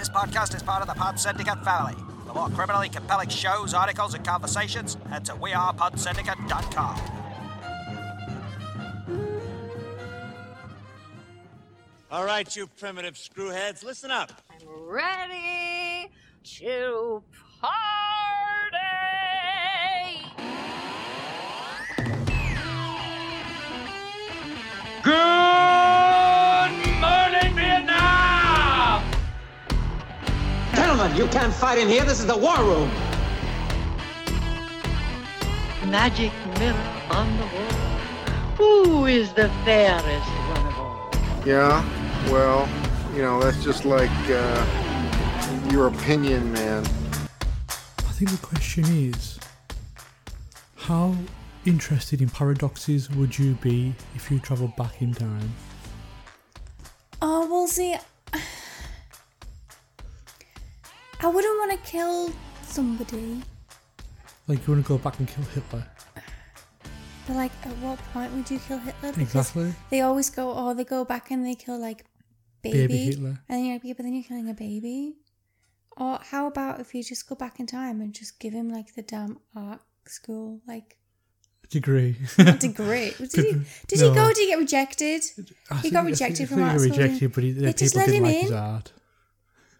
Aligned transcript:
This 0.00 0.08
podcast 0.08 0.56
is 0.56 0.62
part 0.62 0.80
of 0.80 0.88
the 0.88 0.94
Pod 0.94 1.20
Syndicate 1.20 1.62
family. 1.62 1.94
For 2.26 2.32
more 2.32 2.48
criminally 2.48 2.88
compelling 2.88 3.28
shows, 3.28 3.74
articles, 3.74 4.14
and 4.14 4.24
conversations, 4.24 4.96
head 5.10 5.26
to 5.26 5.32
wearepodsyndicate.com. 5.32 7.00
All 12.10 12.24
right, 12.24 12.56
you 12.56 12.66
primitive 12.66 13.16
screwheads, 13.16 13.84
listen 13.84 14.10
up. 14.10 14.32
I'm 14.50 14.66
ready 14.88 16.10
to 16.44 17.22
party. 17.60 17.80
Gentlemen, 31.10 31.16
you 31.16 31.40
can't 31.40 31.52
fight 31.52 31.78
in 31.78 31.88
here. 31.88 32.04
This 32.04 32.20
is 32.20 32.26
the 32.26 32.36
war 32.36 32.58
room. 32.58 32.90
magic 35.86 36.32
mirror 36.58 36.76
on 37.10 37.36
the 37.36 37.44
wall. 37.44 37.90
Who 38.56 39.06
is 39.06 39.32
the 39.32 39.48
fairest 39.64 40.30
one 40.54 40.66
of 40.66 40.78
all? 40.78 41.10
Yeah, 41.44 41.82
well, 42.30 42.68
you 43.14 43.22
know, 43.22 43.42
that's 43.42 43.64
just 43.64 43.84
like 43.84 44.10
uh, 44.28 45.68
your 45.70 45.88
opinion, 45.88 46.52
man. 46.52 46.84
I 47.68 48.12
think 48.12 48.30
the 48.30 48.46
question 48.46 48.84
is 48.84 49.40
how 50.76 51.16
interested 51.64 52.22
in 52.22 52.28
paradoxes 52.28 53.10
would 53.10 53.36
you 53.38 53.54
be 53.54 53.94
if 54.14 54.30
you 54.30 54.38
travelled 54.38 54.76
back 54.76 55.02
in 55.02 55.14
time? 55.14 55.54
Oh, 57.20 57.48
well, 57.50 57.66
see, 57.66 57.96
I 61.22 61.26
wouldn't 61.28 61.58
want 61.58 61.72
to 61.72 61.90
kill 61.90 62.32
somebody. 62.62 63.42
Like, 64.46 64.66
you 64.66 64.72
want 64.74 64.84
to 64.84 64.88
go 64.88 64.98
back 64.98 65.18
and 65.18 65.28
kill 65.28 65.44
Hitler? 65.44 65.86
But, 67.26 67.36
like, 67.36 67.52
at 67.64 67.76
what 67.78 67.98
point 68.12 68.32
would 68.32 68.50
you 68.50 68.58
kill 68.58 68.78
Hitler? 68.78 69.12
Because 69.12 69.22
Exactly. 69.50 69.74
They 69.90 70.00
always 70.00 70.30
go, 70.30 70.52
oh, 70.56 70.74
they 70.74 70.84
go 70.84 71.04
back 71.04 71.30
and 71.30 71.44
they 71.44 71.54
kill, 71.54 71.78
like, 71.78 72.04
baby. 72.62 72.78
Baby 72.86 72.98
Hitler. 73.04 73.28
And 73.48 73.58
then 73.58 73.64
you're 73.66 73.74
like, 73.74 73.84
yeah, 73.84 73.92
but 73.96 74.02
then 74.04 74.14
you're 74.14 74.24
killing 74.24 74.48
a 74.48 74.54
baby. 74.54 75.16
Or 75.96 76.18
how 76.22 76.46
about 76.46 76.80
if 76.80 76.94
you 76.94 77.02
just 77.04 77.28
go 77.28 77.34
back 77.34 77.60
in 77.60 77.66
time 77.66 78.00
and 78.00 78.14
just 78.14 78.40
give 78.40 78.52
him, 78.54 78.70
like, 78.70 78.94
the 78.94 79.02
damn 79.02 79.38
art 79.54 79.80
school, 80.06 80.60
like, 80.66 80.96
Degree. 81.68 82.16
degree? 82.58 83.12
Did, 83.20 83.32
he, 83.44 83.52
did 83.86 84.00
No. 84.00 84.08
he 84.08 84.14
go? 84.14 84.28
Did 84.28 84.36
he 84.38 84.46
get 84.48 84.58
rejected? 84.58 85.22
I 85.70 85.74
He 85.76 85.80
think- 85.82 85.94
got 85.94 86.04
rejected 86.06 86.42
I 86.42 86.46
from 86.46 86.62
art 86.62 86.72
he 86.72 86.78
school. 86.80 86.96
got 86.96 87.02
rejected, 87.02 87.32
but 87.32 87.44
he, 87.44 87.52
They 87.52 87.72
just 87.74 87.94
people 87.94 87.98
let 88.00 88.06
didn't 88.06 88.24
him 88.26 88.50
like 88.50 88.84
in. 88.86 88.92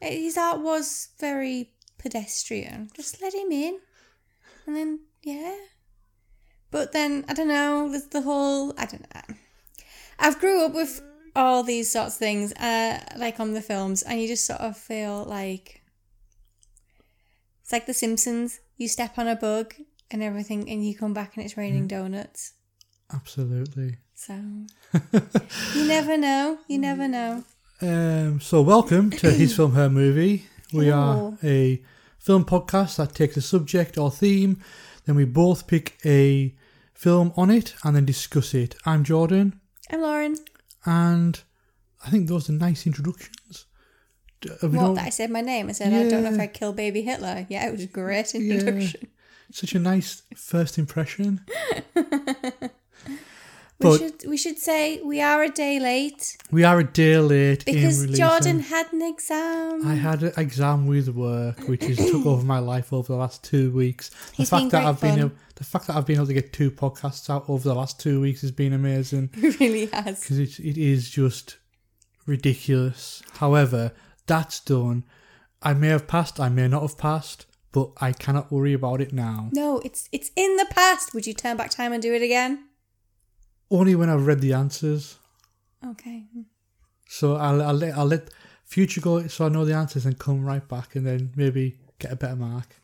His 0.01 0.37
art. 0.37 0.61
Was 0.61 1.09
very 1.19 1.73
pedestrian. 1.99 2.91
Just 2.95 3.21
let 3.21 3.35
him 3.35 3.53
in. 3.53 3.79
And 4.67 4.77
then, 4.77 5.01
yeah. 5.23 5.57
But 6.71 6.93
then, 6.93 7.25
I 7.29 7.35
don't 7.35 7.49
know, 7.49 7.89
there's 7.91 8.07
the 8.07 8.23
whole, 8.23 8.73
I 8.79 8.87
don't 8.87 9.07
know. 9.15 9.35
I've 10.19 10.39
grew 10.39 10.65
up 10.65 10.75
with 10.75 11.03
all 11.35 11.63
these 11.63 11.91
sorts 11.91 12.15
of 12.15 12.19
things, 12.19 12.53
uh, 12.55 13.01
like 13.17 13.41
on 13.41 13.55
the 13.55 13.63
films, 13.63 14.03
and 14.03 14.21
you 14.21 14.29
just 14.29 14.45
sort 14.45 14.61
of 14.61 14.77
feel 14.77 15.25
like 15.25 15.83
it's 17.63 17.73
like 17.73 17.87
The 17.87 17.95
Simpsons. 17.95 18.61
You 18.77 18.89
step 18.89 19.19
on 19.19 19.29
a 19.29 19.37
bug 19.37 19.75
and 20.11 20.23
everything, 20.23 20.69
and 20.69 20.87
you 20.87 20.97
come 20.97 21.15
back 21.15 21.37
and 21.37 21.45
it's 21.45 21.57
raining 21.57 21.87
donuts. 21.87 22.55
Absolutely. 23.13 23.97
So, 24.15 24.35
you 25.75 25.87
never 25.87 26.17
know. 26.17 26.59
You 26.69 26.79
never 26.79 27.09
know. 27.09 27.45
Um, 27.83 28.41
so, 28.41 28.61
welcome 28.63 29.11
to 29.11 29.31
His 29.31 29.55
Film, 29.57 29.73
Her 29.73 29.89
Movie. 29.89 30.47
We 30.73 30.91
are 30.91 31.37
a 31.43 31.83
film 32.19 32.45
podcast 32.45 32.97
that 32.97 33.15
takes 33.15 33.37
a 33.37 33.41
subject 33.41 33.97
or 33.99 34.11
theme, 34.11 34.63
then 35.07 35.17
we 35.17 35.25
both 35.25 35.67
pick 35.67 35.99
a 36.05 36.55
film 36.95 37.33
on 37.37 37.51
it 37.51 37.75
and 37.83 37.97
then 37.97 38.05
discuss 38.05 38.55
it. 38.55 38.77
I'm 38.85 39.03
Jordan, 39.03 39.59
I'm 39.91 40.03
Lauren. 40.03 40.37
and 40.85 41.41
I 42.07 42.11
think 42.11 42.29
those 42.29 42.49
are 42.49 42.53
nice 42.53 42.87
introductions. 42.87 43.67
Have 44.63 44.75
What, 44.75 44.95
that 44.97 45.07
I 45.07 45.11
said 45.11 45.31
my 45.31 45.41
name? 45.41 45.69
I 45.69 45.73
said, 45.73 45.93
I 45.93 46.09
don't 46.09 46.23
know 46.23 46.31
if 46.31 46.37
Yeah. 46.37 46.43
I'd 46.45 46.55
kill 46.55 46.73
baby 46.73 47.03
Hitler. 47.03 47.47
Yeah, 47.51 47.69
it 47.69 47.73
was 47.73 47.83
a 47.83 47.87
great 47.87 48.35
introduction. 48.35 49.09
Such 49.53 49.75
a 49.75 49.79
nice 49.79 50.23
first 50.37 50.79
impression. 50.79 51.41
We 53.81 53.99
should 53.99 54.27
we 54.29 54.37
should 54.37 54.59
say 54.59 55.01
we 55.03 55.21
are 55.23 55.43
a 55.43 55.49
day 55.49 55.81
late 55.81 56.37
We 56.51 56.65
are 56.65 56.79
a 56.81 56.85
day 56.85 57.17
late 57.19 57.65
because. 57.65 58.07
Jordan 58.11 58.61
had 58.61 58.93
an 58.93 59.01
exam. 59.03 59.87
I 59.87 59.95
had 59.95 60.23
an 60.23 60.33
exam 60.37 60.87
with 60.87 61.09
work, 61.09 61.61
which 61.69 61.85
has 61.85 61.97
took 61.97 62.27
over 62.27 62.45
my 62.45 62.59
life 62.59 62.93
over 62.93 63.13
the 63.13 63.19
last 63.19 63.43
two 63.43 63.71
weeks. 63.71 64.11
The 64.11 64.37
He's 64.37 64.51
fact 64.51 64.61
been 64.65 64.69
that 64.71 64.85
I've 64.87 65.01
been 65.01 65.11
fun. 65.13 65.19
able, 65.21 65.33
the 65.55 65.65
fact 65.65 65.87
that 65.87 65.97
I've 65.97 66.07
been 66.07 66.17
able 66.17 66.27
to 66.27 66.35
get 66.35 66.53
two 66.53 66.71
podcasts 66.71 67.31
out 67.31 67.45
over 67.49 67.67
the 67.67 67.75
last 67.75 67.99
two 67.99 68.21
weeks 68.21 68.43
has 68.43 68.51
been 68.53 68.73
amazing 68.75 69.31
He 69.35 69.49
really 69.51 69.87
has. 69.87 70.21
because 70.21 70.39
it, 70.39 70.59
it 70.61 70.77
is 70.79 71.09
just 71.11 71.57
ridiculous. 72.27 73.23
However, 73.35 73.93
that's 74.27 74.61
done. 74.61 75.05
I 75.63 75.75
may 75.75 75.89
have 75.89 76.07
passed, 76.07 76.39
I 76.41 76.49
may 76.49 76.69
not 76.69 76.83
have 76.83 76.97
passed, 76.99 77.47
but 77.73 77.91
I 78.01 78.13
cannot 78.13 78.51
worry 78.51 78.73
about 78.73 79.01
it 79.01 79.13
now. 79.13 79.49
No, 79.53 79.79
it's 79.85 80.09
it's 80.13 80.31
in 80.37 80.57
the 80.57 80.67
past. 80.71 81.15
Would 81.15 81.27
you 81.27 81.35
turn 81.35 81.57
back 81.57 81.71
time 81.71 81.93
and 81.93 82.03
do 82.03 82.13
it 82.15 82.23
again? 82.23 82.65
Only 83.71 83.95
when 83.95 84.09
I've 84.09 84.27
read 84.27 84.41
the 84.41 84.53
answers. 84.53 85.19
Okay. 85.87 86.25
So 87.09 87.37
I'll, 87.37 87.63
I'll 87.63 87.75
let 87.75 87.97
I'll 87.97 88.07
let 88.07 88.31
future 88.65 89.01
go 89.01 89.27
so 89.27 89.47
I 89.47 89.49
know 89.49 89.65
the 89.65 89.75
answers 89.75 90.07
and 90.07 90.19
come 90.19 90.45
right 90.45 90.67
back 90.67 90.95
and 90.95 91.07
then 91.07 91.33
maybe 91.37 91.79
get 91.99 92.13
a 92.13 92.17
better 92.17 92.37
mark 92.37 92.77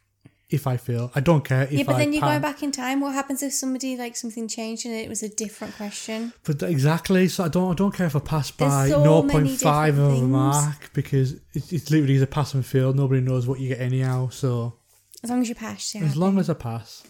if 0.49 0.67
I 0.67 0.77
fail. 0.77 1.11
I 1.15 1.21
don't 1.21 1.45
care 1.45 1.65
if 1.65 1.73
yeah, 1.73 1.83
but 1.85 1.97
I 1.97 1.99
then 1.99 2.13
you're 2.13 2.23
going 2.23 2.41
back 2.41 2.63
in 2.63 2.71
time. 2.73 3.01
What 3.01 3.15
happens 3.15 3.43
if 3.43 3.53
somebody 3.53 3.97
like 3.97 4.17
something 4.17 4.47
changed 4.49 4.87
and 4.87 4.95
it 4.95 5.09
was 5.09 5.23
a 5.23 5.29
different 5.29 5.77
question? 5.77 6.33
But 6.45 6.63
exactly, 6.63 7.29
so 7.29 7.45
I 7.45 7.49
don't 7.49 7.73
I 7.73 7.75
don't 7.75 7.93
care 7.93 8.07
if 8.07 8.17
I 8.17 8.21
pass 8.21 8.51
by 8.51 8.89
so 8.89 9.03
zero 9.03 9.23
many 9.23 9.49
point 9.49 9.61
five 9.61 9.99
of 9.99 10.13
a 10.13 10.23
mark 10.23 10.93
because 10.93 11.41
it's, 11.53 11.73
it's 11.73 11.91
literally 11.91 12.21
a 12.23 12.27
pass 12.27 12.55
and 12.55 12.65
fail. 12.65 12.93
Nobody 12.93 13.21
knows 13.21 13.47
what 13.47 13.61
you 13.61 13.69
get 13.69 13.81
anyhow. 13.81 14.29
So 14.29 14.79
As 15.23 15.31
long 15.31 15.43
as 15.43 15.49
you 15.49 15.55
pass, 15.55 15.95
yeah. 15.95 16.03
as 16.03 16.17
long 16.17 16.39
as 16.39 16.49
I 16.49 16.55
pass. 16.55 17.03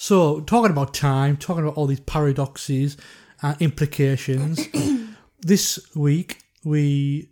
So 0.00 0.38
talking 0.42 0.70
about 0.70 0.94
time, 0.94 1.36
talking 1.36 1.64
about 1.64 1.76
all 1.76 1.86
these 1.86 1.98
paradoxes 1.98 2.96
and 3.42 3.60
implications. 3.60 4.64
this 5.40 5.80
week 5.96 6.38
we 6.64 7.30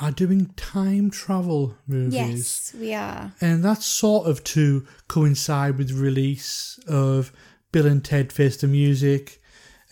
are 0.00 0.10
doing 0.10 0.46
time 0.56 1.10
travel 1.10 1.76
movies. 1.86 2.14
yes, 2.14 2.74
we 2.80 2.94
are. 2.94 3.34
And 3.38 3.62
that's 3.62 3.84
sort 3.84 4.26
of 4.26 4.42
to 4.44 4.86
coincide 5.08 5.76
with 5.76 5.88
the 5.88 6.02
release 6.02 6.80
of 6.88 7.30
Bill 7.70 7.84
and 7.86 8.02
Ted 8.02 8.32
Face 8.32 8.56
the 8.56 8.66
Music, 8.66 9.42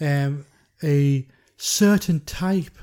um, 0.00 0.47
a 0.82 1.28
certain 1.59 2.20
type 2.20 2.78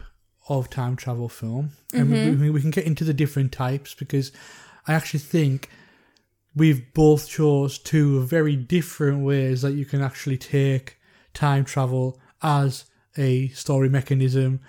of 0.50 0.70
time 0.70 0.96
travel 0.96 1.30
film. 1.30 1.72
And 1.96 2.12
we, 2.12 2.36
we, 2.36 2.50
we 2.52 2.62
can 2.62 2.70
get 2.70 2.86
into 2.86 3.04
the 3.04 3.16
different 3.16 3.52
types 3.52 3.96
because 3.96 4.32
I 4.88 4.94
actually 4.94 5.22
think 5.22 5.68
we've 6.60 6.94
both 6.94 7.28
chose 7.28 7.80
two 7.80 8.22
very 8.26 8.56
different 8.56 9.24
ways 9.26 9.62
that 9.62 9.74
you 9.74 9.86
can 9.86 10.02
actually 10.02 10.38
take 10.38 10.98
time 11.34 11.64
travel 11.64 12.20
as 12.44 12.86
a 13.18 13.48
story 13.50 13.90
mechanism 13.90 14.60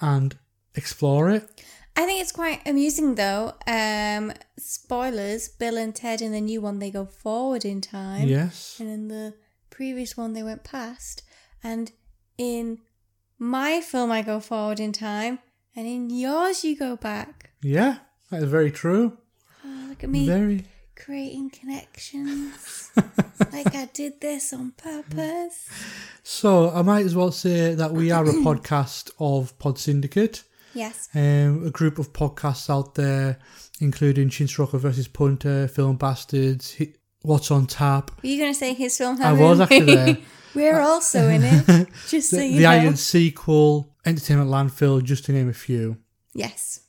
and 0.00 0.38
explore 0.74 1.30
it. 1.30 1.48
I 1.94 2.06
think 2.06 2.22
it's 2.22 2.32
quite 2.32 2.66
amusing 2.66 3.16
though. 3.16 3.54
Um, 3.66 4.32
spoilers: 4.58 5.48
Bill 5.48 5.76
and 5.76 5.94
Ted 5.94 6.22
in 6.22 6.32
the 6.32 6.40
new 6.40 6.60
one 6.60 6.78
they 6.78 6.90
go 6.90 7.04
forward 7.04 7.64
in 7.64 7.80
time. 7.80 8.28
Yes. 8.28 8.76
And 8.80 8.88
in 8.88 9.08
the 9.08 9.34
previous 9.68 10.16
one, 10.16 10.32
they 10.32 10.42
went 10.42 10.64
past. 10.64 11.22
And 11.62 11.92
in 12.38 12.78
my 13.38 13.80
film, 13.80 14.10
I 14.10 14.22
go 14.22 14.40
forward 14.40 14.80
in 14.80 14.92
time. 14.92 15.40
And 15.76 15.86
in 15.86 16.10
yours, 16.10 16.64
you 16.64 16.76
go 16.76 16.96
back. 16.96 17.50
Yeah, 17.62 17.98
that 18.30 18.42
is 18.42 18.50
very 18.50 18.70
true. 18.70 19.18
Oh, 19.64 19.86
look 19.88 20.04
at 20.04 20.10
me 20.10 20.26
Very. 20.26 20.64
Creating 21.04 21.50
connections. 21.50 22.90
like 23.52 23.74
I 23.74 23.88
did 23.92 24.20
this 24.20 24.52
on 24.52 24.72
purpose. 24.72 25.68
So 26.22 26.70
I 26.70 26.82
might 26.82 27.04
as 27.04 27.14
well 27.14 27.32
say 27.32 27.74
that 27.74 27.92
we 27.92 28.10
are 28.10 28.24
a 28.24 28.32
podcast 28.32 29.10
of 29.18 29.58
Pod 29.58 29.78
Syndicate, 29.78 30.44
Yes. 30.74 31.08
um, 31.14 31.66
a 31.66 31.70
group 31.70 31.98
of 31.98 32.12
podcasts 32.12 32.70
out 32.70 32.94
there, 32.94 33.38
including 33.80 34.28
Chinstroker 34.28 34.78
versus 34.78 35.08
Punter, 35.08 35.68
Film 35.68 35.96
Bastards, 35.96 36.76
Hi- 36.78 36.94
What's 37.22 37.50
on 37.52 37.66
Tap, 37.66 38.10
Were 38.22 38.28
you 38.28 38.38
going 38.38 38.52
to 38.52 38.58
say 38.58 38.74
his 38.74 38.98
film? 38.98 39.20
I 39.22 39.32
was 39.32 39.60
actually 39.60 39.94
there. 39.94 40.18
We're 40.54 40.80
also 40.80 41.28
in 41.28 41.42
it. 41.44 41.88
Just 42.08 42.30
so 42.30 42.36
the, 42.36 42.46
you 42.46 42.56
the 42.56 42.62
know. 42.64 42.70
Iron 42.70 42.96
Sequel, 42.96 43.94
Entertainment 44.04 44.50
Landfill, 44.50 45.02
just 45.02 45.24
to 45.26 45.32
name 45.32 45.48
a 45.48 45.52
few. 45.54 45.96
Yes. 46.34 46.80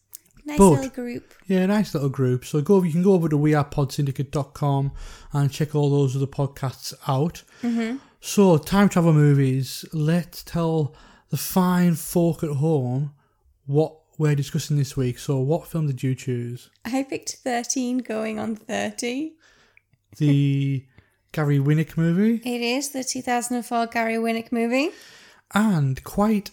Nice 0.46 0.58
But- 0.58 0.70
little 0.72 0.90
group. 0.90 1.34
Yeah, 1.48 1.66
nice 1.66 1.94
little 1.94 2.10
group. 2.10 2.44
So 2.46 2.62
go, 2.62 2.84
you 2.84 2.92
can 2.92 3.02
go 3.04 3.14
over 3.14 3.30
to 3.30 3.38
wearepodsyndicate.com 3.38 4.92
and 5.34 5.52
check 5.52 5.74
all 5.76 5.90
those 5.90 6.16
other 6.16 6.28
podcasts 6.28 6.94
out. 7.08 7.44
Mm-hmm. 7.62 7.98
So, 8.20 8.58
time 8.58 8.88
travel 8.90 9.14
movies. 9.14 9.84
Let's 9.94 10.44
tell 10.44 10.96
the 11.30 11.38
fine 11.38 11.96
folk 11.96 12.44
at 12.44 12.52
home 12.52 13.14
what 13.66 13.98
we're 14.18 14.36
discussing 14.36 14.78
this 14.78 14.96
week. 14.96 15.18
So, 15.20 15.40
what 15.40 15.68
film 15.68 15.88
did 15.88 16.04
you 16.04 16.16
choose? 16.16 16.70
I 16.86 17.04
picked 17.04 17.32
13 17.44 17.98
going 18.00 18.40
on 18.40 18.56
30. 18.56 19.34
The 20.18 20.86
Gary 21.32 21.60
Winick 21.60 21.98
movie, 21.98 22.36
It 22.46 22.62
is 22.62 22.90
the 22.90 23.04
2004 23.04 23.88
Gary 23.88 24.16
Winick 24.16 24.52
movie. 24.52 24.92
and 25.54 26.02
quite 26.04 26.52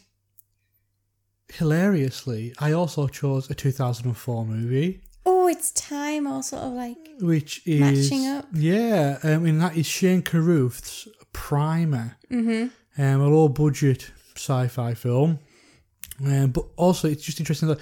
hilariously, 1.53 2.55
I 2.59 2.73
also 2.73 3.09
chose 3.09 3.51
a 3.51 3.55
2004 3.55 4.45
movie, 4.47 5.01
Oh, 5.27 5.47
it's 5.49 5.71
time, 5.73 6.27
all 6.27 6.43
sort 6.43 6.63
of 6.63 6.73
like. 6.73 6.97
which 7.21 7.61
is 7.67 7.81
Matching 7.81 8.27
up. 8.27 8.47
Yeah, 8.55 9.19
um, 9.23 9.45
and 9.45 9.61
that 9.61 9.77
is 9.77 9.87
Shane 9.87 10.23
Carruth's 10.23 11.07
Primer, 11.33 12.17
mm-hmm. 12.31 12.69
um, 13.03 13.21
a 13.21 13.29
low 13.29 13.49
budget 13.49 14.11
sci-fi 14.35 14.95
film. 14.95 15.39
Um, 16.25 16.51
but 16.51 16.65
also, 16.77 17.09
it's 17.09 17.23
just 17.23 17.39
interesting 17.39 17.69
that 17.69 17.81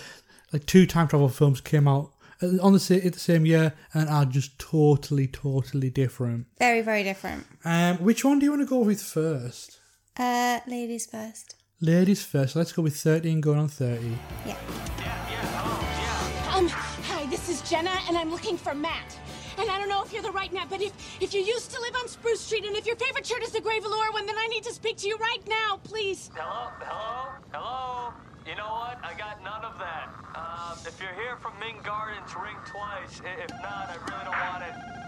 like 0.53 0.67
two 0.67 0.87
time 0.87 1.09
travel 1.09 1.29
films 1.29 1.61
came 1.61 1.87
out 1.87 2.13
uh, 2.43 2.61
on 2.61 2.73
the 2.73 2.81
sa- 2.81 2.95
at 2.95 3.13
the 3.13 3.19
same 3.19 3.47
year 3.47 3.73
and 3.95 4.09
are 4.09 4.25
just 4.25 4.59
totally, 4.59 5.27
totally 5.29 5.91
different. 5.91 6.47
Very, 6.59 6.81
very 6.83 7.03
different. 7.05 7.47
Um, 7.65 7.99
which 7.99 8.25
one 8.25 8.39
do 8.41 8.45
you 8.47 8.51
want 8.53 8.63
to 8.63 8.67
go 8.69 8.79
with 8.81 9.01
first? 9.03 9.79
Uh, 10.17 10.61
ladies 10.67 11.07
first. 11.07 11.55
Ladies 11.81 12.25
first. 12.25 12.57
Let's 12.57 12.73
go 12.73 12.83
with 12.83 12.97
13 12.97 13.41
going 13.41 13.61
on 13.61 13.69
30. 13.69 14.05
Yeah. 14.45 14.57
Yeah. 14.99 15.15
Hello. 15.55 16.51
Yeah. 16.51 16.57
Um, 16.57 16.67
hi, 16.67 17.25
this 17.27 17.49
is 17.49 17.63
Jenna, 17.71 17.95
and 18.09 18.19
I'm 18.19 18.33
looking 18.33 18.57
for 18.57 18.75
Matt. 18.75 19.17
And 19.59 19.71
I 19.71 19.79
don't 19.79 19.89
know 19.89 20.03
if 20.03 20.13
you're 20.13 20.23
the 20.23 20.33
right 20.33 20.53
Matt, 20.53 20.71
but 20.71 20.83
if 20.83 20.93
if 21.23 21.33
you 21.33 21.41
used 21.41 21.71
to 21.71 21.81
live 21.81 21.95
on 21.95 22.09
Spruce 22.09 22.41
Street 22.41 22.65
and 22.65 22.77
if 22.77 22.85
your 22.85 22.97
favorite 22.97 23.25
shirt 23.25 23.45
is 23.45 23.51
the 23.53 23.61
Grey 23.61 23.79
Velour 23.79 24.11
one, 24.13 24.27
then 24.27 24.35
I 24.37 24.49
need 24.49 24.65
to 24.65 24.73
speak 24.75 24.97
to 24.99 25.07
you 25.09 25.17
right 25.19 25.43
now, 25.49 25.79
please. 25.85 26.31
Hello? 26.35 26.71
Hello? 26.81 27.39
Hello? 27.53 28.13
You 28.45 28.57
know 28.57 28.75
what? 28.75 28.99
I 29.05 29.15
got 29.17 29.45
none 29.45 29.65
of 29.65 29.79
that. 29.79 30.11
Um, 30.35 30.79
if 30.85 31.01
you're 31.01 31.15
here 31.15 31.37
from 31.37 31.53
Ming 31.61 31.79
Gardens, 31.85 32.35
ring 32.35 32.57
twice. 32.67 33.23
If 33.23 33.51
not, 33.63 33.87
I 33.87 33.97
really 34.03 34.25
don't 34.25 34.41
want 34.51 34.65
it. 34.67 34.99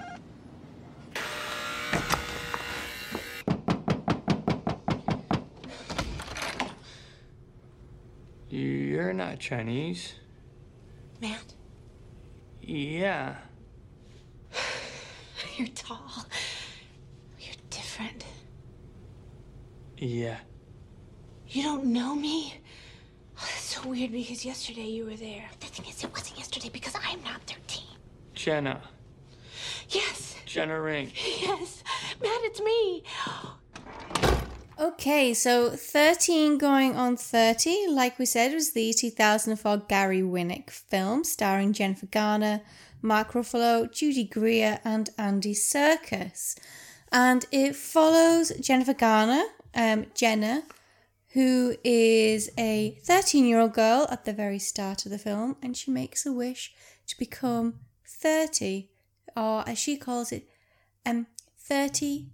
You're 8.50 9.12
not 9.12 9.38
Chinese. 9.38 10.14
Matt, 11.22 11.54
Yeah. 12.60 13.36
you're 15.56 15.68
tall. 15.68 16.26
You're 17.38 17.54
different. 17.70 18.24
Yeah. 19.98 20.38
You 21.48 21.62
don't 21.62 21.84
know 21.84 22.16
me? 22.16 22.54
Oh, 23.36 23.40
that's 23.40 23.76
so 23.76 23.88
weird 23.88 24.10
because 24.10 24.44
yesterday 24.44 24.88
you 24.88 25.04
were 25.04 25.16
there. 25.16 25.44
The 25.60 25.66
thing 25.66 25.86
is, 25.88 26.02
it 26.02 26.10
wasn't 26.10 26.38
yesterday 26.38 26.70
because 26.72 26.96
I'm 26.96 27.22
not 27.22 27.40
13. 27.46 27.84
Jenna. 28.34 28.82
Yes, 29.90 30.34
Jenna 30.44 30.80
Rink. 30.80 31.12
yes. 31.40 31.84
Matt, 32.20 32.40
it's 32.42 32.60
me. 32.60 33.04
Okay, 34.80 35.34
so 35.34 35.68
13 35.68 36.56
going 36.56 36.96
on 36.96 37.14
30, 37.14 37.88
like 37.90 38.18
we 38.18 38.24
said, 38.24 38.54
was 38.54 38.72
the 38.72 38.94
2004 38.94 39.76
Gary 39.88 40.22
Winick 40.22 40.70
film 40.70 41.22
starring 41.22 41.74
Jennifer 41.74 42.06
Garner, 42.06 42.62
Mark 43.02 43.32
Ruffalo, 43.32 43.92
Judy 43.92 44.24
Greer, 44.24 44.80
and 44.82 45.10
Andy 45.18 45.52
Serkis. 45.52 46.58
And 47.12 47.44
it 47.52 47.76
follows 47.76 48.52
Jennifer 48.58 48.94
Garner, 48.94 49.42
um, 49.74 50.06
Jenna, 50.14 50.62
who 51.34 51.76
is 51.84 52.48
a 52.56 52.98
13 53.04 53.44
year 53.44 53.60
old 53.60 53.74
girl 53.74 54.06
at 54.10 54.24
the 54.24 54.32
very 54.32 54.58
start 54.58 55.04
of 55.04 55.12
the 55.12 55.18
film, 55.18 55.56
and 55.62 55.76
she 55.76 55.90
makes 55.90 56.24
a 56.24 56.32
wish 56.32 56.72
to 57.06 57.18
become 57.18 57.80
30, 58.06 58.88
or 59.36 59.62
as 59.68 59.78
she 59.78 59.98
calls 59.98 60.32
it, 60.32 60.48
um, 61.04 61.26
30 61.58 62.28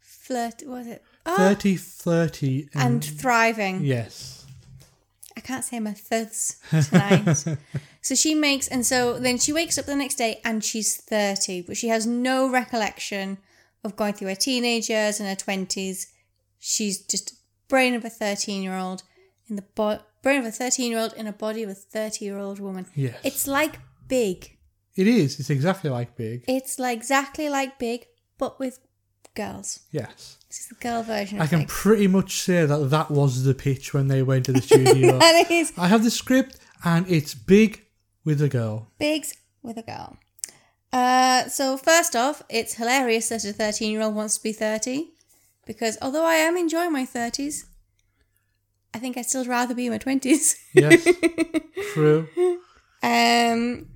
flirt, 0.00 0.62
what 0.64 0.78
was 0.78 0.86
it? 0.86 1.04
Oh, 1.30 1.36
30, 1.36 1.76
30, 1.76 2.68
and 2.74 3.04
thriving. 3.04 3.84
yes. 3.84 4.46
I 5.36 5.40
can't 5.40 5.64
say 5.64 5.80
my 5.80 5.92
thuds 5.92 6.56
tonight. 6.70 7.44
so 8.02 8.14
she 8.14 8.34
makes, 8.34 8.68
and 8.68 8.84
so 8.84 9.18
then 9.18 9.38
she 9.38 9.52
wakes 9.52 9.78
up 9.78 9.86
the 9.86 9.96
next 9.96 10.16
day 10.16 10.40
and 10.44 10.62
she's 10.62 10.96
30, 10.96 11.62
but 11.62 11.76
she 11.76 11.88
has 11.88 12.06
no 12.06 12.50
recollection 12.50 13.38
of 13.84 13.96
going 13.96 14.12
through 14.12 14.28
her 14.28 14.34
teenage 14.34 14.90
years 14.90 15.18
and 15.20 15.28
her 15.28 15.36
20s. 15.36 16.06
She's 16.58 17.00
just 17.00 17.34
brain 17.68 17.94
of 17.94 18.04
a 18.04 18.10
13 18.10 18.62
year 18.62 18.76
old 18.76 19.02
in 19.48 19.56
the 19.56 19.62
bo- 19.62 20.00
brain 20.22 20.40
of 20.40 20.44
a 20.46 20.50
13 20.50 20.90
year 20.90 21.00
old 21.00 21.14
in 21.14 21.26
a 21.26 21.32
body 21.32 21.62
of 21.62 21.70
a 21.70 21.74
30 21.74 22.24
year 22.24 22.36
old 22.38 22.60
woman. 22.60 22.86
Yes. 22.94 23.16
It's 23.24 23.46
like 23.46 23.78
Big. 24.08 24.58
It 24.96 25.06
is. 25.06 25.38
It's 25.40 25.50
exactly 25.50 25.88
like 25.88 26.16
Big. 26.16 26.44
It's 26.48 26.78
like 26.78 26.98
exactly 26.98 27.48
like 27.48 27.78
Big, 27.78 28.06
but 28.36 28.58
with 28.58 28.78
girls. 29.34 29.80
Yes. 29.90 30.38
This 30.48 30.60
is 30.60 30.66
the 30.68 30.74
girl 30.76 31.02
version 31.02 31.38
of 31.38 31.44
I 31.44 31.46
can 31.46 31.60
Big. 31.60 31.68
pretty 31.68 32.06
much 32.06 32.40
say 32.40 32.66
that 32.66 32.90
that 32.90 33.10
was 33.10 33.44
the 33.44 33.54
pitch 33.54 33.94
when 33.94 34.08
they 34.08 34.22
went 34.22 34.46
to 34.46 34.52
the 34.52 34.62
studio. 34.62 35.18
that 35.18 35.50
is 35.50 35.72
I 35.76 35.88
have 35.88 36.04
the 36.04 36.10
script 36.10 36.58
and 36.84 37.08
it's 37.08 37.34
big 37.34 37.84
with 38.24 38.40
a 38.42 38.48
girl. 38.48 38.88
Bigs 38.98 39.34
with 39.62 39.76
a 39.76 39.82
girl. 39.82 40.16
Uh, 40.92 41.48
so 41.48 41.76
first 41.76 42.16
off, 42.16 42.42
it's 42.48 42.74
hilarious 42.74 43.28
that 43.28 43.44
a 43.44 43.52
13 43.52 43.92
year 43.92 44.02
old 44.02 44.14
wants 44.14 44.38
to 44.38 44.42
be 44.42 44.52
30 44.52 45.12
because 45.66 45.96
although 46.02 46.24
I 46.24 46.34
am 46.34 46.56
enjoying 46.56 46.92
my 46.92 47.06
30s, 47.06 47.66
I 48.92 48.98
think 48.98 49.16
I'd 49.16 49.26
still 49.26 49.44
rather 49.44 49.74
be 49.74 49.86
in 49.86 49.92
my 49.92 49.98
20s. 49.98 50.54
Yes. 50.74 51.06
True. 51.92 52.28
Um, 53.02 53.88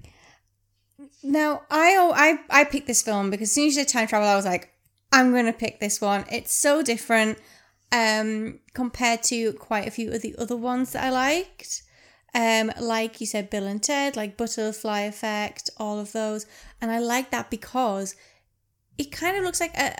now 1.22 1.62
I 1.70 1.96
oh, 1.98 2.12
I 2.14 2.38
I 2.50 2.64
picked 2.64 2.86
this 2.86 3.02
film 3.02 3.30
because 3.30 3.48
as 3.48 3.52
soon 3.52 3.66
as 3.66 3.76
you 3.76 3.82
said 3.82 3.88
time 3.88 4.06
travel, 4.06 4.28
I 4.28 4.36
was 4.36 4.44
like, 4.44 4.70
I'm 5.14 5.32
gonna 5.32 5.52
pick 5.52 5.80
this 5.80 6.00
one. 6.00 6.24
It's 6.30 6.52
so 6.52 6.82
different 6.82 7.38
um 7.92 8.58
compared 8.72 9.22
to 9.24 9.52
quite 9.54 9.86
a 9.86 9.90
few 9.90 10.10
of 10.10 10.22
the 10.22 10.34
other 10.36 10.56
ones 10.56 10.92
that 10.92 11.04
I 11.04 11.10
liked. 11.10 11.82
Um, 12.34 12.72
like 12.80 13.20
you 13.20 13.28
said, 13.28 13.48
Bill 13.48 13.64
and 13.64 13.80
Ted, 13.80 14.16
like 14.16 14.36
Butterfly 14.36 15.02
Effect, 15.02 15.70
all 15.76 16.00
of 16.00 16.10
those, 16.10 16.46
and 16.80 16.90
I 16.90 16.98
like 16.98 17.30
that 17.30 17.48
because 17.48 18.16
it 18.98 19.12
kind 19.12 19.36
of 19.36 19.44
looks 19.44 19.60
like 19.60 19.76
a, 19.76 19.94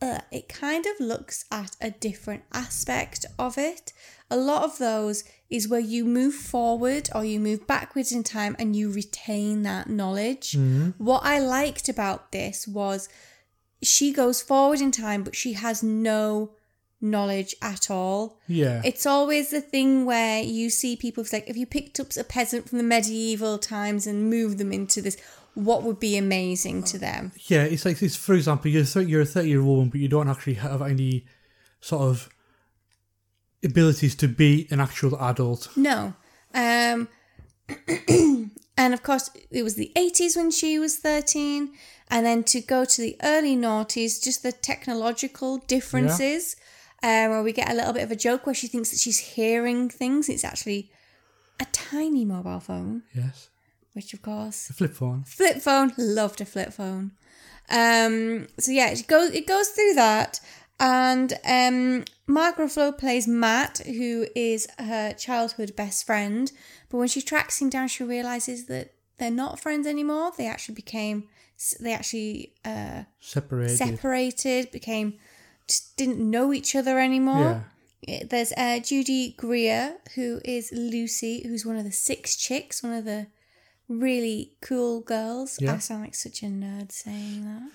a, 0.00 0.04
uh, 0.04 0.20
it 0.30 0.48
kind 0.48 0.86
of 0.86 1.00
looks 1.00 1.44
at 1.50 1.76
a 1.80 1.90
different 1.90 2.44
aspect 2.52 3.26
of 3.36 3.58
it. 3.58 3.92
A 4.30 4.36
lot 4.36 4.62
of 4.62 4.78
those 4.78 5.24
is 5.50 5.68
where 5.68 5.80
you 5.80 6.04
move 6.04 6.34
forward 6.34 7.08
or 7.14 7.24
you 7.24 7.40
move 7.40 7.66
backwards 7.66 8.12
in 8.12 8.22
time 8.22 8.54
and 8.60 8.76
you 8.76 8.92
retain 8.92 9.62
that 9.62 9.88
knowledge. 9.88 10.54
What 10.98 11.22
I 11.24 11.38
liked 11.40 11.88
about 11.88 12.30
this 12.30 12.66
was 12.68 13.08
she 13.82 14.12
goes 14.12 14.42
forward 14.42 14.80
in 14.80 14.90
time, 14.90 15.22
but 15.22 15.36
she 15.36 15.54
has 15.54 15.82
no 15.82 16.52
knowledge 17.00 17.54
at 17.62 17.90
all. 17.90 18.38
Yeah. 18.48 18.80
It's 18.84 19.06
always 19.06 19.50
the 19.50 19.60
thing 19.60 20.04
where 20.04 20.42
you 20.42 20.70
see 20.70 20.96
people 20.96 21.22
it's 21.22 21.32
like 21.32 21.48
if 21.48 21.56
you 21.56 21.66
picked 21.66 22.00
up 22.00 22.08
a 22.18 22.24
peasant 22.24 22.68
from 22.68 22.78
the 22.78 22.84
medieval 22.84 23.58
times 23.58 24.06
and 24.06 24.30
moved 24.30 24.58
them 24.58 24.72
into 24.72 25.02
this, 25.02 25.16
what 25.54 25.82
would 25.82 26.00
be 26.00 26.16
amazing 26.16 26.82
to 26.84 26.98
them? 26.98 27.32
Yeah, 27.46 27.64
it's 27.64 27.84
like 27.84 28.02
it's 28.02 28.16
for 28.16 28.34
example, 28.34 28.70
you're 28.70 28.84
thir- 28.84 29.02
you're 29.02 29.22
a 29.22 29.26
thirty 29.26 29.48
year 29.48 29.60
old 29.60 29.68
woman, 29.68 29.88
but 29.88 30.00
you 30.00 30.08
don't 30.08 30.28
actually 30.28 30.54
have 30.54 30.82
any 30.82 31.24
sort 31.80 32.02
of 32.02 32.28
abilities 33.64 34.14
to 34.16 34.28
be 34.28 34.68
an 34.70 34.80
actual 34.80 35.18
adult. 35.20 35.68
No. 35.76 36.14
Um, 36.54 37.08
and 38.76 38.92
of 38.94 39.02
course, 39.02 39.30
it 39.50 39.62
was 39.62 39.74
the 39.76 39.90
80s 39.96 40.36
when 40.36 40.50
she 40.50 40.78
was 40.78 40.96
13. 40.96 41.72
And 42.08 42.24
then 42.24 42.44
to 42.44 42.60
go 42.60 42.84
to 42.84 43.00
the 43.00 43.16
early 43.22 43.56
noughties, 43.56 44.22
just 44.22 44.42
the 44.42 44.52
technological 44.52 45.58
differences, 45.58 46.54
um, 47.02 47.30
where 47.30 47.42
we 47.42 47.52
get 47.52 47.70
a 47.70 47.74
little 47.74 47.92
bit 47.92 48.02
of 48.04 48.10
a 48.12 48.16
joke 48.16 48.46
where 48.46 48.54
she 48.54 48.68
thinks 48.68 48.90
that 48.90 48.98
she's 49.00 49.18
hearing 49.18 49.88
things. 49.88 50.28
It's 50.28 50.44
actually 50.44 50.90
a 51.58 51.66
tiny 51.72 52.24
mobile 52.24 52.60
phone, 52.60 53.02
Yes, 53.14 53.48
which 53.94 54.12
of 54.14 54.22
course 54.22 54.70
a 54.70 54.72
flip 54.74 54.94
phone. 54.94 55.24
flip 55.24 55.56
phone 55.62 55.92
loved 55.96 56.40
a 56.40 56.44
flip 56.44 56.72
phone 56.72 57.12
um 57.68 58.46
so 58.58 58.70
yeah 58.70 58.90
it 58.90 59.06
goes 59.08 59.30
it 59.30 59.44
goes 59.46 59.68
through 59.70 59.94
that 59.94 60.38
and 60.78 61.32
um 61.48 62.04
mark 62.26 62.56
ruffalo 62.56 62.96
plays 62.96 63.26
matt 63.26 63.78
who 63.86 64.26
is 64.34 64.66
her 64.78 65.12
childhood 65.14 65.74
best 65.76 66.04
friend 66.06 66.52
but 66.90 66.98
when 66.98 67.08
she 67.08 67.22
tracks 67.22 67.60
him 67.62 67.70
down 67.70 67.88
she 67.88 68.04
realizes 68.04 68.66
that 68.66 68.92
they're 69.18 69.30
not 69.30 69.58
friends 69.60 69.86
anymore 69.86 70.30
they 70.36 70.46
actually 70.46 70.74
became 70.74 71.24
they 71.80 71.92
actually 71.92 72.52
uh 72.64 73.02
Separated. 73.20 73.76
separated 73.78 74.70
became 74.70 75.14
just 75.66 75.96
didn't 75.96 76.18
know 76.30 76.52
each 76.52 76.76
other 76.76 76.98
anymore 76.98 77.64
Yeah. 78.06 78.22
there's 78.28 78.52
uh, 78.52 78.78
Judy 78.80 79.34
Greer, 79.36 79.96
who 80.14 80.40
is 80.44 80.70
Lucy, 80.72 81.42
who's 81.48 81.64
one 81.66 81.76
of 81.76 81.84
the 81.84 81.90
six 81.90 82.36
chicks, 82.36 82.82
one 82.82 82.92
of 82.92 83.04
the 83.04 83.26
really 83.88 84.52
cool 84.60 85.00
girls. 85.00 85.58
Yeah. 85.60 85.74
I 85.74 85.78
sound 85.78 86.02
like 86.02 86.14
such 86.14 86.42
a 86.42 86.46
nerd 86.46 86.92
saying 86.92 87.42
that. 87.46 87.70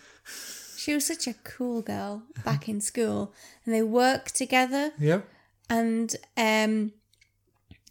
She 0.81 0.95
was 0.95 1.05
such 1.05 1.27
a 1.27 1.35
cool 1.43 1.83
girl 1.83 2.23
back 2.43 2.67
in 2.67 2.81
school, 2.81 3.35
and 3.63 3.75
they 3.75 3.83
work 3.83 4.31
together. 4.31 4.89
Yep. 4.97 5.27
And 5.69 6.15
um, 6.35 6.93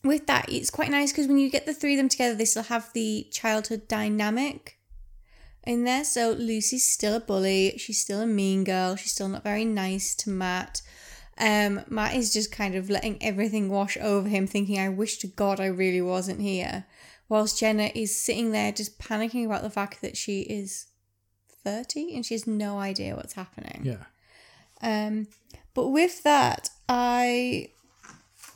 with 0.02 0.26
that, 0.26 0.46
it's 0.48 0.70
quite 0.70 0.90
nice 0.90 1.12
because 1.12 1.28
when 1.28 1.38
you 1.38 1.50
get 1.50 1.66
the 1.66 1.72
three 1.72 1.94
of 1.94 1.98
them 1.98 2.08
together, 2.08 2.34
they 2.34 2.44
still 2.44 2.64
have 2.64 2.92
the 2.92 3.28
childhood 3.30 3.86
dynamic 3.86 4.76
in 5.62 5.84
there. 5.84 6.02
So 6.02 6.32
Lucy's 6.32 6.84
still 6.84 7.14
a 7.14 7.20
bully. 7.20 7.74
She's 7.78 8.00
still 8.00 8.22
a 8.22 8.26
mean 8.26 8.64
girl. 8.64 8.96
She's 8.96 9.12
still 9.12 9.28
not 9.28 9.44
very 9.44 9.64
nice 9.64 10.16
to 10.16 10.30
Matt. 10.30 10.82
Um, 11.38 11.82
Matt 11.88 12.16
is 12.16 12.32
just 12.32 12.50
kind 12.50 12.74
of 12.74 12.90
letting 12.90 13.22
everything 13.22 13.68
wash 13.68 13.98
over 13.98 14.28
him, 14.28 14.48
thinking, 14.48 14.80
I 14.80 14.88
wish 14.88 15.18
to 15.18 15.28
God 15.28 15.60
I 15.60 15.66
really 15.66 16.02
wasn't 16.02 16.40
here. 16.40 16.86
Whilst 17.28 17.60
Jenna 17.60 17.92
is 17.94 18.18
sitting 18.18 18.50
there 18.50 18.72
just 18.72 18.98
panicking 18.98 19.46
about 19.46 19.62
the 19.62 19.70
fact 19.70 20.02
that 20.02 20.16
she 20.16 20.40
is 20.40 20.88
30 21.64 22.14
and 22.14 22.24
she 22.26 22.34
has 22.34 22.46
no 22.46 22.78
idea 22.78 23.16
what's 23.16 23.34
happening. 23.34 23.80
Yeah. 23.84 24.04
Um, 24.82 25.28
but 25.74 25.88
with 25.88 26.22
that, 26.24 26.70
I 26.88 27.68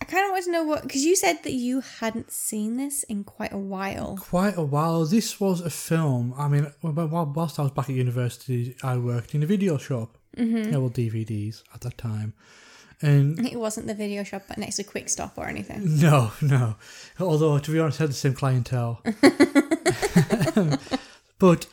I 0.00 0.04
kind 0.06 0.24
of 0.26 0.32
want 0.32 0.44
to 0.44 0.52
know 0.52 0.64
what 0.64 0.82
because 0.82 1.04
you 1.04 1.16
said 1.16 1.42
that 1.44 1.52
you 1.52 1.80
hadn't 1.80 2.30
seen 2.32 2.76
this 2.76 3.02
in 3.04 3.24
quite 3.24 3.52
a 3.52 3.58
while. 3.58 4.16
Quite 4.20 4.56
a 4.56 4.62
while. 4.62 5.04
This 5.06 5.40
was 5.40 5.60
a 5.60 5.70
film. 5.70 6.34
I 6.36 6.48
mean, 6.48 6.64
wh- 6.82 6.88
wh- 6.92 7.36
whilst 7.36 7.58
I 7.58 7.62
was 7.62 7.70
back 7.72 7.88
at 7.88 7.94
university, 7.94 8.76
I 8.82 8.96
worked 8.96 9.34
in 9.34 9.42
a 9.42 9.46
video 9.46 9.78
shop. 9.78 10.18
Mhm. 10.36 10.72
Yeah, 10.72 10.78
well, 10.78 10.90
DVDs 10.90 11.62
at 11.74 11.80
that 11.82 11.96
time. 11.98 12.34
And 13.02 13.38
It 13.46 13.58
wasn't 13.58 13.86
the 13.86 13.94
video 13.94 14.24
shop 14.24 14.42
but 14.48 14.58
next 14.58 14.76
to 14.76 14.84
Quick 14.84 15.08
Stop 15.08 15.36
or 15.38 15.46
anything. 15.46 15.82
No, 16.00 16.32
no. 16.42 16.76
Although, 17.20 17.58
to 17.58 17.70
be 17.70 17.78
honest, 17.78 18.00
I 18.00 18.04
had 18.04 18.10
the 18.10 18.14
same 18.14 18.34
clientele. 18.34 19.00
but 21.38 21.66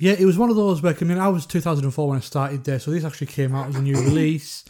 yeah, 0.00 0.14
it 0.18 0.24
was 0.24 0.36
one 0.38 0.50
of 0.50 0.56
those 0.56 0.82
where 0.82 0.96
I 1.00 1.04
mean, 1.04 1.18
I 1.18 1.28
was 1.28 1.46
2004 1.46 2.08
when 2.08 2.16
I 2.18 2.20
started 2.20 2.64
there, 2.64 2.78
so 2.80 2.90
this 2.90 3.04
actually 3.04 3.28
came 3.28 3.54
out 3.54 3.68
as 3.68 3.76
a 3.76 3.82
new 3.82 3.94
release, 4.08 4.64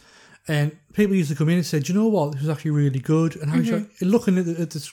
and 0.47 0.77
people 0.93 1.15
used 1.15 1.29
to 1.31 1.35
come 1.35 1.49
in 1.49 1.55
and 1.57 1.65
say, 1.65 1.79
"Do 1.79 1.93
you 1.93 1.99
know 1.99 2.07
what? 2.07 2.33
This 2.33 2.41
was 2.41 2.49
actually 2.49 2.71
really 2.71 2.99
good." 2.99 3.35
And 3.37 3.49
I 3.51 3.57
was 3.57 3.67
Mhm. 3.67 3.73
like, 3.73 3.89
looking 4.01 4.37
at 4.37 4.45
the, 4.45 4.59
at 4.61 4.69
the, 4.71 4.89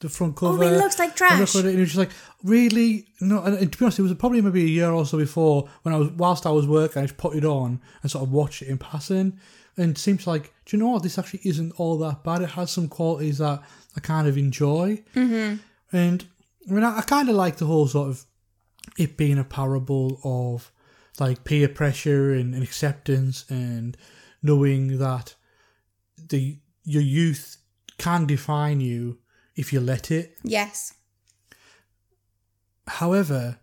the 0.00 0.08
front 0.08 0.34
Oh, 0.38 0.52
cover, 0.52 0.64
it 0.64 0.78
looks 0.78 0.98
like 0.98 1.14
trash. 1.16 1.54
at 1.54 1.64
it 1.64 1.66
and 1.66 1.76
it 1.76 1.80
was 1.80 1.88
just 1.94 1.98
like, 1.98 2.10
really? 2.42 3.06
No. 3.20 3.42
And, 3.42 3.56
and 3.58 3.72
to 3.72 3.78
be 3.78 3.84
honest, 3.84 3.98
it 3.98 4.02
was 4.02 4.14
probably 4.14 4.40
maybe 4.40 4.62
a 4.64 4.66
year 4.68 4.90
or 4.90 5.06
so 5.06 5.18
before 5.18 5.68
when 5.82 5.94
I 5.94 5.98
was 5.98 6.08
whilst 6.10 6.46
I 6.46 6.50
was 6.50 6.66
working, 6.66 7.02
I 7.02 7.06
just 7.06 7.16
put 7.18 7.36
it 7.36 7.44
on 7.44 7.80
and 8.02 8.10
sort 8.10 8.24
of 8.24 8.32
watched 8.32 8.62
it 8.62 8.68
in 8.68 8.78
passing, 8.78 9.38
and 9.76 9.90
it 9.92 9.98
seems 9.98 10.26
like, 10.26 10.52
do 10.66 10.76
you 10.76 10.82
know 10.82 10.90
what? 10.90 11.02
This 11.02 11.18
actually 11.18 11.40
isn't 11.44 11.72
all 11.78 11.98
that 11.98 12.24
bad. 12.24 12.42
It 12.42 12.50
has 12.50 12.70
some 12.70 12.88
qualities 12.88 13.38
that 13.38 13.62
I 13.96 14.00
kind 14.00 14.26
of 14.28 14.36
enjoy. 14.38 15.02
Mm-hmm. 15.14 15.56
And 15.96 16.24
I 16.68 16.72
mean, 16.72 16.84
I, 16.84 16.98
I 16.98 17.02
kind 17.02 17.28
of 17.28 17.36
like 17.36 17.56
the 17.56 17.66
whole 17.66 17.86
sort 17.86 18.08
of 18.08 18.24
it 18.98 19.16
being 19.16 19.38
a 19.38 19.44
parable 19.44 20.20
of 20.24 20.70
like 21.20 21.44
peer 21.44 21.68
pressure 21.68 22.32
and, 22.32 22.54
and 22.54 22.62
acceptance 22.62 23.44
and 23.48 23.96
knowing 24.42 24.98
that 24.98 25.34
the 26.28 26.58
your 26.84 27.02
youth 27.02 27.58
can 27.98 28.26
define 28.26 28.80
you 28.80 29.18
if 29.56 29.72
you 29.72 29.80
let 29.80 30.10
it. 30.10 30.36
Yes. 30.42 30.94
However, 32.86 33.58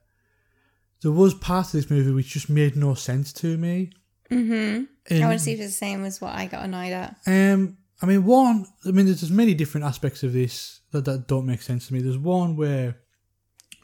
there 1.01 1.11
was 1.11 1.33
part 1.33 1.67
of 1.67 1.71
this 1.73 1.89
movie 1.89 2.11
which 2.11 2.29
just 2.29 2.49
made 2.49 2.75
no 2.75 2.93
sense 2.93 3.33
to 3.33 3.57
me. 3.57 3.91
Mm-hmm. 4.29 4.83
I 5.13 5.25
want 5.25 5.39
to 5.39 5.39
see 5.39 5.53
if 5.53 5.59
it's 5.59 5.73
the 5.73 5.77
same 5.77 6.05
as 6.05 6.21
what 6.21 6.33
I 6.33 6.47
got 6.47 6.63
annoyed 6.63 6.93
at. 6.93 7.17
Um, 7.25 7.77
I 8.01 8.05
mean, 8.05 8.23
one. 8.25 8.65
I 8.85 8.91
mean, 8.91 9.05
there's, 9.05 9.21
there's 9.21 9.31
many 9.31 9.53
different 9.53 9.85
aspects 9.85 10.23
of 10.23 10.33
this 10.33 10.79
that, 10.91 11.05
that 11.05 11.27
don't 11.27 11.45
make 11.45 11.61
sense 11.61 11.87
to 11.87 11.93
me. 11.93 12.01
There's 12.01 12.17
one 12.17 12.55
where, 12.55 12.97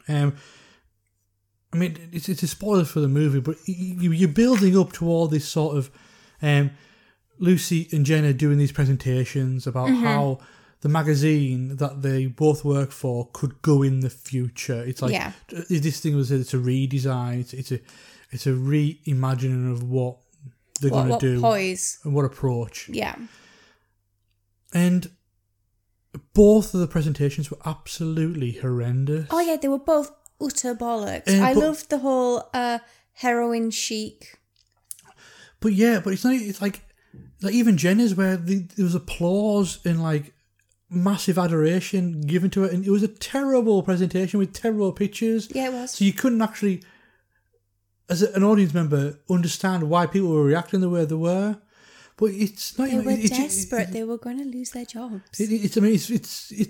um, 0.08 0.36
I 1.72 1.76
mean, 1.76 1.98
it's 2.12 2.28
it's 2.28 2.42
a 2.42 2.48
spoiler 2.48 2.84
for 2.84 3.00
the 3.00 3.08
movie, 3.08 3.40
but 3.40 3.56
you, 3.66 4.12
you're 4.12 4.28
building 4.28 4.76
up 4.78 4.92
to 4.94 5.06
all 5.06 5.28
this 5.28 5.46
sort 5.46 5.76
of, 5.76 5.90
um, 6.40 6.70
Lucy 7.38 7.88
and 7.92 8.06
Jenna 8.06 8.32
doing 8.32 8.58
these 8.58 8.72
presentations 8.72 9.66
about 9.66 9.88
Mhm. 9.88 10.02
how 10.02 10.38
the 10.80 10.88
magazine 10.88 11.76
that 11.76 12.02
they 12.02 12.26
both 12.26 12.64
work 12.64 12.90
for 12.90 13.28
could 13.32 13.60
go 13.62 13.82
in 13.82 14.00
the 14.00 14.10
future. 14.10 14.82
It's 14.82 15.02
like 15.02 15.12
Yeah. 15.12 15.32
this 15.68 16.00
thing 16.00 16.16
was 16.16 16.30
it's 16.30 16.54
a 16.54 16.58
redesign. 16.58 17.40
It's, 17.40 17.52
it's 17.52 17.72
a 17.72 17.80
it's 18.30 18.46
a 18.46 18.50
reimagining 18.52 19.70
of 19.72 19.82
what 19.82 20.18
they're 20.80 20.90
What- 20.90 21.06
going 21.08 21.20
to 21.20 21.34
do 21.34 21.40
poise. 21.40 21.98
and 22.04 22.14
what 22.14 22.24
approach. 22.24 22.88
Yeah. 22.88 23.16
And 24.72 25.10
both 26.34 26.74
of 26.74 26.80
the 26.80 26.86
presentations 26.86 27.50
were 27.50 27.58
absolutely 27.64 28.52
horrendous. 28.52 29.26
Oh 29.30 29.40
yeah, 29.40 29.56
they 29.56 29.68
were 29.68 29.78
both 29.78 30.10
utter 30.40 30.74
bollocks. 30.74 31.28
Uh, 31.28 31.42
I 31.42 31.54
but- 31.54 31.60
loved 31.62 31.90
the 31.90 31.98
whole 31.98 32.48
uh, 32.54 32.78
heroin 33.12 33.70
chic. 33.70 34.38
But 35.60 35.72
yeah, 35.72 36.00
but 36.02 36.12
it's 36.12 36.24
not. 36.24 36.34
It's 36.34 36.62
like 36.62 36.82
like 37.42 37.54
even 37.54 37.76
Jenna's 37.76 38.14
where 38.14 38.36
the, 38.36 38.60
there 38.76 38.84
was 38.84 38.94
applause 38.94 39.80
and 39.84 40.00
like 40.02 40.32
massive 40.90 41.36
adoration 41.38 42.20
given 42.22 42.48
to 42.50 42.64
it, 42.64 42.72
and 42.72 42.86
it 42.86 42.90
was 42.90 43.02
a 43.02 43.08
terrible 43.08 43.82
presentation 43.82 44.38
with 44.38 44.52
terrible 44.52 44.92
pictures. 44.92 45.48
Yeah, 45.52 45.68
it 45.68 45.72
was. 45.72 45.90
So 45.92 46.04
you 46.04 46.12
couldn't 46.12 46.42
actually, 46.42 46.82
as 48.08 48.22
an 48.22 48.44
audience 48.44 48.72
member, 48.72 49.18
understand 49.28 49.90
why 49.90 50.06
people 50.06 50.28
were 50.28 50.44
reacting 50.44 50.80
the 50.80 50.88
way 50.88 51.04
they 51.04 51.14
were. 51.16 51.58
But 52.16 52.26
it's 52.26 52.78
not. 52.78 52.88
They 52.90 52.98
were 53.00 53.10
it- 53.10 53.24
it- 53.24 53.30
desperate. 53.32 53.90
they 53.92 54.04
were 54.04 54.18
going 54.18 54.38
to 54.38 54.44
lose 54.44 54.70
their 54.70 54.84
jobs. 54.84 55.40
It, 55.40 55.50
it's 55.52 55.76
I 55.76 55.80
mean 55.80 55.94
it's 55.94 56.08
it's 56.10 56.50
it, 56.52 56.68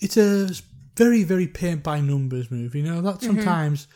it's 0.00 0.16
a 0.16 0.48
very 0.96 1.22
very 1.24 1.46
paint 1.46 1.82
by 1.82 2.00
numbers 2.00 2.50
movie. 2.50 2.80
You 2.80 2.84
know 2.86 3.00
that 3.02 3.20
Mhm. 3.20 3.26
sometimes 3.26 3.86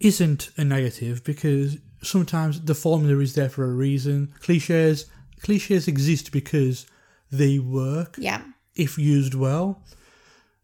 isn't 0.00 0.50
a 0.56 0.64
negative 0.64 1.22
because 1.24 1.78
sometimes 2.02 2.60
the 2.62 2.74
formula 2.74 3.20
is 3.20 3.34
there 3.34 3.48
for 3.48 3.64
a 3.64 3.72
reason. 3.72 4.32
Cliches 4.40 5.06
cliches 5.42 5.88
exist 5.88 6.30
because 6.32 6.86
they 7.30 7.58
work. 7.58 8.16
Yeah. 8.18 8.42
If 8.74 8.96
used 8.98 9.34
well, 9.34 9.84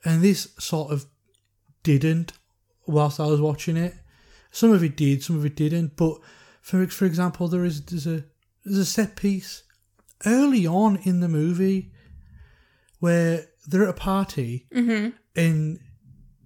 and 0.04 0.22
this 0.22 0.48
sort 0.58 0.92
of 0.92 1.06
didn't 1.82 2.32
whilst 2.86 3.20
I 3.20 3.26
was 3.26 3.40
watching 3.40 3.76
it. 3.76 3.94
Some 4.50 4.70
of 4.72 4.82
it 4.82 4.96
did, 4.96 5.22
some 5.22 5.36
of 5.36 5.44
it 5.44 5.56
didn't. 5.56 5.96
But 5.96 6.18
for 6.62 6.86
for 6.88 7.04
example, 7.04 7.48
there 7.48 7.64
is 7.64 7.82
there's 7.82 8.06
a 8.06 8.24
there's 8.64 8.78
a 8.78 8.84
set 8.84 9.14
piece 9.16 9.62
early 10.26 10.66
on 10.66 10.96
in 11.04 11.20
the 11.20 11.28
movie 11.28 11.92
where 12.98 13.46
they're 13.68 13.82
at 13.84 13.90
a 13.90 13.92
party 13.92 14.66
Mhm. 14.74 15.12
and 15.36 15.78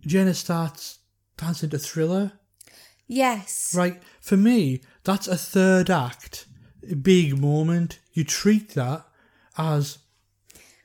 Jenna 0.00 0.34
starts 0.34 0.98
dancing 1.36 1.70
to 1.70 1.78
Thriller. 1.78 2.32
Yes. 3.06 3.74
Right, 3.76 4.02
for 4.20 4.36
me, 4.36 4.80
that's 5.04 5.28
a 5.28 5.36
third 5.36 5.90
act, 5.90 6.46
a 6.90 6.94
big 6.96 7.38
moment. 7.38 7.98
You 8.12 8.24
treat 8.24 8.70
that 8.74 9.04
as 9.56 9.98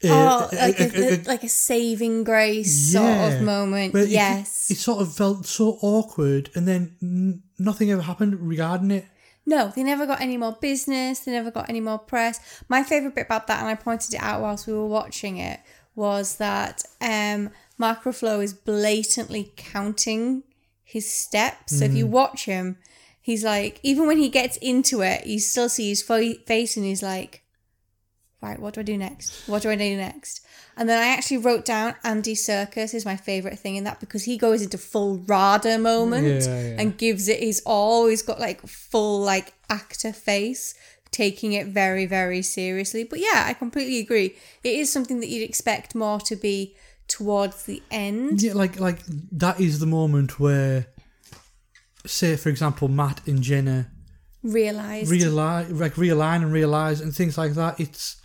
uh, 0.04 0.10
oh, 0.10 0.50
a- 0.52 0.56
like 0.56 0.80
a- 0.80 0.84
a, 0.84 1.10
a- 1.10 1.22
a- 1.22 1.24
like 1.24 1.44
a 1.44 1.50
saving 1.50 2.24
grace 2.24 2.92
sort 2.94 3.34
of 3.34 3.42
moment. 3.42 3.96
it- 3.96 4.10
yes. 4.10 4.70
it, 4.70 4.78
sort 4.78 5.02
of 5.02 5.16
felt 5.16 5.46
so 5.48 5.80
awkward, 5.82 6.50
and 6.54 6.68
then 6.68 7.42
nothing 7.58 7.90
ever 7.92 8.04
happened 8.04 8.40
regarding 8.48 8.92
it. 8.92 9.06
No, 9.46 9.72
they 9.74 9.82
never 9.82 10.06
got 10.06 10.20
any 10.22 10.36
more 10.38 10.52
business. 10.60 11.22
They 11.22 11.32
never 11.32 11.50
got 11.52 11.70
any 11.70 11.80
more 11.80 11.98
press. 11.98 12.40
My 12.68 12.84
favorite 12.84 13.16
bit 13.16 13.26
about 13.28 13.48
that, 13.48 13.60
and 13.62 13.68
I 13.70 13.76
pointed 13.76 14.14
it 14.14 14.22
out 14.22 14.42
whilst 14.42 14.68
we 14.68 14.74
were 14.74 14.86
watching 14.86 15.38
it, 15.38 15.62
was 15.98 16.38
that 16.38 16.84
um, 17.02 17.50
Ruffalo 17.80 18.42
is 18.42 18.54
blatantly 18.54 19.52
counting 19.58 20.44
his 20.84 21.12
steps. 21.12 21.80
So 21.80 21.86
if 21.86 21.94
you 21.94 22.06
Mm. 22.06 22.10
watch 22.12 22.46
him, 22.46 22.78
he's 23.20 23.44
like, 23.44 23.80
even 23.84 24.08
when 24.08 24.20
he 24.20 24.30
gets 24.30 24.56
into 24.58 25.02
it, 25.02 25.26
you 25.28 25.40
still 25.40 25.68
see 25.68 25.90
his 25.90 26.02
fo- 26.02 26.36
face, 26.46 26.78
and 26.78 26.86
he's 26.86 27.04
like, 27.04 27.42
right, 28.42 28.60
what 28.60 28.76
do 28.76 28.80
I 28.82 28.84
do 28.84 28.98
next? 28.98 29.48
What 29.48 29.64
do 29.64 29.70
I 29.70 29.76
do 29.76 29.98
next? 29.98 30.46
And 30.78 30.88
then 30.88 31.02
I 31.02 31.08
actually 31.08 31.38
wrote 31.38 31.66
down 31.66 31.96
Andy 32.04 32.36
Serkis 32.36 32.94
is 32.94 33.04
my 33.04 33.16
favorite 33.18 33.58
thing 33.58 33.76
in 33.78 33.84
that 33.86 34.00
because 34.00 34.26
he 34.26 34.38
goes 34.38 34.62
into 34.62 34.78
full 34.78 35.18
Rada 35.18 35.80
moment 35.80 36.44
Yeah, 36.46 36.62
yeah. 36.62 36.76
and 36.80 36.96
gives 36.98 37.28
it 37.28 37.40
his 37.40 37.64
all. 37.66 38.08
He's 38.08 38.22
got 38.22 38.40
like 38.40 38.62
full 38.68 39.20
like 39.22 39.54
actor 39.70 40.14
face, 40.14 40.76
taking 41.12 41.54
it 41.54 41.68
very 41.68 42.06
very 42.06 42.42
seriously. 42.42 43.04
But 43.04 43.20
yeah, 43.20 43.44
I 43.46 43.54
completely 43.54 44.00
agree. 44.00 44.36
It 44.64 44.76
is 44.76 44.92
something 44.92 45.20
that 45.22 45.28
you'd 45.30 45.48
expect 45.48 45.96
more 45.96 46.20
to 46.22 46.36
be 46.36 46.76
towards 47.08 47.64
the 47.64 47.82
end. 47.92 48.42
Yeah, 48.42 48.54
like 48.54 48.80
like 48.80 49.00
that 49.32 49.60
is 49.60 49.80
the 49.80 49.86
moment 49.86 50.40
where, 50.40 50.88
say 52.06 52.36
for 52.36 52.50
example, 52.50 52.88
Matt 52.88 53.22
and 53.28 53.42
Jenna 53.42 53.90
Realized. 54.44 55.10
realize, 55.12 55.72
like 55.72 55.96
realign 55.96 56.38
and 56.44 56.52
realize, 56.54 57.02
and 57.02 57.14
things 57.16 57.38
like 57.38 57.54
that. 57.54 57.80
It's 57.80 58.18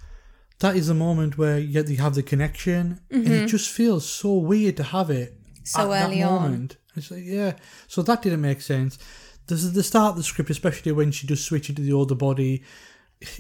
that 0.61 0.77
is 0.77 0.87
the 0.87 0.95
moment 0.95 1.37
where 1.39 1.59
you, 1.59 1.73
get, 1.73 1.89
you 1.89 1.97
have 1.97 2.15
the 2.15 2.23
connection, 2.23 3.01
and 3.11 3.27
it 3.27 3.45
Mhm. 3.45 3.49
just 3.49 3.69
feels 3.71 4.09
so 4.09 4.35
weird 4.35 4.77
to 4.77 4.85
have 4.85 5.11
it 5.11 5.37
So 5.65 5.93
early 5.93 6.23
on. 6.23 6.71
It's 6.95 7.11
like, 7.11 7.25
yeah, 7.25 7.55
so 7.89 8.03
that 8.03 8.23
didn't 8.23 8.43
make 8.43 8.61
sense. 8.61 8.99
This 9.47 9.65
is 9.65 9.73
the 9.73 9.83
start 9.83 10.11
of 10.13 10.17
the 10.17 10.23
script, 10.23 10.51
especially 10.51 10.93
when 10.93 11.11
she 11.11 11.27
does 11.27 11.43
switch 11.45 11.69
into 11.69 11.83
the 11.83 11.93
older 11.93 12.15
body. 12.15 12.63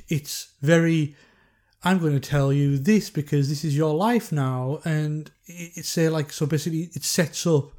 It's 0.08 0.52
very. 0.60 1.16
I'm 1.84 1.98
going 1.98 2.12
to 2.12 2.20
tell 2.20 2.52
you 2.52 2.78
this 2.78 3.10
because 3.10 3.48
this 3.48 3.64
is 3.64 3.76
your 3.76 3.92
life 3.94 4.30
now, 4.30 4.80
and 4.84 5.30
it's 5.46 5.88
say 5.88 6.08
like 6.08 6.32
so. 6.32 6.46
Basically, 6.46 6.90
it 6.94 7.02
sets 7.02 7.46
up 7.46 7.72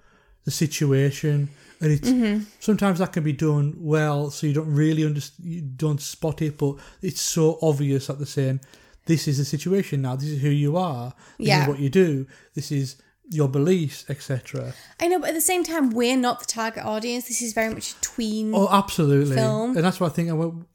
the 0.44 0.52
situation, 0.52 1.50
and 1.80 1.92
it's 1.94 2.10
Mhm. 2.10 2.46
sometimes 2.60 3.00
that 3.00 3.14
can 3.14 3.24
be 3.24 3.32
done 3.32 3.76
well, 3.78 4.30
so 4.32 4.46
you 4.46 4.54
don't 4.54 4.74
really 4.74 5.06
understand, 5.06 5.50
you 5.50 5.62
don't 5.62 6.02
spot 6.02 6.42
it, 6.42 6.58
but 6.58 6.76
it's 7.02 7.22
so 7.22 7.58
obvious 7.62 8.10
at 8.10 8.20
the 8.20 8.26
same 8.26 8.60
this 9.06 9.28
is 9.28 9.38
the 9.38 9.46
situation 9.46 10.02
now. 10.02 10.16
This 10.16 10.30
is 10.30 10.42
who 10.42 10.50
you 10.50 10.78
are. 10.78 11.14
This 11.38 11.48
Yeah. 11.48 11.62
is 11.64 11.68
what 11.68 11.80
you 11.80 11.90
do. 11.90 12.26
This 12.56 12.72
is 12.72 12.96
your 13.30 13.48
beliefs, 13.48 14.06
etc. 14.10 14.74
I 15.00 15.08
know, 15.08 15.20
but 15.20 15.30
at 15.30 15.34
the 15.36 15.42
same 15.42 15.64
time, 15.64 15.90
we're 15.92 16.18
not 16.18 16.40
the 16.42 16.46
target 16.46 16.84
audience. 16.86 17.28
This 17.28 17.42
is 17.42 17.54
very 17.54 17.74
much 17.74 17.92
a 17.94 18.02
tween. 18.02 18.54
Oh, 18.54 18.68
absolutely. 18.72 19.36
Film. 19.36 19.76
And 19.76 19.86
that's 19.86 20.00
what 20.00 20.12
I 20.12 20.16
think. 20.16 20.30
I 20.30 20.34
will- 20.34 20.66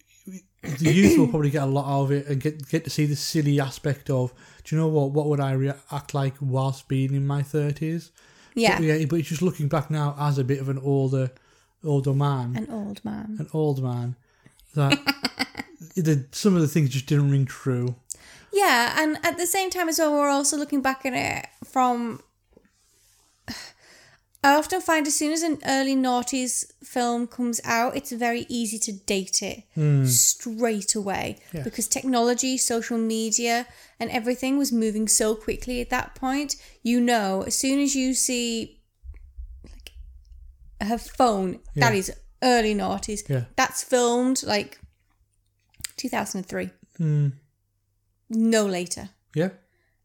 The 0.63 0.93
youth 0.93 1.19
will 1.19 1.29
probably 1.29 1.51
get 1.51 1.63
a 1.63 1.67
lot 1.67 1.87
out 1.87 2.05
of 2.05 2.13
it 2.13 2.27
and 2.27 2.41
get 2.41 2.69
get 2.69 2.85
to 2.85 2.91
see 2.91 3.07
the 3.07 3.17
silly 3.17 3.61
aspect 3.61 4.11
of. 4.11 4.33
Do 4.65 4.75
you 4.75 4.81
know 4.83 4.89
what? 4.89 5.13
What 5.13 5.27
would 5.27 5.41
I 5.41 5.53
react 5.53 6.15
like 6.15 6.35
whilst 6.41 6.89
being 6.89 7.15
in 7.15 7.27
my 7.27 7.43
thirties? 7.43 8.11
yeah, 8.55 8.77
But, 8.79 8.85
yeah, 8.85 9.05
but 9.07 9.23
just 9.23 9.41
looking 9.43 9.69
back 9.69 9.89
now 9.91 10.17
as 10.19 10.37
a 10.39 10.43
bit 10.45 10.59
of 10.61 10.69
an 10.69 10.79
older, 10.79 11.31
older 11.85 12.13
man, 12.13 12.57
an 12.57 12.67
old 12.71 13.05
man. 13.05 13.37
an 13.39 13.49
old 13.53 13.81
man, 13.83 14.17
that 14.75 14.99
the, 15.95 16.27
some 16.33 16.57
of 16.57 16.61
the 16.61 16.67
things 16.69 16.91
just 16.91 17.07
didn't 17.07 17.31
ring 17.31 17.45
true. 17.47 17.95
Yeah, 18.53 18.97
and 19.01 19.17
at 19.25 19.37
the 19.39 19.47
same 19.47 19.71
time 19.71 19.89
as 19.89 19.99
well, 20.01 20.13
we're 20.13 20.29
also 20.29 20.57
looking 20.57 20.83
back 20.83 21.07
at 21.07 21.13
it 21.15 21.47
from. 21.65 22.21
I 24.45 24.55
often 24.55 24.81
find 24.81 25.05
as 25.07 25.17
soon 25.17 25.33
as 25.33 25.43
an 25.43 25.59
early 25.67 25.97
noughties 25.97 26.65
film 26.85 27.27
comes 27.27 27.61
out, 27.65 27.97
it's 27.97 28.13
very 28.13 28.47
easy 28.49 28.79
to 28.79 28.93
date 28.93 29.43
it 29.43 29.65
hmm. 29.75 30.05
straight 30.05 30.95
away 30.95 31.39
Yeah. 31.53 31.65
because 31.65 31.89
technology, 31.89 32.57
social 32.57 32.99
media, 32.99 33.67
and 33.99 34.11
everything 34.11 34.57
was 34.57 34.71
moving 34.71 35.09
so 35.09 35.35
quickly 35.35 35.81
at 35.81 35.91
that 35.91 36.15
point. 36.15 36.55
You 36.83 37.01
know, 37.01 37.43
as 37.47 37.57
soon 37.57 37.81
as 37.81 37.97
you 37.97 38.15
see 38.15 38.81
like 39.65 39.91
her 40.89 40.99
phone, 40.99 41.59
that 41.75 41.93
Yeah. 41.93 41.99
is 41.99 42.13
early 42.41 42.75
noughties. 42.77 43.29
Yeah. 43.29 43.45
That's 43.57 43.83
filmed 43.83 44.45
like 44.45 44.79
2003, 45.97 46.71
hmm. 46.97 47.29
no 48.31 48.65
later 48.67 49.11
Yeah, 49.35 49.51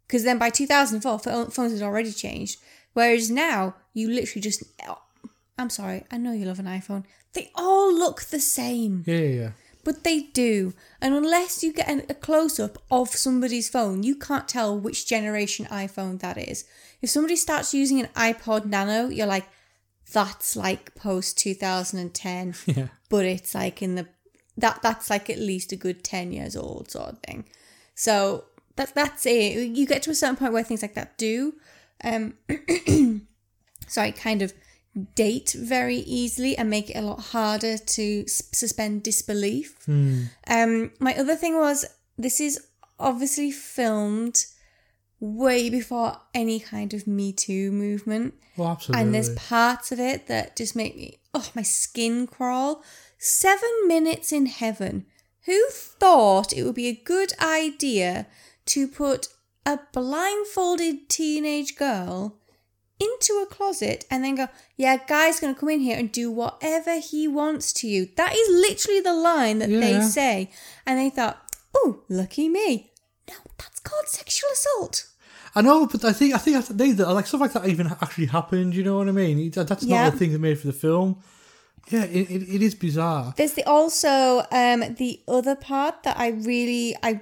because 0.07 0.23
then 0.23 0.39
by 0.39 0.49
2004 0.49 1.19
phones 1.51 1.73
had 1.73 1.83
already 1.83 2.11
changed 2.11 2.59
whereas 2.93 3.29
now 3.29 3.75
you 3.93 4.09
literally 4.09 4.41
just 4.41 4.63
oh, 4.87 4.99
i'm 5.57 5.69
sorry 5.69 6.03
i 6.11 6.17
know 6.17 6.33
you 6.33 6.45
love 6.45 6.59
an 6.59 6.65
iphone. 6.65 7.03
They 7.33 7.49
all 7.55 7.91
look 7.91 8.21
the 8.25 8.39
same. 8.39 9.03
Yeah, 9.07 9.15
yeah. 9.17 9.41
yeah. 9.41 9.51
but 9.83 10.03
they 10.03 10.21
do. 10.21 10.73
And 11.01 11.15
unless 11.15 11.63
you 11.63 11.73
get 11.73 11.89
an, 11.89 12.03
a 12.07 12.13
close-up 12.13 12.77
of 12.91 13.09
somebody's 13.09 13.69
phone 13.69 14.03
you 14.03 14.15
can't 14.15 14.47
tell 14.47 14.77
which 14.79 15.07
generation 15.07 15.65
iphone 15.67 16.19
that 16.19 16.37
is. 16.37 16.65
If 17.01 17.09
somebody 17.09 17.35
starts 17.35 17.73
using 17.73 17.99
an 17.99 18.09
ipod 18.15 18.65
nano 18.65 19.09
you're 19.09 19.27
like 19.27 19.47
that's 20.11 20.55
like 20.55 20.93
post 20.95 21.37
2010 21.39 22.55
Yeah. 22.67 22.87
but 23.09 23.25
it's 23.25 23.55
like 23.55 23.81
in 23.81 23.95
the 23.95 24.07
that 24.57 24.81
that's 24.83 25.09
like 25.09 25.29
at 25.29 25.39
least 25.39 25.71
a 25.71 25.75
good 25.75 26.03
10 26.03 26.31
years 26.31 26.55
old 26.55 26.91
sort 26.91 27.09
of 27.09 27.19
thing. 27.19 27.45
So 27.95 28.45
that 28.75 28.93
that's 28.93 29.25
it. 29.25 29.69
You 29.75 29.85
get 29.85 30.03
to 30.03 30.11
a 30.11 30.15
certain 30.15 30.35
point 30.35 30.53
where 30.53 30.63
things 30.63 30.81
like 30.81 30.93
that 30.95 31.17
do 31.17 31.55
um 32.03 32.33
sorry 33.87 34.11
kind 34.11 34.41
of 34.41 34.53
date 35.15 35.55
very 35.57 35.97
easily 35.97 36.55
and 36.57 36.69
make 36.69 36.89
it 36.89 36.95
a 36.97 37.01
lot 37.01 37.19
harder 37.19 37.77
to 37.77 38.21
s- 38.23 38.43
suspend 38.51 39.03
disbelief. 39.03 39.77
Um 39.87 40.91
my 40.99 41.15
other 41.15 41.35
thing 41.35 41.57
was 41.57 41.85
this 42.17 42.39
is 42.39 42.59
obviously 42.99 43.51
filmed 43.51 44.45
way 45.19 45.69
before 45.69 46.17
any 46.33 46.59
kind 46.59 46.93
of 46.93 47.07
me 47.07 47.31
too 47.33 47.71
movement. 47.71 48.33
Oh, 48.57 48.67
absolutely. 48.67 49.01
and 49.03 49.15
there's 49.15 49.33
parts 49.35 49.91
of 49.91 49.99
it 49.99 50.27
that 50.27 50.55
just 50.55 50.75
make 50.75 50.95
me 50.95 51.19
oh 51.33 51.49
my 51.55 51.63
skin 51.63 52.27
crawl. 52.27 52.83
Seven 53.17 53.69
minutes 53.87 54.31
in 54.31 54.45
heaven. 54.47 55.05
Who 55.45 55.59
thought 55.69 56.53
it 56.53 56.63
would 56.63 56.75
be 56.75 56.87
a 56.87 56.93
good 57.03 57.33
idea 57.41 58.27
to 58.67 58.87
put 58.87 59.27
a 59.65 59.79
blindfolded 59.93 61.09
teenage 61.09 61.75
girl 61.75 62.37
into 62.99 63.33
a 63.43 63.45
closet 63.45 64.05
and 64.09 64.23
then 64.23 64.35
go 64.35 64.47
yeah 64.77 64.97
guy's 65.07 65.39
gonna 65.39 65.55
come 65.55 65.69
in 65.69 65.79
here 65.79 65.97
and 65.97 66.11
do 66.11 66.31
whatever 66.31 66.99
he 66.99 67.27
wants 67.27 67.73
to 67.73 67.87
you 67.87 68.07
that 68.15 68.33
is 68.35 68.47
literally 68.49 69.01
the 69.01 69.13
line 69.13 69.59
that 69.59 69.69
they 69.69 69.99
say 70.01 70.49
and 70.85 70.99
they 70.99 71.09
thought 71.09 71.41
oh 71.75 72.01
lucky 72.07 72.47
me 72.47 72.91
no 73.29 73.35
that's 73.57 73.79
called 73.79 74.07
sexual 74.07 74.49
assault 74.53 75.07
I 75.55 75.61
know, 75.61 75.85
but 75.85 76.03
I 76.03 76.13
think 76.13 76.33
I 76.33 76.39
think 76.39 76.65
they 76.67 76.93
like 76.93 77.27
stuff 77.27 77.41
like 77.41 77.53
that 77.53 77.67
even 77.67 77.85
actually 77.85 78.25
happened. 78.25 78.73
You 78.73 78.83
know 78.83 78.97
what 78.97 79.07
I 79.07 79.11
mean? 79.11 79.51
That- 79.51 79.67
That's 79.67 79.83
Yeah. 79.83 80.05
not 80.05 80.15
a 80.15 80.17
thing 80.17 80.31
they 80.31 80.39
made 80.39 80.57
for 80.59 80.65
the 80.65 80.73
film. 80.73 81.17
Yeah, 81.91 82.05
it, 82.05 82.31
it, 82.31 82.41
it 82.55 82.61
is 82.63 82.73
bizarre. 82.73 83.35
There's 83.37 83.53
the 83.53 83.63
also 83.65 84.47
um 84.51 84.95
the 84.95 85.21
other 85.27 85.55
part 85.55 86.01
that 86.05 86.17
I 86.17 86.29
really 86.29 86.95
I 87.03 87.21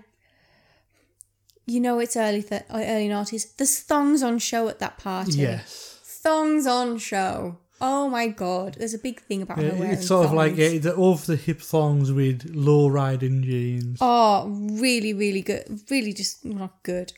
you 1.73 1.79
know 1.85 1.99
it's 1.99 2.15
early 2.17 2.43
th- 2.43 2.63
early 2.71 3.07
noughties. 3.09 3.55
There's 3.57 3.79
thongs 3.79 4.21
on 4.23 4.39
show 4.39 4.67
at 4.69 4.79
that 4.79 4.97
party. 4.97 5.39
Yes, 5.47 5.99
Thongs 6.23 6.65
on 6.67 6.97
show. 6.99 7.57
Oh 7.83 8.07
my 8.09 8.27
god. 8.27 8.75
There's 8.77 8.93
a 8.93 8.99
big 8.99 9.21
thing 9.21 9.41
about 9.41 9.57
Yeah, 9.57 9.69
her 9.71 9.77
wearing 9.79 9.93
it's 9.93 10.07
sort 10.07 10.25
of 10.27 10.33
like 10.33 10.55
thongs. 10.55 10.73
yeah, 10.73 10.79
the 10.79 10.93
over 10.95 11.25
the 11.25 11.35
hip 11.35 11.61
thongs 11.61 12.11
with 12.11 12.37
low 12.53 12.87
riding 12.89 13.41
jeans. 13.41 13.97
Oh, 13.99 14.45
really, 14.85 15.13
really 15.13 15.41
good. 15.41 15.65
Really 15.89 16.13
just 16.13 16.45
not 16.45 16.73
good. 16.83 17.13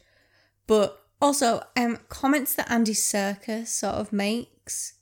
But 0.67 0.87
also, 1.21 1.63
um 1.75 1.99
comments 2.07 2.55
that 2.55 2.71
Andy 2.71 2.93
Serkis 2.93 3.67
sort 3.67 3.95
of 3.95 4.13
makes 4.13 4.93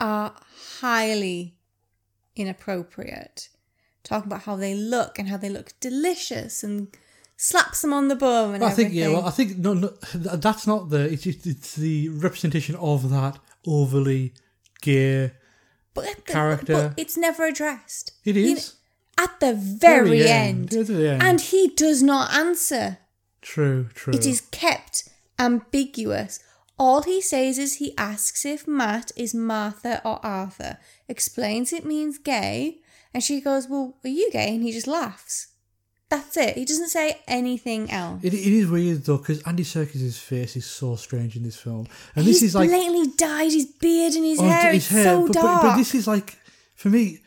are 0.00 0.34
highly 0.80 1.54
inappropriate. 2.34 3.48
Talking 4.02 4.26
about 4.30 4.42
how 4.42 4.56
they 4.56 4.74
look 4.74 5.18
and 5.18 5.28
how 5.28 5.36
they 5.36 5.48
look 5.48 5.72
delicious 5.80 6.62
and 6.62 6.88
slaps 7.36 7.82
them 7.82 7.92
on 7.92 8.08
the 8.08 8.16
bum 8.16 8.54
and 8.54 8.64
I 8.64 8.70
think 8.70 8.86
everything. 8.88 9.10
yeah, 9.10 9.16
well, 9.16 9.26
I 9.26 9.30
think 9.30 9.58
no, 9.58 9.74
no, 9.74 9.88
th- 10.12 10.40
that's 10.40 10.66
not 10.66 10.90
the. 10.90 11.00
It's 11.12 11.22
just 11.24 11.46
it's 11.46 11.74
the 11.76 12.08
representation 12.10 12.76
of 12.76 13.10
that 13.10 13.38
overly 13.66 14.34
gay. 14.82 15.32
but, 15.94 16.26
character. 16.26 16.72
but 16.90 16.94
it's 17.00 17.16
never 17.16 17.44
addressed. 17.46 18.12
It 18.24 18.36
You 18.36 18.54
is 18.56 18.74
know, 19.18 19.24
at 19.24 19.40
the 19.40 19.54
very, 19.54 20.26
end. 20.26 20.70
the 20.70 21.10
end. 21.10 21.22
And 21.22 21.40
he 21.40 21.68
does 21.68 22.02
not 22.02 22.32
answer. 22.34 22.98
true, 23.42 23.88
true. 23.94 24.12
It 24.14 24.26
is 24.26 24.40
kept 24.50 25.08
ambiguous. 25.38 26.40
All 26.78 27.02
he 27.02 27.20
says 27.20 27.56
is 27.58 27.74
he 27.76 27.96
asks 27.96 28.44
if 28.44 28.66
Matt 28.66 29.12
is 29.16 29.32
Martha 29.34 30.00
or 30.04 30.18
Arthur, 30.26 30.78
explains 31.08 31.72
it 31.72 31.84
means 31.86 32.18
gay, 32.18 32.80
and 33.12 33.22
she 33.22 33.40
goes, 33.40 33.68
Well, 33.68 33.96
are 34.04 34.08
you 34.10 34.28
gay? 34.32 34.54
And 34.54 34.62
he 34.64 34.72
just 34.72 34.88
laughs. 34.88 35.48
That's 36.14 36.36
it. 36.36 36.56
He 36.56 36.64
doesn't 36.64 36.88
say 36.88 37.18
anything 37.26 37.90
else. 37.90 38.22
It, 38.22 38.34
it 38.34 38.52
is 38.52 38.68
weird 38.70 39.04
though 39.04 39.16
because 39.18 39.42
Andy 39.42 39.64
Serkis' 39.64 40.18
face 40.18 40.54
is 40.56 40.64
so 40.66 40.94
strange 40.96 41.36
in 41.36 41.42
this 41.42 41.56
film, 41.56 41.86
and 42.14 42.24
He's 42.24 42.36
this 42.40 42.50
is 42.50 42.54
like 42.54 42.68
blatantly 42.70 43.08
dyed 43.16 43.52
his 43.52 43.66
beard 43.66 44.12
and 44.14 44.24
his 44.24 44.38
Oh, 44.40 44.44
hair. 44.44 44.72
his 44.72 44.90
it's 44.92 45.02
so 45.02 45.26
but, 45.26 45.32
dark. 45.32 45.62
But, 45.62 45.68
but 45.70 45.76
this 45.76 45.94
is 45.94 46.06
like, 46.06 46.38
for 46.76 46.88
me, 46.88 47.18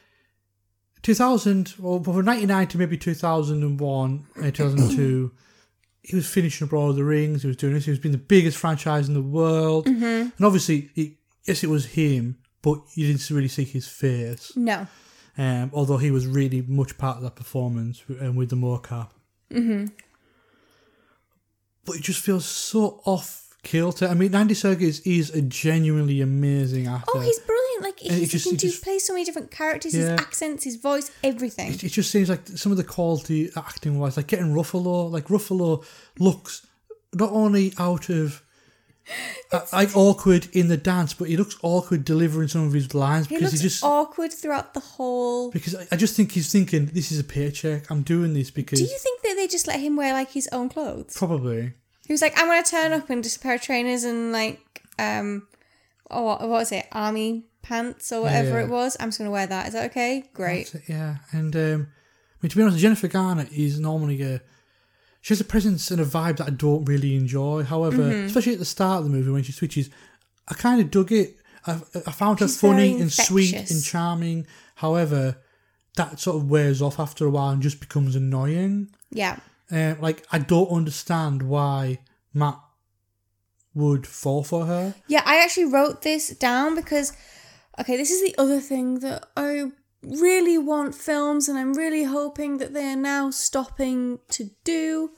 2000, 1.04 1.76
or 1.82 2.04
from 2.04 2.26
99 2.26 2.68
to 2.68 2.78
maybe 2.78 2.98
2001, 2.98 4.26
uh, 4.40 4.42
2002, 4.52 5.32
he 6.04 6.16
was 6.16 6.28
finishing 6.30 6.68
up 6.68 6.72
Lord 6.74 6.92
of 6.92 6.96
the 6.96 7.04
Rings, 7.04 7.42
he 7.42 7.48
was 7.48 7.58
doing 7.58 7.74
this, 7.74 7.86
he 7.86 7.92
was 7.92 8.00
being 8.00 8.14
the 8.14 8.18
biggest 8.18 8.58
franchise 8.58 9.08
in 9.08 9.14
the 9.14 9.22
world. 9.22 9.86
Mm-hmm. 9.86 10.04
And 10.04 10.42
obviously, 10.46 10.90
it, 10.96 11.14
yes, 11.46 11.64
it 11.64 11.70
was 11.70 11.86
him, 11.88 12.38
but 12.62 12.80
you 12.96 13.08
didn't 13.08 13.30
really 13.30 13.48
see 13.48 13.64
his 13.66 13.88
face. 13.88 14.56
no. 14.56 14.88
Um, 15.38 15.70
although 15.74 15.98
he 15.98 16.10
was 16.12 16.26
really 16.26 16.62
much 16.68 16.98
part 16.98 17.18
of 17.18 17.24
that 17.24 17.36
performance 17.36 18.04
um, 18.22 18.36
with 18.36 18.50
the 18.50 18.56
mocap. 18.56 19.10
Mm-hmm. 19.52 19.86
But 21.86 21.96
it 21.98 22.02
just 22.02 22.20
feels 22.24 22.46
so 22.46 23.02
off 23.06 23.56
kilter. 23.64 24.08
I 24.08 24.14
mean, 24.14 24.34
Andy 24.36 24.54
Serkis 24.56 25.02
is 25.06 25.30
a 25.32 25.42
genuinely 25.42 26.22
amazing 26.22 26.88
actor. 26.88 27.12
Oh, 27.16 27.20
he's 27.20 27.40
brilliant. 27.40 27.84
Like, 27.84 28.02
And 28.02 28.30
just- 28.30 28.44
he 28.46 28.50
it 28.50 28.52
can 28.52 28.58
do, 28.58 28.68
just- 28.68 28.84
play 28.84 29.00
so 29.00 29.14
many 29.14 29.26
different 29.26 29.52
characters, 29.52 29.94
his 29.94 30.08
accents, 30.10 30.64
his 30.64 30.76
voice, 30.78 31.12
everything. 31.24 31.72
it, 31.74 31.84
it 31.84 31.90
just 31.90 32.12
seems 32.12 32.30
like 32.30 32.48
some 32.48 32.72
of 32.72 32.78
the 32.78 32.84
quality 32.84 33.50
acting 33.56 34.00
wise, 34.00 34.18
like 34.18 34.28
getting 34.28 34.48
Ruffalo, 34.54 35.10
like 35.12 35.28
Ruffalo 35.28 35.86
looks 36.20 36.66
not 37.14 37.32
only 37.32 37.74
out 37.78 38.10
of 38.10 38.42
like 39.74 39.96
awkward 39.96 40.48
in 40.54 40.68
the 40.68 40.78
dance, 40.78 41.14
but 41.14 41.30
he 41.30 41.38
looks 41.38 41.58
awkward 41.64 42.04
delivering 42.06 42.48
some 42.50 42.68
of 42.68 42.74
his 42.74 42.94
lines 42.94 43.28
he 43.28 43.36
because 43.36 43.54
looks 43.54 43.62
he 43.62 43.68
just 43.70 43.84
awkward 43.84 44.34
throughout 44.34 44.74
the 44.74 44.80
whole. 44.80 45.52
because 45.52 45.76
I, 45.76 45.88
I 45.92 45.96
just 45.96 46.16
think 46.16 46.32
he's 46.34 46.52
thinking 46.52 46.88
this 46.88 47.12
is 47.12 47.20
a 47.20 47.24
paycheck. 47.24 47.90
I'm 47.90 48.02
doing 48.02 48.34
this 48.34 48.52
because 48.52 48.80
Do 48.80 48.86
you 48.86 48.98
think 49.00 49.22
that 49.24 49.36
they 49.36 49.48
just 49.48 49.68
let 49.68 49.80
him 49.80 49.96
wear 49.96 50.14
like 50.14 50.32
his 50.32 50.50
own 50.52 50.70
clothes? 50.70 51.16
probably 51.18 51.74
He 52.06 52.14
was 52.14 52.22
like, 52.22 52.34
I'm 52.38 52.48
gonna 52.48 52.64
turn 52.64 52.92
up 52.94 53.10
in 53.10 53.24
just 53.24 53.38
a 53.38 53.40
pair 53.40 53.56
of 53.56 53.62
trainers 53.62 54.04
and 54.04 54.32
like, 54.32 54.60
um, 55.00 55.48
oh, 56.12 56.24
what, 56.24 56.42
what 56.42 56.50
was 56.50 56.72
it, 56.72 56.86
army 56.92 57.46
pants 57.62 58.12
or 58.12 58.22
whatever 58.22 58.60
Yeah. 58.60 58.66
it 58.66 58.70
was. 58.70 58.96
I'm 59.00 59.10
just 59.10 59.18
gonna 59.20 59.32
wear 59.32 59.48
that. 59.48 59.68
Is 59.68 59.74
that 59.74 59.90
okay? 59.92 60.24
Great. 60.34 60.74
Yeah. 60.88 61.18
And 61.32 61.56
um, 61.56 61.88
I 61.92 62.38
mean, 62.42 62.50
to 62.50 62.56
be 62.58 62.62
honest, 62.64 62.80
Jennifer 62.80 63.08
Garner 63.08 63.48
is 63.52 63.80
normally 63.80 64.22
a 64.22 64.42
she 65.28 65.34
has 65.34 65.42
a 65.42 65.44
presence 65.44 65.92
and 65.92 66.00
a 66.00 66.06
vibe 66.06 66.38
that 66.38 66.48
I 66.48 66.52
don't 66.52 66.86
really 66.86 67.14
enjoy. 67.18 67.64
However, 67.64 67.98
Mm-hmm. 68.04 68.28
especially 68.28 68.54
at 68.54 68.60
the 68.60 68.66
start 68.66 69.00
of 69.00 69.04
the 69.04 69.10
movie 69.10 69.30
when 69.30 69.44
she 69.44 69.52
switches, 69.52 69.90
I 70.48 70.54
kind 70.54 70.80
of 70.80 70.90
dug 70.90 71.12
it. 71.12 71.36
I, 71.66 71.82
I 72.06 72.12
found 72.14 72.40
her 72.40 72.48
funny 72.48 72.98
and 73.02 73.12
sweet 73.12 73.54
and 73.54 73.84
charming. 73.84 74.48
However, 74.76 75.36
that 75.98 76.22
sort 76.22 76.38
of 76.38 76.50
wears 76.50 76.82
off 76.82 76.98
after 76.98 77.26
a 77.26 77.30
while 77.30 77.50
and 77.50 77.62
just 77.62 77.82
becomes 77.82 78.16
annoying. 78.16 78.90
Yeah. 79.12 79.40
Um, 79.70 80.00
like 80.00 80.26
I 80.32 80.40
don't 80.40 80.70
understand 80.70 81.44
why 81.44 82.00
Matt 82.34 82.58
would 83.74 84.08
fall 84.08 84.46
for 84.46 84.66
her. 84.66 84.96
Yeah, 85.08 85.24
I 85.26 85.44
actually 85.44 85.66
wrote 85.66 86.04
this 86.04 86.30
down 86.30 86.74
because, 86.74 87.12
okay, 87.78 87.98
this 87.98 88.12
is 88.12 88.22
the 88.24 88.34
other 88.42 88.62
thing 88.62 89.00
that 89.00 89.26
I 89.36 89.72
really 90.20 90.58
want 90.58 90.96
films, 90.96 91.50
and 91.50 91.58
I'm 91.58 91.74
really 91.74 92.04
hoping 92.04 92.58
that 92.58 92.74
they 92.74 92.92
are 92.92 92.96
now 92.96 93.32
stopping 93.32 94.20
to 94.30 94.52
do 94.64 95.12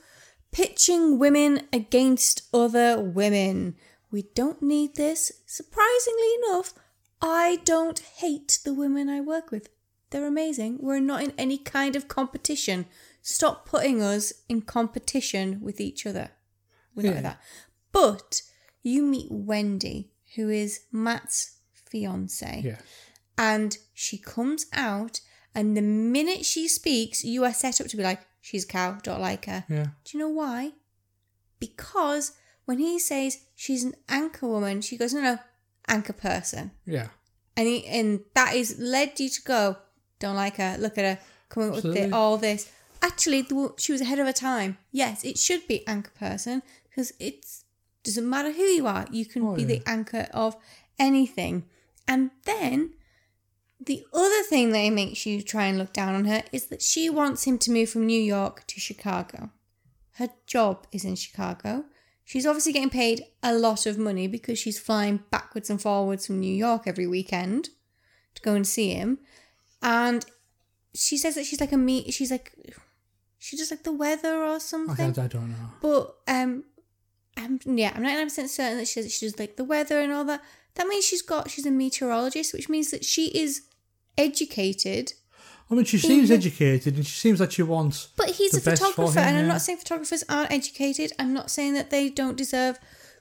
pitching 0.52 1.18
women 1.18 1.68
against 1.72 2.42
other 2.52 3.00
women. 3.00 3.76
We 4.10 4.22
don't 4.34 4.62
need 4.62 4.96
this. 4.96 5.32
Surprisingly 5.46 6.34
enough, 6.44 6.74
I 7.22 7.60
don't 7.64 7.98
hate 7.98 8.58
the 8.64 8.74
women 8.74 9.08
I 9.08 9.20
work 9.20 9.50
with. 9.50 9.68
They're 10.10 10.26
amazing. 10.26 10.78
We're 10.80 11.00
not 11.00 11.22
in 11.22 11.32
any 11.38 11.58
kind 11.58 11.94
of 11.94 12.08
competition. 12.08 12.86
Stop 13.22 13.66
putting 13.66 14.02
us 14.02 14.32
in 14.48 14.62
competition 14.62 15.60
with 15.60 15.80
each 15.80 16.04
other. 16.06 16.30
We're 16.94 17.04
not 17.04 17.08
Yeah. 17.08 17.14
like 17.14 17.18
hmm. 17.18 17.22
that. 17.24 17.42
But 17.92 18.42
you 18.82 19.02
meet 19.02 19.28
Wendy, 19.30 20.10
who 20.34 20.48
is 20.48 20.80
Matt's 20.90 21.58
fiance, 21.74 22.62
Yeah. 22.64 22.78
And 23.40 23.76
she 23.94 24.18
comes 24.18 24.66
out, 24.72 25.20
and 25.54 25.76
the 25.76 25.82
minute 25.82 26.44
she 26.44 26.68
speaks, 26.68 27.24
you 27.24 27.44
are 27.44 27.52
set 27.54 27.80
up 27.80 27.86
to 27.88 27.96
be 27.96 28.02
like, 28.02 28.20
she's 28.40 28.64
a 28.64 28.68
cow, 28.68 28.98
don't 29.02 29.20
like 29.20 29.46
her. 29.46 29.64
Yeah. 29.68 29.86
Do 30.04 30.10
you 30.12 30.18
know 30.20 30.28
why? 30.28 30.72
Because 31.58 32.32
when 32.64 32.78
he 32.78 32.98
says 32.98 33.38
she's 33.56 33.84
an 33.84 33.94
anchor 34.08 34.46
woman, 34.46 34.80
she 34.80 34.96
goes, 34.96 35.12
no, 35.14 35.20
no, 35.20 35.38
anchor 35.88 36.12
person. 36.12 36.70
Yeah. 36.86 37.08
And 37.56 37.66
he, 37.66 37.86
and 37.86 38.20
that 38.34 38.54
is 38.54 38.78
led 38.78 39.18
you 39.20 39.28
to 39.28 39.42
go, 39.42 39.76
don't 40.18 40.36
like 40.36 40.56
her, 40.56 40.76
look 40.78 40.96
at 40.98 41.04
her, 41.04 41.18
coming 41.48 41.70
up 41.70 41.82
with 41.82 41.94
the, 41.94 42.14
all 42.14 42.36
this. 42.38 42.70
Actually, 43.02 43.42
the, 43.42 43.72
she 43.78 43.92
was 43.92 44.00
ahead 44.00 44.18
of 44.18 44.26
her 44.26 44.32
time. 44.32 44.78
Yes, 44.92 45.24
it 45.24 45.38
should 45.38 45.66
be 45.66 45.86
anchor 45.86 46.12
person 46.18 46.62
because 46.88 47.12
it 47.18 47.44
doesn't 48.04 48.28
matter 48.28 48.52
who 48.52 48.62
you 48.62 48.86
are, 48.86 49.06
you 49.10 49.24
can 49.26 49.42
Oh, 49.42 49.54
be 49.56 49.62
yeah. 49.62 49.68
the 49.68 49.82
anchor 49.86 50.28
of 50.32 50.56
anything. 50.98 51.64
And 52.06 52.30
then 52.44 52.94
the 53.80 54.04
other 54.12 54.42
thing 54.42 54.72
that 54.72 54.90
makes 54.90 55.24
you 55.24 55.42
try 55.42 55.64
and 55.64 55.78
look 55.78 55.92
down 55.92 56.14
on 56.14 56.26
her 56.26 56.42
is 56.52 56.66
that 56.66 56.82
she 56.82 57.08
wants 57.08 57.44
him 57.44 57.58
to 57.58 57.70
move 57.70 57.88
from 57.88 58.06
New 58.06 58.20
York 58.20 58.66
to 58.66 58.80
Chicago. 58.80 59.50
Her 60.14 60.28
job 60.46 60.86
is 60.92 61.04
in 61.04 61.16
Chicago. 61.16 61.84
She's 62.24 62.46
obviously 62.46 62.72
getting 62.72 62.90
paid 62.90 63.24
a 63.42 63.54
lot 63.54 63.86
of 63.86 63.98
money 63.98 64.28
because 64.28 64.58
she's 64.58 64.78
flying 64.78 65.24
backwards 65.30 65.70
and 65.70 65.80
forwards 65.80 66.26
from 66.26 66.40
New 66.40 66.54
York 66.54 66.82
every 66.86 67.06
weekend 67.06 67.70
to 68.34 68.42
go 68.42 68.54
and 68.54 68.66
see 68.66 68.92
him. 68.92 69.18
And 69.82 70.24
she 70.94 71.16
says 71.16 71.34
that 71.36 71.46
she's 71.46 71.60
like 71.60 71.72
a 71.72 71.76
me 71.76 72.10
she's 72.10 72.30
like 72.30 72.52
she 73.38 73.56
just 73.56 73.70
like 73.70 73.84
the 73.84 73.92
weather 73.92 74.44
or 74.44 74.60
something. 74.60 75.18
I 75.18 75.26
don't 75.26 75.50
know. 75.50 75.70
But 75.80 76.14
um, 76.28 76.64
I'm 77.36 77.58
yeah, 77.64 77.92
I'm 77.94 78.02
99 78.02 78.26
percent 78.26 78.50
certain 78.50 78.78
that 78.78 78.88
she 78.88 79.08
she 79.08 79.26
does 79.26 79.38
like 79.38 79.56
the 79.56 79.64
weather 79.64 80.00
and 80.00 80.12
all 80.12 80.24
that. 80.26 80.42
That 80.74 80.86
means 80.86 81.06
she's 81.06 81.22
got 81.22 81.50
she's 81.50 81.66
a 81.66 81.70
meteorologist, 81.70 82.52
which 82.52 82.68
means 82.68 82.90
that 82.90 83.04
she 83.04 83.28
is 83.28 83.62
educated. 84.16 85.12
I 85.70 85.74
mean, 85.74 85.84
she 85.84 85.98
seems 85.98 86.30
educated, 86.30 86.96
and 86.96 87.06
she 87.06 87.12
seems 87.12 87.38
like 87.38 87.52
she 87.52 87.62
wants. 87.62 88.08
But 88.16 88.30
he's 88.30 88.54
a 88.54 88.60
photographer, 88.60 89.20
him, 89.20 89.28
and 89.28 89.38
I'm 89.38 89.44
yeah. 89.44 89.52
not 89.52 89.62
saying 89.62 89.78
photographers 89.78 90.24
aren't 90.28 90.50
educated. 90.50 91.12
I'm 91.18 91.32
not 91.32 91.50
saying 91.50 91.74
that 91.74 91.90
they 91.90 92.08
don't 92.08 92.36
deserve 92.36 92.78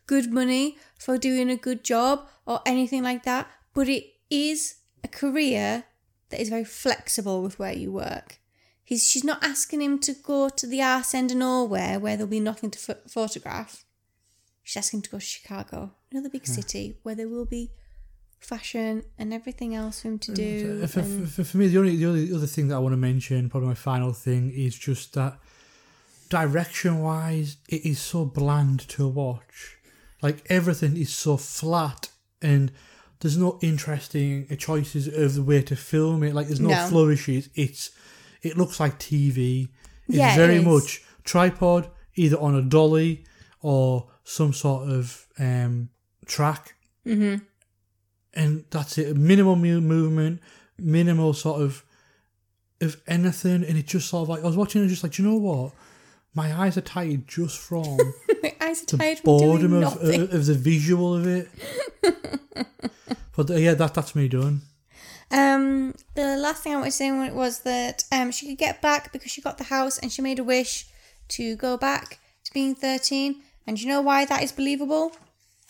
good 0.07 0.33
money 0.33 0.77
for 0.97 1.19
doing 1.19 1.51
a 1.51 1.55
good 1.55 1.83
job 1.83 2.27
or 2.47 2.61
anything 2.65 3.03
like 3.03 3.23
that. 3.23 3.47
But 3.75 3.87
it 3.87 4.05
is 4.31 4.77
a 5.03 5.07
career 5.07 5.83
that 6.29 6.41
is 6.41 6.49
very 6.49 6.65
flexible 6.65 7.43
with 7.43 7.59
where 7.59 7.73
you 7.73 7.91
work. 7.91 8.39
He's 8.83 9.07
she's 9.07 9.23
not 9.23 9.43
asking 9.43 9.81
him 9.81 9.99
to 9.99 10.13
go 10.13 10.49
to 10.49 10.65
the 10.65 10.81
arse 10.81 11.13
end 11.13 11.29
of 11.29 11.37
nowhere 11.37 11.99
where 11.99 12.17
there'll 12.17 12.29
be 12.29 12.39
nothing 12.39 12.71
to 12.71 12.79
ph- 12.79 13.07
photograph. 13.07 13.85
She's 14.63 14.77
asking 14.77 14.99
him 14.99 15.03
to 15.03 15.09
go 15.11 15.19
to 15.19 15.25
Chicago, 15.25 15.91
another 16.11 16.29
big 16.29 16.47
city 16.47 16.97
where 17.03 17.13
there 17.13 17.27
will 17.27 17.45
be 17.45 17.71
fashion 18.39 19.03
and 19.17 19.33
everything 19.33 19.75
else 19.75 20.01
for 20.01 20.07
him 20.09 20.19
to 20.19 20.33
do. 20.33 20.81
Uh, 20.83 20.87
For, 20.87 20.99
and- 21.01 21.29
for, 21.29 21.43
for 21.43 21.57
me, 21.57 21.67
the 21.67 21.77
only 21.79 21.95
the 21.95 22.05
only 22.07 22.33
other 22.33 22.47
thing 22.47 22.67
that 22.69 22.75
I 22.75 22.79
want 22.79 22.93
to 22.93 22.97
mention, 22.97 23.49
probably 23.49 23.69
my 23.69 23.75
final 23.75 24.13
thing, 24.13 24.51
is 24.51 24.77
just 24.77 25.13
that 25.13 25.39
direction 26.29 26.99
wise, 26.99 27.57
it 27.67 27.85
is 27.85 27.99
so 27.99 28.25
bland 28.25 28.81
to 28.89 29.07
watch. 29.07 29.77
Like 30.21 30.45
everything 30.49 30.97
is 30.97 31.13
so 31.13 31.37
flat, 31.37 32.09
and 32.41 32.71
there's 33.19 33.37
no 33.37 33.57
interesting 33.61 34.47
choices 34.57 35.07
of 35.07 35.35
the 35.35 35.43
way 35.43 35.61
to 35.63 35.75
film 35.75 36.23
it. 36.23 36.33
Like 36.33 36.47
there's 36.47 36.59
no, 36.59 36.69
No. 36.69 36.87
flourishes. 36.87 37.49
It's 37.55 37.91
it 38.41 38.57
looks 38.57 38.79
like 38.79 38.99
TV. 38.99 39.69
It's 40.07 40.17
Yeah, 40.17 40.35
very 40.35 40.61
much 40.61 41.01
tripod, 41.23 41.89
either 42.15 42.37
on 42.39 42.55
a 42.55 42.61
dolly 42.61 43.25
or 43.61 44.09
some 44.23 44.53
sort 44.53 44.89
of 44.89 45.27
um, 45.37 45.89
track 46.25 46.75
Mhm. 47.05 47.41
And 48.33 48.65
that's 48.69 48.97
it. 48.97 49.15
Minimal 49.15 49.55
mu- 49.55 49.81
movement, 49.81 50.41
minimal 50.77 51.33
sort 51.33 51.61
of 51.61 51.83
of 52.81 52.97
anything, 53.07 53.63
and 53.65 53.77
it 53.77 53.87
just 53.87 54.09
sort 54.09 54.23
of 54.23 54.29
like 54.29 54.43
I 54.43 54.47
was 54.47 54.57
watching 54.57 54.83
it, 54.83 54.87
just 54.87 55.03
like, 55.03 55.13
do 55.13 55.23
you 55.23 55.29
know 55.29 55.37
what? 55.37 55.73
My 56.33 56.53
eyes 56.53 56.77
are 56.77 56.81
tired 56.81 57.27
just 57.27 57.57
from 57.57 57.97
My 58.43 58.55
eyes 58.61 58.83
are 58.83 58.85
the 58.85 58.97
tired 58.97 59.19
from 59.19 59.37
boredom 59.37 59.73
of, 59.73 59.97
of 59.97 60.33
of 60.33 60.45
the 60.45 60.53
visual 60.53 61.15
of 61.15 61.27
it. 61.27 61.49
but 63.35 63.49
yeah, 63.49 63.73
that 63.73 63.93
that's 63.93 64.15
me 64.15 64.27
doing. 64.27 64.61
Um, 65.31 65.93
the 66.15 66.37
last 66.37 66.63
thing 66.63 66.73
I 66.73 66.77
wanted 66.77 66.91
to 66.91 66.97
say 66.97 67.29
was 67.29 67.59
that 67.59 68.03
um, 68.11 68.31
she 68.31 68.47
could 68.47 68.57
get 68.57 68.81
back 68.81 69.13
because 69.13 69.31
she 69.31 69.41
got 69.41 69.57
the 69.57 69.65
house 69.65 69.99
and 69.99 70.11
she 70.11 70.21
made 70.21 70.39
a 70.39 70.43
wish 70.43 70.87
to 71.29 71.55
go 71.55 71.77
back 71.77 72.19
to 72.43 72.53
being 72.53 72.75
13. 72.75 73.41
And 73.67 73.79
you 73.79 73.87
know 73.87 74.01
why 74.01 74.25
that 74.25 74.41
is 74.41 74.51
believable? 74.51 75.11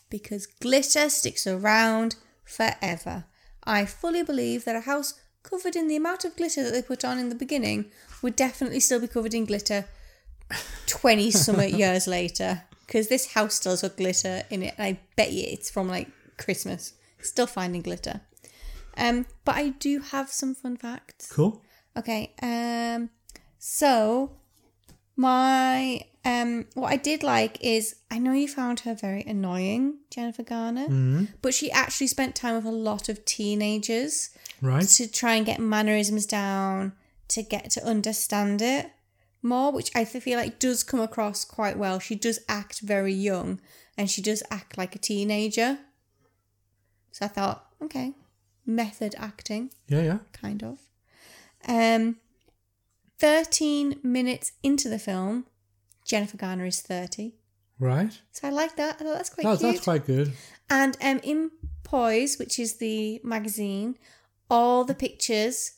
Because 0.09 0.45
glitter 0.45 1.09
sticks 1.09 1.45
around 1.45 2.15
forever. 2.49 3.25
I 3.63 3.85
fully 3.85 4.23
believe 4.23 4.65
that 4.65 4.75
a 4.75 4.81
house 4.81 5.13
covered 5.43 5.75
in 5.75 5.88
the 5.88 5.95
amount 5.95 6.25
of 6.25 6.35
glitter 6.35 6.63
that 6.63 6.71
they 6.71 6.81
put 6.81 7.05
on 7.05 7.17
in 7.19 7.29
the 7.29 7.35
beginning 7.35 7.91
would 8.21 8.35
definitely 8.35 8.79
still 8.79 8.99
be 8.99 9.07
covered 9.07 9.33
in 9.33 9.45
glitter 9.45 9.85
20 10.88 11.31
summer 11.45 11.63
years 11.63 12.07
later. 12.07 12.63
Because 12.85 13.07
this 13.07 13.33
house 13.33 13.55
still 13.55 13.73
has 13.73 13.83
got 13.83 13.97
glitter 13.97 14.43
in 14.49 14.63
it. 14.63 14.73
And 14.77 14.95
I 14.95 14.99
bet 15.15 15.31
you 15.31 15.43
it's 15.47 15.69
from 15.69 15.88
like 15.88 16.09
Christmas. 16.38 16.93
Still 17.21 17.47
finding 17.47 17.81
glitter. 17.81 18.21
Um, 18.97 19.27
but 19.45 19.55
I 19.55 19.69
do 19.69 19.99
have 19.99 20.29
some 20.29 20.55
fun 20.55 20.77
facts. 20.77 21.31
Cool. 21.31 21.62
Okay. 21.95 22.33
Um, 22.41 23.12
so 23.59 24.31
my 25.15 26.01
um, 26.25 26.65
what 26.73 26.91
I 26.91 26.97
did 26.97 27.23
like 27.23 27.58
is 27.62 27.95
I 28.12 28.19
know 28.19 28.34
you 28.34 28.47
found 28.47 28.82
her 28.82 28.93
very 28.93 29.23
annoying, 29.23 29.99
Jennifer 30.12 30.43
Garner, 30.43 30.88
Mhm. 30.88 31.29
but 31.41 31.53
she 31.53 31.71
actually 31.71 32.08
spent 32.08 32.36
time 32.36 32.55
with 32.55 32.65
a 32.65 32.71
lot 32.71 33.08
of 33.10 33.23
teenagers, 33.25 34.29
Right. 34.62 34.88
to 34.88 35.08
try 35.08 35.36
and 35.36 35.45
get 35.45 35.60
mannerisms 35.60 36.25
down, 36.25 36.93
to 37.29 37.41
get 37.43 37.71
to 37.71 37.86
understand 37.86 38.62
it 38.62 38.91
more, 39.41 39.71
which 39.71 39.91
I 39.95 40.03
feel 40.03 40.38
like 40.38 40.60
does 40.60 40.84
come 40.84 40.99
across 40.99 41.45
quite 41.45 41.77
well. 41.77 41.99
She 41.99 42.15
does 42.15 42.39
act 42.49 42.79
very 42.82 43.13
young, 43.13 43.62
and 43.97 44.10
she 44.12 44.21
does 44.21 44.43
act 44.51 44.77
like 44.77 44.95
a 44.95 44.99
teenager. 44.99 45.79
So 47.12 47.25
I 47.25 47.29
thought, 47.29 47.65
okay, 47.82 48.13
method 48.65 49.15
acting 49.17 49.71
Yeah, 49.88 50.01
yeah. 50.03 50.17
kind 50.34 50.63
of. 50.63 50.79
Um, 51.67 52.17
13 53.19 53.99
minutes 54.03 54.51
into 54.63 54.89
the 54.89 54.99
film, 54.99 55.45
Jennifer 56.09 56.37
Garner 56.37 56.65
is 56.65 56.81
30. 56.81 57.35
Right. 57.79 58.19
So 58.31 58.47
I 58.47 58.51
like 58.51 58.75
that. 58.77 58.95
I 58.99 59.03
thought 59.03 59.13
that's 59.13 59.29
quite 59.29 59.43
That's, 59.43 59.59
cute. 59.61 59.73
that's 59.75 59.83
quite 59.83 60.05
good. 60.07 60.33
And 60.67 60.97
um, 61.01 61.19
in 61.23 61.51
Poise, 61.83 62.39
which 62.39 62.57
is 62.57 62.77
the 62.77 63.21
magazine, 63.23 63.95
all 64.49 64.83
the 64.83 64.95
pictures 64.95 65.73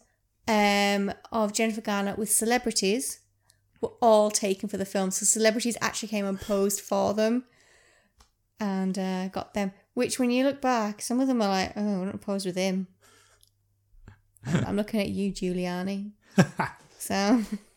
um, 0.48 1.12
of 1.34 1.52
Jennifer 1.52 1.82
Garner 1.82 2.16
with 2.16 2.32
celebrities 2.32 3.20
were 3.82 3.92
all 4.02 4.32
taken 4.32 4.70
for 4.70 4.78
the 4.78 4.86
film. 4.86 5.12
So 5.12 5.26
celebrities 5.26 5.78
actually 5.82 6.08
came 6.10 6.26
and 6.26 6.40
posed 6.40 6.80
for 6.80 7.14
them 7.14 7.44
and 8.58 8.98
uh, 8.98 9.28
got 9.28 9.54
them. 9.54 9.74
Which, 9.94 10.18
when 10.18 10.32
you 10.32 10.46
look 10.46 10.62
back, 10.62 11.02
some 11.02 11.20
of 11.20 11.28
them 11.28 11.42
are 11.42 11.50
like, 11.50 11.74
oh, 11.76 11.96
I 11.96 12.00
wouldn't 12.00 12.22
pose 12.22 12.46
with 12.46 12.56
him. 12.56 12.88
I'm 14.46 14.66
I'm 14.68 14.76
looking 14.78 15.02
at 15.02 15.10
you, 15.10 15.34
Giuliani. 15.34 16.14
so, 16.98 17.42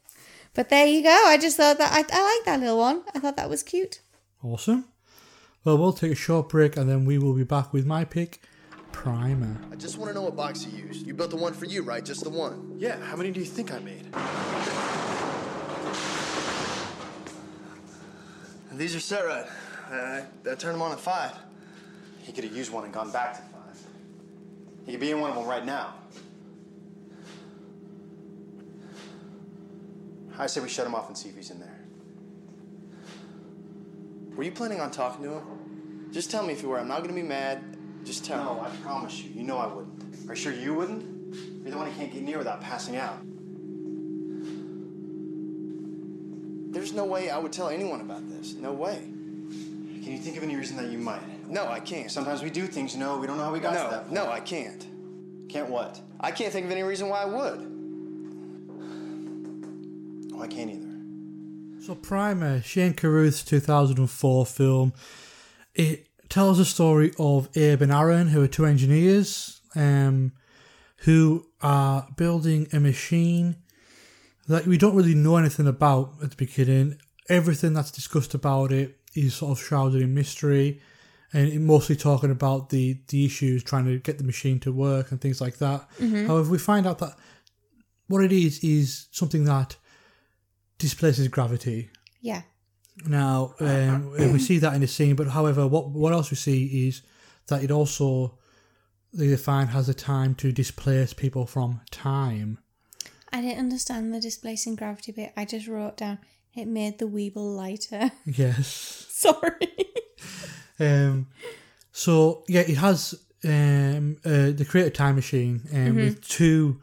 but 0.55 0.69
there 0.69 0.87
you 0.87 1.03
go. 1.03 1.23
I 1.27 1.37
just 1.37 1.57
thought 1.57 1.79
that 1.79 1.93
I, 1.93 2.05
I 2.11 2.37
like 2.37 2.45
that 2.47 2.61
little 2.61 2.79
one. 2.79 3.03
I 3.15 3.19
thought 3.19 3.37
that 3.37 3.51
was 3.51 3.63
cute. 3.63 4.01
Awesome. 4.43 4.87
Well, 5.65 5.79
we'll 5.79 5.93
take 5.93 6.13
a 6.13 6.17
short 6.17 6.49
break 6.49 6.77
and 6.77 6.89
then 6.89 7.05
we 7.05 7.19
will 7.19 7.35
be 7.35 7.45
back 7.45 7.73
with 7.73 7.87
my 7.87 8.05
pick, 8.05 8.41
Primer. 8.93 9.57
I 9.73 9.77
just 9.77 9.99
want 9.99 10.11
to 10.11 10.15
know 10.15 10.23
what 10.23 10.37
box 10.37 10.67
you 10.67 10.87
used. 10.87 11.07
You 11.07 11.15
built 11.15 11.31
the 11.31 11.37
one 11.37 11.55
for 11.55 11.65
you, 11.65 11.83
right? 11.83 12.05
Just 12.05 12.23
the 12.23 12.31
one. 12.31 12.77
Yeah, 12.79 12.99
how 13.01 13.17
many 13.17 13.31
do 13.31 13.41
you 13.41 13.47
think 13.47 13.73
I 13.73 13.79
made? 13.79 14.07
These 18.73 18.97
are 18.97 19.01
set 19.01 19.25
right. 19.25 19.47
I, 19.91 20.25
I 20.51 20.55
turned 20.57 20.75
them 20.75 20.83
on 20.83 20.93
at 20.93 21.01
five. 21.01 21.33
He 22.23 22.33
could 22.33 22.45
have 22.45 22.55
used 22.57 22.73
one 22.73 22.85
and 22.85 22.93
gone 22.93 23.11
back 23.11 23.35
to 23.35 23.41
five. 23.41 23.79
He 24.85 24.93
could 24.93 25.01
be 25.01 25.11
in 25.13 25.21
one 25.21 25.31
of 25.31 25.37
them 25.37 25.47
right 25.47 25.65
now. 25.65 25.95
I 30.39 30.47
say 30.47 30.61
we 30.61 30.69
shut 30.69 30.87
him 30.87 30.95
off 30.95 31.09
and 31.09 31.17
see 31.17 31.29
if 31.29 31.37
he's 31.37 31.51
in 31.51 31.61
there. 31.61 31.79
Were 34.37 34.43
you 34.43 34.51
planning 34.53 34.81
on 34.81 34.91
talking 34.91 35.25
to 35.25 35.31
him? 35.35 36.09
Just 36.13 36.31
tell 36.31 36.45
me 36.45 36.53
if 36.53 36.63
you 36.63 36.69
were. 36.69 36.79
I'm 36.79 36.89
not 36.89 37.03
gonna 37.03 37.13
be 37.13 37.23
mad. 37.23 37.63
Just 38.05 38.25
tell 38.25 38.43
No, 38.43 38.55
me. 38.55 38.61
I 38.69 38.77
promise 38.83 39.23
you. 39.23 39.31
You 39.31 39.43
know 39.45 39.59
I 39.59 39.67
wouldn't. 39.67 40.29
Are 40.29 40.35
you 40.35 40.41
sure 40.41 40.53
you 40.53 40.75
wouldn't? 40.75 41.35
You're 41.63 41.71
the 41.71 41.77
one 41.77 41.91
who 41.91 41.97
can't 41.99 42.13
get 42.13 42.23
near 42.23 42.39
without 42.39 42.61
passing 42.61 42.97
out. 42.97 43.19
There's 46.73 46.93
no 46.93 47.05
way 47.05 47.31
I 47.31 47.39
would 47.39 47.53
tell 47.53 47.69
anyone 47.69 48.01
about 48.01 48.29
this. 48.29 48.55
No 48.55 48.73
way. 48.73 48.97
Can 48.97 50.13
you 50.13 50.19
think 50.19 50.37
of 50.37 50.43
any 50.43 50.57
reason 50.57 50.77
that 50.77 50.91
you 50.91 50.99
might? 50.99 51.23
No, 51.49 51.67
I 51.69 51.79
can't. 51.81 52.11
Sometimes 52.11 52.43
we 52.43 52.51
do 52.51 52.67
things, 52.67 52.93
you 52.95 53.01
know, 53.01 53.17
we 53.19 53.27
don't 53.27 53.37
know 53.37 53.45
how 53.45 53.53
we 53.53 53.61
got 53.61 53.71
to 53.73 53.91
that 53.91 54.03
point. 54.03 54.13
no, 54.13 54.27
I 54.31 54.41
can't. 54.41 54.85
Can't 55.49 55.71
what? 55.71 56.01
I 56.21 56.31
can't 56.31 56.53
think 56.53 56.67
of 56.67 56.73
any 56.73 56.83
reason 56.83 57.09
why 57.09 57.23
I 57.23 57.27
would. 57.27 57.61
Oh, 60.35 60.43
I 60.43 60.47
can't 60.47 60.71
either. 60.71 61.85
So 61.85 61.95
Primer, 61.95 62.63
Shane 62.63 62.95
Carruth's 62.95 63.45
2004 63.45 64.47
film, 64.47 64.93
it 65.75 66.09
tells 66.29 66.59
the 66.59 66.65
story 66.65 67.13
of 67.19 67.49
Abe 67.57 67.83
and 67.83 67.93
Aaron, 67.93 68.29
who 68.29 68.43
are 68.43 68.49
two 68.49 68.65
engineers, 68.67 69.61
um, 69.77 70.33
who 70.99 71.47
are 71.63 72.09
building 72.17 72.67
a 72.73 72.81
machine 72.81 73.57
that 74.49 74.67
we 74.67 74.79
don't 74.79 74.97
really 74.97 75.15
know 75.15 75.37
anything 75.37 75.67
about 75.67 76.15
at 76.23 76.31
the 76.31 76.37
beginning. 76.37 76.99
Everything 77.29 77.73
that's 77.75 77.91
discussed 77.91 78.35
about 78.35 78.73
it 78.73 78.99
is 79.15 79.35
sort 79.35 79.53
of 79.59 79.65
shrouded 79.65 80.03
in 80.03 80.15
mystery, 80.15 80.81
and 81.33 81.67
mostly 81.67 81.97
talking 81.97 82.31
about 82.31 82.71
the 82.71 82.99
the 83.09 83.25
issues 83.25 83.63
trying 83.63 83.85
to 83.87 83.99
get 83.99 84.19
the 84.19 84.25
machine 84.25 84.61
to 84.61 84.73
work 84.73 85.11
and 85.11 85.21
things 85.21 85.41
like 85.41 85.59
that. 85.59 85.89
Mhm. 85.99 86.27
However, 86.27 86.51
we 86.51 86.59
find 86.59 86.87
out 86.87 86.99
that 86.99 87.17
what 88.07 88.23
it 88.25 88.33
is 88.33 88.59
is 88.63 89.07
something 89.11 89.45
that 89.45 89.77
displaces 90.79 91.29
gravity. 91.29 91.91
Yeah. 92.21 92.43
Now 93.07 93.55
um, 93.61 94.11
we 94.33 94.39
see 94.39 94.59
that 94.59 94.75
in 94.75 94.81
the 94.81 94.87
scene, 94.87 95.17
but 95.17 95.29
however, 95.29 95.67
what 95.67 95.91
what 95.91 96.13
else 96.13 96.31
we 96.31 96.37
see 96.37 96.89
is 96.89 97.03
that 97.49 97.63
it 97.65 97.71
also 97.71 98.39
they 99.13 99.37
find 99.37 99.71
has 99.71 99.89
a 99.89 99.95
time 99.95 100.35
to 100.37 100.53
displace 100.53 101.13
people 101.13 101.47
from 101.47 101.81
time. 101.91 102.59
I 103.33 103.41
didn't 103.41 103.59
understand 103.59 104.15
the 104.15 104.21
displacing 104.21 104.77
gravity 104.77 105.13
bit. 105.13 105.33
I 105.37 105.45
just 105.45 105.67
wrote 105.67 105.97
down 105.97 106.19
it 106.55 106.67
made 106.69 106.99
the 106.99 107.07
Weeble 107.07 107.57
lighter. 107.57 108.13
Yes. 108.27 109.07
Sorry. 109.11 109.69
Um, 110.79 111.29
so 111.93 112.45
yeah, 112.49 112.61
it 112.63 112.77
has 112.77 113.15
um, 113.45 114.17
uh, 114.25 114.51
the 114.51 114.65
create 114.69 114.87
a 114.87 114.91
time 114.91 115.15
machine 115.17 115.63
um, 115.73 115.79
Mhm. 115.79 115.95
with 115.97 116.29
two. 116.29 116.81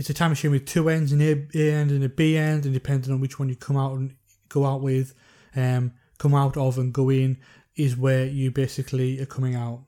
It's 0.00 0.08
a 0.08 0.14
time 0.14 0.30
machine 0.30 0.50
with 0.50 0.64
two 0.64 0.88
ends, 0.88 1.12
an 1.12 1.20
A, 1.20 1.46
A 1.54 1.72
end 1.74 1.90
and 1.90 2.02
a 2.02 2.08
B 2.08 2.34
end, 2.34 2.64
and 2.64 2.72
depending 2.72 3.12
on 3.12 3.20
which 3.20 3.38
one 3.38 3.50
you 3.50 3.54
come 3.54 3.76
out 3.76 3.98
and 3.98 4.16
go 4.48 4.64
out 4.64 4.80
with, 4.80 5.12
um, 5.54 5.92
come 6.16 6.34
out 6.34 6.56
of 6.56 6.78
and 6.78 6.90
go 6.90 7.10
in, 7.10 7.36
is 7.76 7.98
where 7.98 8.24
you 8.24 8.50
basically 8.50 9.20
are 9.20 9.26
coming 9.26 9.56
out. 9.56 9.84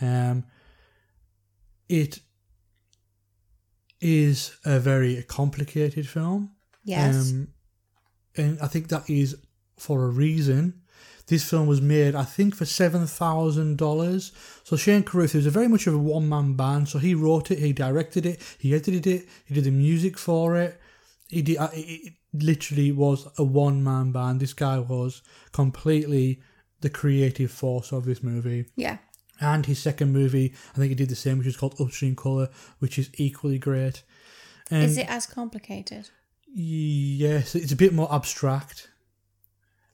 Um, 0.00 0.44
it 1.88 2.20
is 4.00 4.56
a 4.64 4.78
very 4.78 5.24
complicated 5.24 6.08
film. 6.08 6.52
Yes. 6.84 7.32
Um, 7.32 7.48
and 8.36 8.60
I 8.60 8.68
think 8.68 8.86
that 8.90 9.10
is 9.10 9.38
for 9.76 10.04
a 10.04 10.08
reason. 10.08 10.82
This 11.28 11.48
film 11.48 11.66
was 11.66 11.80
made, 11.80 12.14
I 12.14 12.24
think, 12.24 12.54
for 12.54 12.64
seven 12.64 13.06
thousand 13.06 13.76
dollars. 13.78 14.32
So 14.64 14.76
Shane 14.76 15.02
Carruth 15.02 15.34
was 15.34 15.46
a 15.46 15.50
very 15.50 15.68
much 15.68 15.86
of 15.86 15.94
a 15.94 15.98
one 15.98 16.28
man 16.28 16.54
band. 16.54 16.88
So 16.88 16.98
he 16.98 17.14
wrote 17.14 17.50
it, 17.50 17.58
he 17.58 17.72
directed 17.72 18.24
it, 18.26 18.42
he 18.58 18.74
edited 18.74 19.06
it, 19.06 19.28
he 19.44 19.54
did 19.54 19.64
the 19.64 19.70
music 19.70 20.18
for 20.18 20.56
it. 20.56 20.80
He 21.28 21.42
did. 21.42 21.58
uh, 21.58 21.68
It, 21.74 22.06
it 22.06 22.12
literally 22.32 22.92
was 22.92 23.26
a 23.38 23.44
one 23.44 23.82
man 23.84 24.12
band. 24.12 24.40
This 24.40 24.54
guy 24.54 24.78
was 24.78 25.22
completely 25.52 26.40
the 26.80 26.90
creative 26.90 27.50
force 27.50 27.92
of 27.92 28.04
this 28.04 28.22
movie. 28.22 28.66
Yeah. 28.76 28.98
And 29.40 29.66
his 29.66 29.78
second 29.78 30.12
movie, 30.12 30.54
I 30.72 30.76
think 30.78 30.88
he 30.88 30.94
did 30.94 31.08
the 31.10 31.14
same, 31.16 31.38
which 31.38 31.46
is 31.46 31.56
called 31.56 31.80
Upstream 31.80 32.16
Colour, 32.16 32.48
which 32.80 32.98
is 32.98 33.10
equally 33.14 33.58
great. 33.58 34.02
And 34.70 34.84
Is 34.84 34.98
it 34.98 35.08
as 35.08 35.26
complicated? 35.26 36.10
Yes, 36.52 37.54
it's 37.54 37.72
a 37.72 37.76
bit 37.76 37.92
more 37.92 38.12
abstract. 38.12 38.88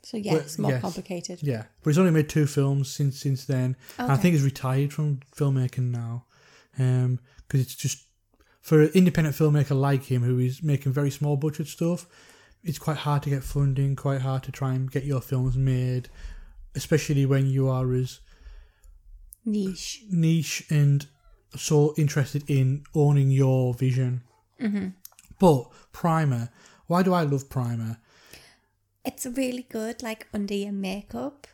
So 0.04 0.16
yeah, 0.18 0.32
Well, 0.32 0.40
it's 0.42 0.58
more 0.58 0.70
yes. 0.72 0.80
complicated. 0.82 1.38
Yeah, 1.42 1.64
but 1.82 1.90
he's 1.90 1.98
only 1.98 2.10
made 2.10 2.28
two 2.28 2.46
films 2.46 2.90
since 2.90 3.18
since 3.18 3.44
then. 3.46 3.76
And 3.98 4.12
I 4.12 4.16
think 4.16 4.34
he's 4.34 4.44
retired 4.44 4.92
from 4.92 5.20
filmmaking 5.34 5.90
now, 5.90 6.24
because 6.72 7.60
it's 7.60 7.74
just 7.74 8.04
for 8.60 8.82
an 8.82 8.90
independent 8.94 9.34
filmmaker 9.34 9.78
like 9.78 10.04
him 10.04 10.22
who 10.22 10.38
is 10.38 10.62
making 10.62 10.92
very 10.92 11.10
small 11.10 11.36
budget 11.36 11.68
stuff. 11.68 12.06
It's 12.62 12.78
quite 12.78 12.98
hard 12.98 13.22
to 13.24 13.30
get 13.30 13.42
funding, 13.42 13.96
quite 13.96 14.20
hard 14.22 14.42
to 14.44 14.52
try 14.52 14.72
and 14.74 14.90
get 14.90 15.04
your 15.04 15.20
films 15.20 15.56
made, 15.56 16.08
especially 16.74 17.26
when 17.26 17.46
you 17.46 17.68
are 17.68 17.92
as 17.94 18.20
Niche. 19.44 20.02
niche 20.10 20.64
and 20.70 21.06
so 21.56 21.94
interested 21.96 22.42
in 22.48 22.84
owning 22.94 23.30
your 23.30 23.74
vision. 23.74 24.22
hmm 24.58 24.88
But 25.38 25.68
Primer, 25.92 26.48
why 26.86 27.02
do 27.02 27.12
I 27.12 27.22
love 27.22 27.48
Primer? 27.50 27.98
It's 29.04 29.26
really 29.26 29.66
good, 29.68 30.02
like 30.02 30.26
under 30.32 30.54
your 30.54 30.72
makeup. 30.72 31.46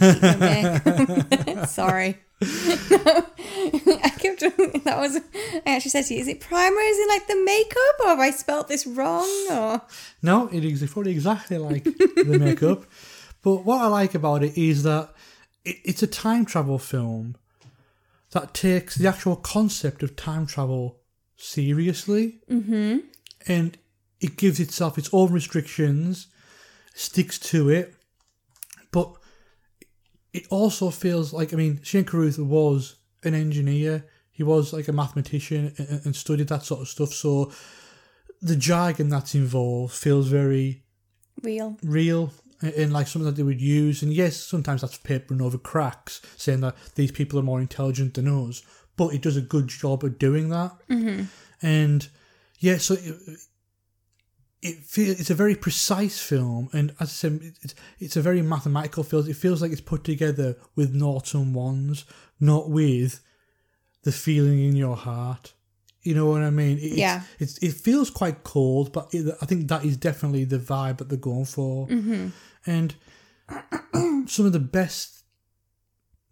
Like, 0.00 0.22
your 0.22 0.36
makeup. 0.36 1.68
Sorry. 1.68 2.18
I 2.42 4.12
kept 4.18 4.40
that 4.40 4.96
was. 4.98 5.20
I 5.66 5.76
actually 5.76 5.90
said 5.90 6.06
to 6.06 6.14
you, 6.14 6.20
"Is 6.20 6.28
it 6.28 6.40
primer? 6.40 6.80
Is 6.80 6.98
it 6.98 7.08
like 7.08 7.26
the 7.26 7.42
makeup, 7.44 7.96
or 8.00 8.08
have 8.08 8.20
I 8.20 8.30
spelt 8.30 8.68
this 8.68 8.86
wrong?" 8.86 9.28
Or 9.50 9.82
No, 10.22 10.48
it 10.48 10.64
is 10.64 10.82
probably 10.90 11.12
exactly 11.12 11.58
like 11.58 11.84
the 11.84 12.38
makeup. 12.40 12.84
But 13.42 13.64
what 13.64 13.82
I 13.82 13.86
like 13.86 14.14
about 14.14 14.42
it 14.42 14.56
is 14.56 14.82
that 14.84 15.14
it, 15.64 15.76
it's 15.84 16.02
a 16.02 16.06
time 16.06 16.44
travel 16.44 16.78
film 16.78 17.36
that 18.30 18.54
takes 18.54 18.94
the 18.94 19.08
actual 19.08 19.36
concept 19.36 20.02
of 20.02 20.16
time 20.16 20.46
travel 20.46 21.00
seriously 21.36 22.38
mm-hmm. 22.50 22.98
and 23.46 23.78
it 24.20 24.36
gives 24.36 24.60
itself 24.60 24.98
its 24.98 25.08
own 25.12 25.32
restrictions, 25.32 26.28
sticks 26.94 27.38
to 27.38 27.68
it, 27.68 27.94
but 28.92 29.12
it 30.32 30.46
also 30.50 30.90
feels 30.90 31.32
like 31.32 31.52
I 31.52 31.56
mean 31.56 31.80
Shane 31.82 32.04
Carruth 32.04 32.38
was 32.38 32.96
an 33.22 33.34
engineer. 33.34 34.06
He 34.32 34.42
was 34.42 34.72
like 34.72 34.88
a 34.88 34.92
mathematician 34.92 35.74
and, 35.76 36.00
and 36.04 36.16
studied 36.16 36.48
that 36.48 36.64
sort 36.64 36.80
of 36.80 36.88
stuff. 36.88 37.12
So 37.12 37.52
the 38.40 38.56
jargon 38.56 39.08
that's 39.08 39.34
involved 39.34 39.94
feels 39.94 40.28
very 40.28 40.82
real. 41.42 41.76
real 41.82 42.32
and, 42.62 42.72
and 42.74 42.92
like 42.92 43.06
something 43.06 43.26
that 43.26 43.36
they 43.36 43.42
would 43.42 43.60
use. 43.60 44.02
And 44.02 44.12
yes, 44.12 44.36
sometimes 44.36 44.80
that's 44.80 44.98
papering 44.98 45.42
over 45.42 45.58
cracks, 45.58 46.22
saying 46.36 46.60
that 46.60 46.76
these 46.94 47.12
people 47.12 47.38
are 47.38 47.44
more 47.44 47.60
intelligent 47.60 48.14
than 48.14 48.28
us. 48.28 48.62
But 48.96 49.14
it 49.14 49.22
does 49.22 49.36
a 49.36 49.42
good 49.42 49.68
job 49.68 50.04
of 50.04 50.18
doing 50.18 50.50
that. 50.50 50.72
Mm-hmm. 50.88 51.24
And 51.62 52.08
yeah, 52.58 52.78
so 52.78 52.94
it, 52.94 53.38
it 54.62 54.76
feel, 54.84 55.10
it's 55.10 55.30
a 55.30 55.34
very 55.34 55.54
precise 55.54 56.18
film, 56.20 56.68
and 56.72 56.90
as 57.00 57.08
I 57.08 57.12
said, 57.12 57.40
it's 57.62 57.74
it's 57.98 58.16
a 58.16 58.22
very 58.22 58.42
mathematical 58.42 59.02
film. 59.04 59.28
It 59.28 59.36
feels 59.36 59.62
like 59.62 59.72
it's 59.72 59.80
put 59.80 60.04
together 60.04 60.56
with 60.76 60.94
noughts 60.94 61.34
and 61.34 61.54
ones, 61.54 62.04
not 62.38 62.68
with 62.70 63.20
the 64.02 64.12
feeling 64.12 64.62
in 64.64 64.76
your 64.76 64.96
heart. 64.96 65.54
You 66.02 66.14
know 66.14 66.26
what 66.26 66.42
I 66.42 66.50
mean? 66.50 66.78
It, 66.78 66.92
Yeah. 66.92 67.22
It's, 67.38 67.58
it 67.58 67.72
feels 67.74 68.08
quite 68.10 68.42
cold, 68.42 68.92
but 68.92 69.08
it, 69.12 69.36
I 69.42 69.46
think 69.46 69.68
that 69.68 69.84
is 69.84 69.98
definitely 69.98 70.44
the 70.44 70.58
vibe 70.58 70.96
that 70.98 71.10
they're 71.10 71.18
going 71.18 71.44
for. 71.44 71.86
Mhm. 71.88 72.32
And 72.66 72.94
some 74.28 74.46
of 74.46 74.52
the 74.52 74.60
best 74.60 75.24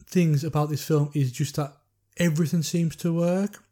things 0.07 0.45
about 0.45 0.71
this 0.71 0.83
film 0.85 1.11
is 1.15 1.31
just 1.33 1.57
that 1.57 1.77
everything 2.17 2.63
seems 2.63 2.97
to 2.97 3.13
work. 3.15 3.63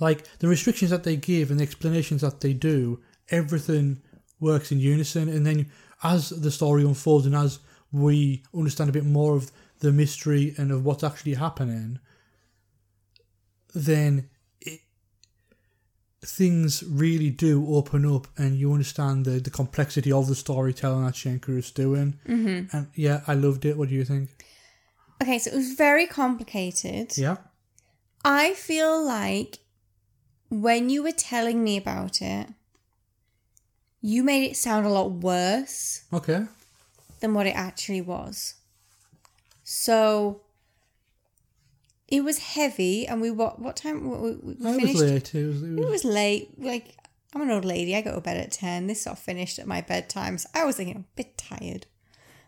Like 0.00 0.26
the 0.38 0.48
restrictions 0.48 0.90
that 0.90 1.04
they 1.04 1.16
give 1.16 1.50
and 1.50 1.60
the 1.60 1.64
explanations 1.64 2.22
that 2.22 2.40
they 2.40 2.54
do, 2.54 3.00
everything 3.30 4.00
works 4.40 4.72
in 4.72 4.78
unison. 4.80 5.28
And 5.28 5.46
then 5.46 5.70
as 6.02 6.30
the 6.30 6.50
story 6.50 6.84
unfolds 6.84 7.26
and 7.26 7.34
as 7.34 7.58
we 7.92 8.42
understand 8.54 8.90
a 8.90 8.92
bit 8.92 9.04
more 9.04 9.34
of 9.36 9.50
the 9.80 9.92
mystery 9.92 10.54
and 10.58 10.70
of 10.70 10.84
what's 10.84 11.04
actually 11.04 11.34
happening, 11.34 11.98
then 13.74 14.28
it, 14.60 14.80
things 16.24 16.82
really 16.82 17.30
do 17.30 17.66
open 17.74 18.04
up 18.04 18.26
and 18.36 18.56
you 18.56 18.72
understand 18.72 19.24
the, 19.24 19.38
the 19.40 19.50
complexity 19.50 20.12
of 20.12 20.26
the 20.26 20.34
storytelling 20.34 21.04
that 21.04 21.16
Shankar 21.16 21.58
is 21.58 21.70
doing. 21.70 22.18
Mhm. 22.26 22.72
And 22.72 22.88
yeah, 22.94 23.22
I 23.26 23.34
loved 23.34 23.64
it. 23.64 23.76
What 23.76 23.88
do 23.88 23.94
you 23.94 24.04
think? 24.04 24.30
Okay, 25.22 25.38
so 25.38 25.50
it 25.50 25.56
was 25.56 25.72
very 25.74 26.06
complicated. 26.06 27.16
Yeah. 27.18 27.38
I 28.24 28.54
feel 28.54 29.02
like 29.04 29.58
when 30.48 30.90
you 30.90 31.02
were 31.02 31.12
telling 31.12 31.62
me 31.62 31.76
about 31.76 32.20
it, 32.22 32.48
you 34.00 34.22
made 34.22 34.44
it 34.50 34.56
sound 34.56 34.86
a 34.86 34.90
lot 34.90 35.10
worse 35.10 36.02
Okay. 36.12 36.46
than 37.20 37.34
what 37.34 37.46
it 37.46 37.56
actually 37.56 38.00
was. 38.00 38.54
So 39.64 40.40
it 42.08 42.24
was 42.24 42.38
heavy, 42.38 43.06
and 43.06 43.20
we 43.20 43.30
what 43.30 43.60
what 43.60 43.76
time 43.76 44.08
we, 44.08 44.32
we 44.32 44.56
I 44.66 44.76
was 44.76 44.94
late. 44.94 45.34
It 45.34 45.46
was, 45.46 45.62
it 45.62 45.70
was, 45.70 45.78
It 45.86 45.90
was 45.90 46.04
late. 46.04 46.50
Like 46.58 46.94
I'm 47.34 47.42
an 47.42 47.50
old 47.50 47.64
lady. 47.64 47.94
I 47.94 48.00
go 48.00 48.14
to 48.14 48.20
bed 48.20 48.36
at 48.38 48.52
ten. 48.52 48.86
This 48.86 49.02
sort 49.02 49.18
of 49.18 49.22
finished 49.22 49.58
at 49.58 49.66
my 49.66 49.80
bedtime. 49.82 50.38
So 50.38 50.48
I 50.54 50.64
was 50.64 50.78
like, 50.78 50.88
you 50.88 50.94
know, 50.94 51.00
a 51.00 51.16
bit 51.16 51.36
tired. 51.36 51.86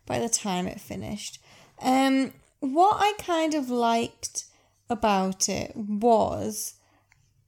by 0.06 0.18
the 0.18 0.28
time 0.28 0.66
it 0.66 0.80
finished. 0.80 1.40
Um, 1.82 2.32
what 2.60 2.96
I 2.98 3.12
kind 3.18 3.54
of 3.54 3.70
liked 3.70 4.44
about 4.88 5.48
it 5.48 5.72
was, 5.76 6.74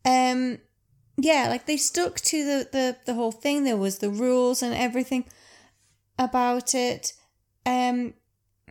um, 0.05 0.59
yeah, 1.17 1.49
like 1.49 1.67
they 1.67 1.77
stuck 1.77 2.17
to 2.21 2.45
the, 2.45 2.69
the, 2.71 2.97
the 3.07 3.15
whole 3.15 3.33
thing. 3.33 3.65
There 3.65 3.77
was 3.77 3.99
the 3.99 4.11
rules 4.11 4.63
and 4.63 4.75
everything 4.75 5.25
about 6.19 6.75
it. 6.75 7.13
Um, 7.67 8.15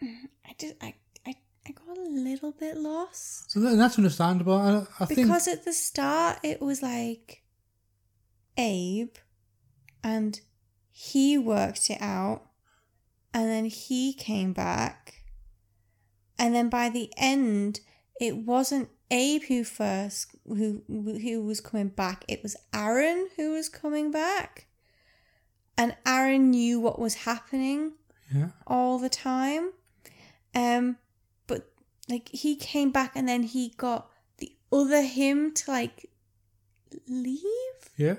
I 0.01 0.55
just 0.57 0.75
I, 0.81 0.95
I, 1.25 1.35
I 1.67 1.71
got 1.71 1.97
a 1.97 2.09
little 2.09 2.51
bit 2.51 2.77
lost 2.77 3.51
So 3.51 3.59
that's 3.59 3.97
understandable. 3.97 4.55
I, 4.55 4.85
I 4.99 5.05
think 5.05 5.27
because 5.27 5.47
at 5.47 5.63
the 5.65 5.73
start 5.73 6.39
it 6.43 6.61
was 6.61 6.81
like 6.81 7.43
Abe 8.57 9.15
and 10.03 10.39
he 10.91 11.37
worked 11.37 11.89
it 11.89 12.01
out 12.01 12.47
and 13.33 13.49
then 13.49 13.65
he 13.65 14.13
came 14.13 14.51
back 14.51 15.23
and 16.37 16.53
then 16.53 16.69
by 16.69 16.89
the 16.89 17.13
end 17.17 17.79
it 18.19 18.37
wasn't 18.37 18.89
Abe 19.11 19.43
who 19.43 19.63
first 19.63 20.31
who 20.47 20.81
who 20.87 21.43
was 21.43 21.61
coming 21.61 21.89
back 21.89 22.25
it 22.27 22.41
was 22.41 22.55
Aaron 22.73 23.29
who 23.35 23.51
was 23.51 23.69
coming 23.69 24.09
back 24.09 24.67
and 25.77 25.95
Aaron 26.05 26.51
knew 26.51 26.79
what 26.79 26.99
was 26.99 27.15
happening 27.15 27.93
yeah. 28.33 28.49
all 28.67 28.99
the 28.99 29.09
time. 29.09 29.71
Um, 30.53 30.97
but 31.47 31.71
like 32.09 32.29
he 32.29 32.55
came 32.55 32.91
back 32.91 33.13
and 33.15 33.27
then 33.27 33.43
he 33.43 33.73
got 33.77 34.09
the 34.37 34.53
other 34.71 35.01
him 35.01 35.53
to 35.53 35.71
like 35.71 36.09
leave. 37.07 37.41
Yeah. 37.97 38.15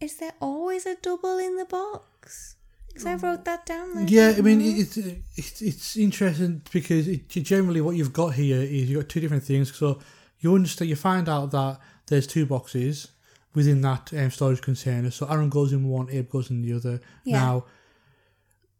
Is 0.00 0.16
there 0.16 0.34
always 0.40 0.86
a 0.86 0.96
double 0.96 1.38
in 1.38 1.56
the 1.56 1.64
box? 1.64 2.55
Because 2.96 3.22
I 3.22 3.26
wrote 3.26 3.44
that 3.44 3.66
down. 3.66 3.98
I 3.98 4.02
Yeah, 4.06 4.34
I 4.38 4.40
mean, 4.40 4.60
it's 4.62 4.96
it's 4.96 5.60
it's 5.60 5.96
interesting 5.96 6.62
because 6.72 7.06
it, 7.06 7.28
generally 7.28 7.82
what 7.82 7.94
you've 7.94 8.12
got 8.12 8.34
here 8.34 8.60
is 8.60 8.88
you've 8.88 9.02
got 9.02 9.10
two 9.10 9.20
different 9.20 9.42
things. 9.42 9.74
So 9.76 10.00
you 10.38 10.54
understand, 10.54 10.88
you 10.88 10.96
find 10.96 11.28
out 11.28 11.50
that 11.50 11.78
there's 12.06 12.26
two 12.26 12.46
boxes 12.46 13.08
within 13.54 13.82
that 13.82 14.12
um, 14.14 14.30
storage 14.30 14.62
container. 14.62 15.10
So 15.10 15.26
Aaron 15.26 15.50
goes 15.50 15.74
in 15.74 15.86
one, 15.86 16.08
Abe 16.10 16.30
goes 16.30 16.50
in 16.50 16.62
the 16.62 16.72
other. 16.72 17.00
Yeah. 17.24 17.38
Now, 17.38 17.64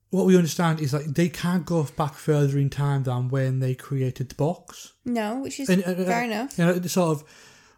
what 0.09 0.25
we 0.25 0.37
understand 0.37 0.81
is 0.81 0.93
that 0.93 1.15
they 1.15 1.29
can't 1.29 1.67
go 1.67 1.87
back 1.97 2.15
further 2.15 2.59
in 2.59 2.71
time 2.71 3.03
than 3.03 3.29
when 3.29 3.59
they 3.59 3.75
created 3.75 4.31
the 4.31 4.35
box. 4.35 4.95
no, 5.05 5.41
which 5.41 5.61
is 5.61 5.69
And, 5.69 5.85
uh, 5.85 5.95
fair 5.95 6.23
uh, 6.23 6.25
enough. 6.25 6.59
You 6.59 6.65
know, 6.65 6.81
sort 6.83 7.19
of, 7.19 7.25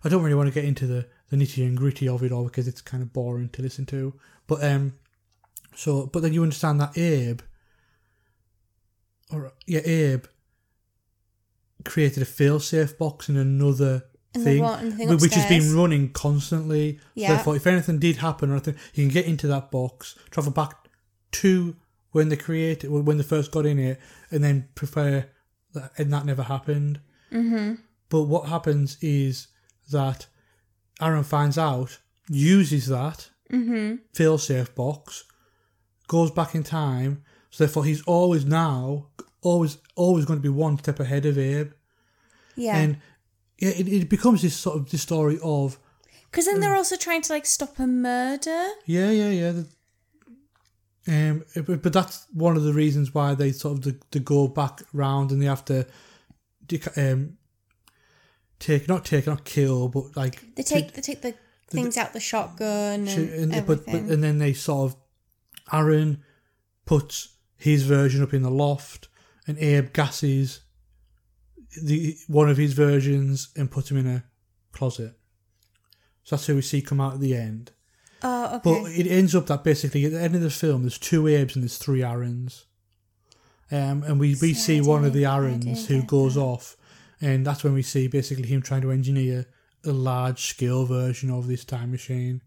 I 0.04 0.08
don't 0.08 0.22
really 0.22 0.36
want 0.36 0.48
to 0.48 0.54
get 0.54 0.64
into 0.64 0.86
the, 0.86 1.08
the 1.30 1.36
nitty 1.36 1.66
and 1.66 1.76
gritty 1.76 2.08
of 2.08 2.22
it 2.22 2.30
all 2.30 2.44
because 2.44 2.68
it's 2.68 2.80
kind 2.80 3.02
of 3.02 3.12
boring 3.12 3.48
to 3.50 3.62
listen 3.62 3.86
to. 3.86 4.14
But 4.46 4.62
um, 4.62 4.94
so 5.78 6.06
but 6.12 6.22
then 6.22 6.32
you 6.32 6.42
understand 6.42 6.80
that 6.80 6.98
Abe, 6.98 7.40
or 9.30 9.52
yeah, 9.66 9.80
Abe 9.84 10.24
created 11.84 12.22
a 12.22 12.26
fail-safe 12.26 12.98
box 12.98 13.28
in 13.28 13.36
another 13.36 14.02
In 14.34 14.42
thing, 14.42 14.96
thing 14.96 15.18
which 15.18 15.34
has 15.34 15.48
been 15.48 15.76
running 15.76 16.10
constantly. 16.12 16.98
Yeah. 17.14 17.28
So 17.28 17.34
therefore, 17.34 17.56
if 17.56 17.66
anything 17.66 17.98
did 18.00 18.16
happen 18.16 18.50
or 18.50 18.54
anything, 18.54 18.76
you 18.94 19.04
can 19.04 19.12
get 19.12 19.26
into 19.26 19.46
that 19.46 19.70
box, 19.70 20.16
travel 20.30 20.52
back 20.52 20.88
to 21.32 21.76
when 22.10 22.28
they 22.28 22.36
created, 22.36 22.90
when 22.90 23.16
they 23.16 23.22
first 23.22 23.52
got 23.52 23.64
in 23.64 23.78
it, 23.78 24.00
and 24.30 24.42
then 24.42 24.68
prepare. 24.74 25.30
That, 25.74 25.92
and 25.98 26.10
that 26.14 26.24
never 26.24 26.42
happened. 26.44 26.98
Mm-hmm. 27.30 27.74
But 28.08 28.22
what 28.22 28.48
happens 28.48 28.96
is 29.02 29.48
that 29.92 30.26
Aaron 31.00 31.24
finds 31.24 31.58
out, 31.58 31.98
uses 32.28 32.86
that 32.88 33.30
Mm-hmm. 33.50 34.04
fail-safe 34.12 34.74
box, 34.74 35.24
goes 36.08 36.30
back 36.32 36.54
in 36.54 36.64
time. 36.64 37.22
So 37.50 37.64
therefore, 37.64 37.84
he's 37.84 38.02
always 38.02 38.44
now 38.44 39.06
always 39.40 39.78
always 39.94 40.24
going 40.24 40.38
to 40.40 40.42
be 40.42 40.48
one 40.48 40.76
step 40.78 40.98
ahead 41.00 41.24
of 41.24 41.38
Abe. 41.38 41.70
Yeah. 42.56 42.76
And 42.76 42.96
yeah, 43.58 43.70
it, 43.70 43.86
it 43.88 44.08
becomes 44.08 44.42
this 44.42 44.56
sort 44.56 44.76
of 44.76 44.90
this 44.90 45.02
story 45.02 45.38
of 45.42 45.78
Because 46.30 46.46
then 46.46 46.60
they're 46.60 46.74
also 46.76 46.96
trying 46.96 47.22
to 47.22 47.32
like 47.32 47.46
stop 47.46 47.78
a 47.78 47.86
murder. 47.86 48.68
yeah, 48.86 49.10
yeah, 49.10 49.30
yeah. 49.30 49.52
the- 49.52 49.66
um, 51.10 51.42
but, 51.66 51.80
but 51.82 51.92
that's 51.94 52.26
one 52.34 52.54
of 52.56 52.64
the 52.64 52.74
reasons 52.74 53.14
why 53.14 53.34
they 53.34 53.50
sort 53.52 53.78
of 53.78 53.84
the, 53.84 53.96
they 54.10 54.20
go 54.20 54.46
back 54.46 54.82
round 54.92 55.30
and 55.30 55.40
they 55.40 55.46
have 55.46 55.64
to 55.64 55.86
um, 56.98 57.38
take 58.58 58.86
not 58.88 59.06
take 59.06 59.26
not 59.26 59.44
kill 59.44 59.88
but 59.88 60.14
like 60.16 60.54
They 60.54 60.62
take 60.62 60.92
they 60.92 61.00
take 61.00 61.22
the 61.22 61.34
things 61.68 61.96
out 61.96 62.12
the 62.12 62.20
shotgun 62.20 63.08
and, 63.08 63.54
and, 63.54 63.66
but, 63.66 63.86
but 63.86 63.88
everything. 63.88 64.10
and 64.12 64.22
then 64.22 64.36
they 64.38 64.52
sort 64.52 64.90
of 64.92 64.96
Aaron 65.72 66.22
puts 66.84 67.36
his 67.56 67.84
version 67.84 68.22
up 68.22 68.32
in 68.32 68.42
the 68.42 68.50
loft, 68.50 69.08
and 69.46 69.58
Abe 69.58 69.92
gasses 69.92 70.60
the 71.82 72.16
one 72.26 72.48
of 72.48 72.56
his 72.56 72.72
versions 72.72 73.48
and 73.56 73.70
puts 73.70 73.90
him 73.90 73.98
in 73.98 74.06
a 74.06 74.24
closet. 74.72 75.18
So 76.24 76.36
that's 76.36 76.46
who 76.46 76.56
we 76.56 76.62
see 76.62 76.82
come 76.82 77.00
out 77.00 77.14
at 77.14 77.20
the 77.20 77.34
end. 77.34 77.72
oh, 78.22 78.56
okay. 78.56 78.60
But 78.64 78.90
it 78.92 79.06
ends 79.06 79.34
up 79.34 79.46
that 79.46 79.64
basically 79.64 80.04
at 80.04 80.12
the 80.12 80.20
end 80.20 80.34
of 80.34 80.42
the 80.42 80.50
film, 80.50 80.82
there's 80.82 80.98
two 80.98 81.26
Abes 81.26 81.56
and 81.56 81.62
there's 81.62 81.78
three 81.78 82.02
Aarons. 82.02 82.66
Um, 83.70 84.02
and 84.02 84.18
we, 84.18 84.34
we 84.40 84.54
see 84.54 84.80
one 84.80 85.04
of 85.04 85.12
the 85.12 85.26
Aarons 85.26 85.86
who 85.88 86.02
goes 86.02 86.36
off, 86.38 86.76
and 87.20 87.46
that's 87.46 87.62
when 87.62 87.74
we 87.74 87.82
see 87.82 88.08
basically 88.08 88.46
him 88.46 88.62
trying 88.62 88.80
to 88.82 88.90
engineer 88.90 89.46
a 89.84 89.92
large 89.92 90.46
scale 90.46 90.86
version 90.86 91.30
of 91.30 91.46
this 91.46 91.64
time 91.64 91.90
machine. 91.90 92.40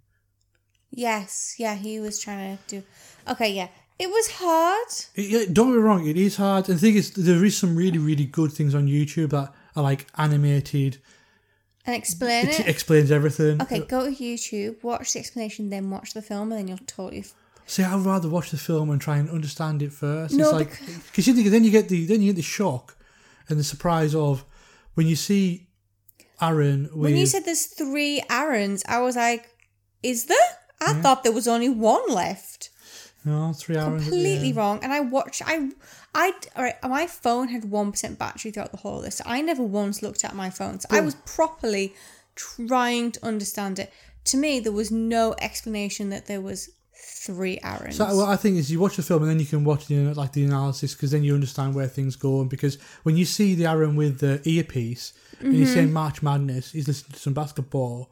Yes, 0.91 1.55
yeah, 1.57 1.75
he 1.75 1.99
was 1.99 2.19
trying 2.19 2.57
to 2.57 2.63
do. 2.67 2.83
Okay, 3.27 3.51
yeah, 3.53 3.67
it 3.99 4.09
was 4.09 4.31
hard. 4.31 4.87
Yeah, 5.15 5.45
don't 5.51 5.71
be 5.71 5.77
wrong, 5.77 6.07
it 6.07 6.17
is 6.17 6.37
hard. 6.37 6.69
And 6.69 6.77
the 6.77 6.81
thing 6.81 6.95
is, 6.95 7.11
there 7.11 7.43
is 7.43 7.57
some 7.57 7.75
really, 7.75 7.97
really 7.99 8.25
good 8.25 8.51
things 8.51 8.75
on 8.75 8.87
YouTube 8.87 9.29
that 9.31 9.53
are 9.75 9.83
like 9.83 10.07
animated. 10.17 10.97
And 11.85 11.95
explain 11.95 12.47
It 12.47 12.59
it. 12.59 12.67
explains 12.67 13.09
everything. 13.11 13.61
Okay, 13.61 13.79
go 13.79 14.05
to 14.05 14.11
YouTube, 14.15 14.83
watch 14.83 15.13
the 15.13 15.19
explanation, 15.19 15.69
then 15.69 15.89
watch 15.89 16.13
the 16.13 16.21
film, 16.21 16.51
and 16.51 16.59
then 16.59 16.67
you'll 16.67 16.85
totally. 16.85 17.25
See, 17.65 17.83
I'd 17.83 17.99
rather 18.01 18.27
watch 18.29 18.51
the 18.51 18.57
film 18.57 18.89
and 18.89 18.99
try 18.99 19.17
and 19.17 19.29
understand 19.29 19.81
it 19.81 19.91
first. 19.93 20.35
No, 20.35 20.43
it's 20.49 20.53
like 20.53 21.05
because 21.07 21.25
you 21.27 21.33
think 21.33 21.47
then 21.47 21.63
you 21.63 21.71
get 21.71 21.89
the 21.89 22.05
then 22.05 22.21
you 22.21 22.33
get 22.33 22.35
the 22.35 22.41
shock 22.41 22.97
and 23.49 23.57
the 23.57 23.63
surprise 23.63 24.13
of 24.13 24.43
when 24.95 25.07
you 25.07 25.15
see 25.15 25.67
Aaron 26.41 26.83
with 26.83 27.11
when 27.11 27.17
you 27.17 27.25
said 27.25 27.45
there's 27.45 27.65
three 27.67 28.21
Aarons, 28.29 28.83
I 28.87 28.99
was 28.99 29.15
like, 29.15 29.49
"Is 30.03 30.25
there?" 30.25 30.37
I 30.81 30.91
Yeah. 30.91 31.01
thought 31.01 31.23
there 31.23 31.31
was 31.31 31.47
only 31.47 31.69
one 31.69 32.01
left. 32.09 32.69
no 33.23 33.53
three 33.53 33.75
the 33.75 33.81
Completely 33.81 34.51
wrong. 34.51 34.79
And 34.83 34.91
I 34.91 34.99
watched. 34.99 35.41
I, 35.45 35.69
I. 36.15 36.33
All 36.55 36.63
right. 36.63 36.75
My 36.83 37.07
phone 37.07 37.49
had 37.49 37.65
one 37.65 37.91
percent 37.91 38.17
battery 38.17 38.51
throughout 38.51 38.71
the 38.71 38.77
whole 38.77 38.97
of 38.97 39.05
this. 39.05 39.17
So 39.17 39.23
I 39.27 39.41
never 39.41 39.63
once 39.63 40.01
looked 40.01 40.25
at 40.25 40.35
my 40.35 40.49
phone. 40.49 40.79
So 40.79 40.87
I 40.89 41.01
was 41.01 41.15
properly 41.25 41.93
trying 42.35 43.11
to 43.13 43.25
understand 43.25 43.77
it. 43.79 43.93
To 44.25 44.37
me, 44.37 44.59
there 44.59 44.71
was 44.71 44.91
no 44.91 45.35
explanation 45.39 46.09
that 46.09 46.25
there 46.25 46.41
was 46.41 46.69
three 46.93 47.59
Aarons. 47.63 47.97
So 47.97 48.15
what 48.15 48.29
I 48.29 48.35
think 48.35 48.57
is 48.57 48.71
you 48.71 48.79
watch 48.79 48.95
the 48.95 49.03
film 49.03 49.21
and 49.23 49.31
then 49.31 49.39
you 49.39 49.45
can 49.45 49.63
watch 49.63 49.87
the 49.87 50.13
like 50.13 50.33
the 50.33 50.43
analysis 50.43 50.93
because 50.93 51.11
then 51.11 51.23
you 51.23 51.33
understand 51.33 51.75
where 51.75 51.87
things 51.87 52.15
go 52.15 52.41
and 52.41 52.49
because 52.49 52.77
when 53.03 53.17
you 53.17 53.25
see 53.25 53.55
the 53.55 53.65
Aaron 53.65 53.95
with 53.95 54.19
the 54.19 54.41
earpiece 54.49 55.13
and 55.39 55.55
he's 55.55 55.73
saying 55.73 55.87
mm-hmm. 55.87 55.93
March 55.93 56.21
Madness, 56.21 56.71
he's 56.71 56.87
listening 56.87 57.13
to 57.13 57.19
some 57.19 57.33
basketball. 57.33 58.09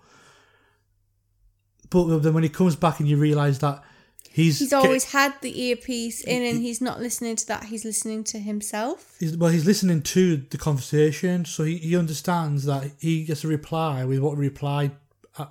But 1.89 2.19
then 2.19 2.34
when 2.34 2.43
he 2.43 2.49
comes 2.49 2.75
back 2.75 2.99
and 2.99 3.10
you 3.10 3.17
realise 3.17 3.58
that 3.60 3.84
he's 4.32 4.60
He's 4.60 4.73
always 4.73 5.06
had 5.06 5.34
the 5.41 5.60
earpiece 5.60 6.21
in, 6.21 6.43
and 6.43 6.60
he's 6.62 6.82
not 6.82 6.99
listening 6.99 7.36
to 7.38 7.47
that. 7.47 7.65
He's 7.65 7.84
listening 7.84 8.23
to 8.25 8.39
himself. 8.39 9.15
He's, 9.19 9.36
well, 9.36 9.49
he's 9.49 9.65
listening 9.65 10.02
to 10.04 10.38
the 10.38 10.58
conversation, 10.58 11.45
so 11.45 11.63
he, 11.63 11.78
he 11.78 11.97
understands 11.97 12.65
that 12.65 12.91
he 12.99 13.25
gets 13.25 13.43
a 13.43 13.47
reply 13.47 14.06
with 14.06 14.19
what 14.19 14.36
he 14.36 14.41
replied 14.41 14.91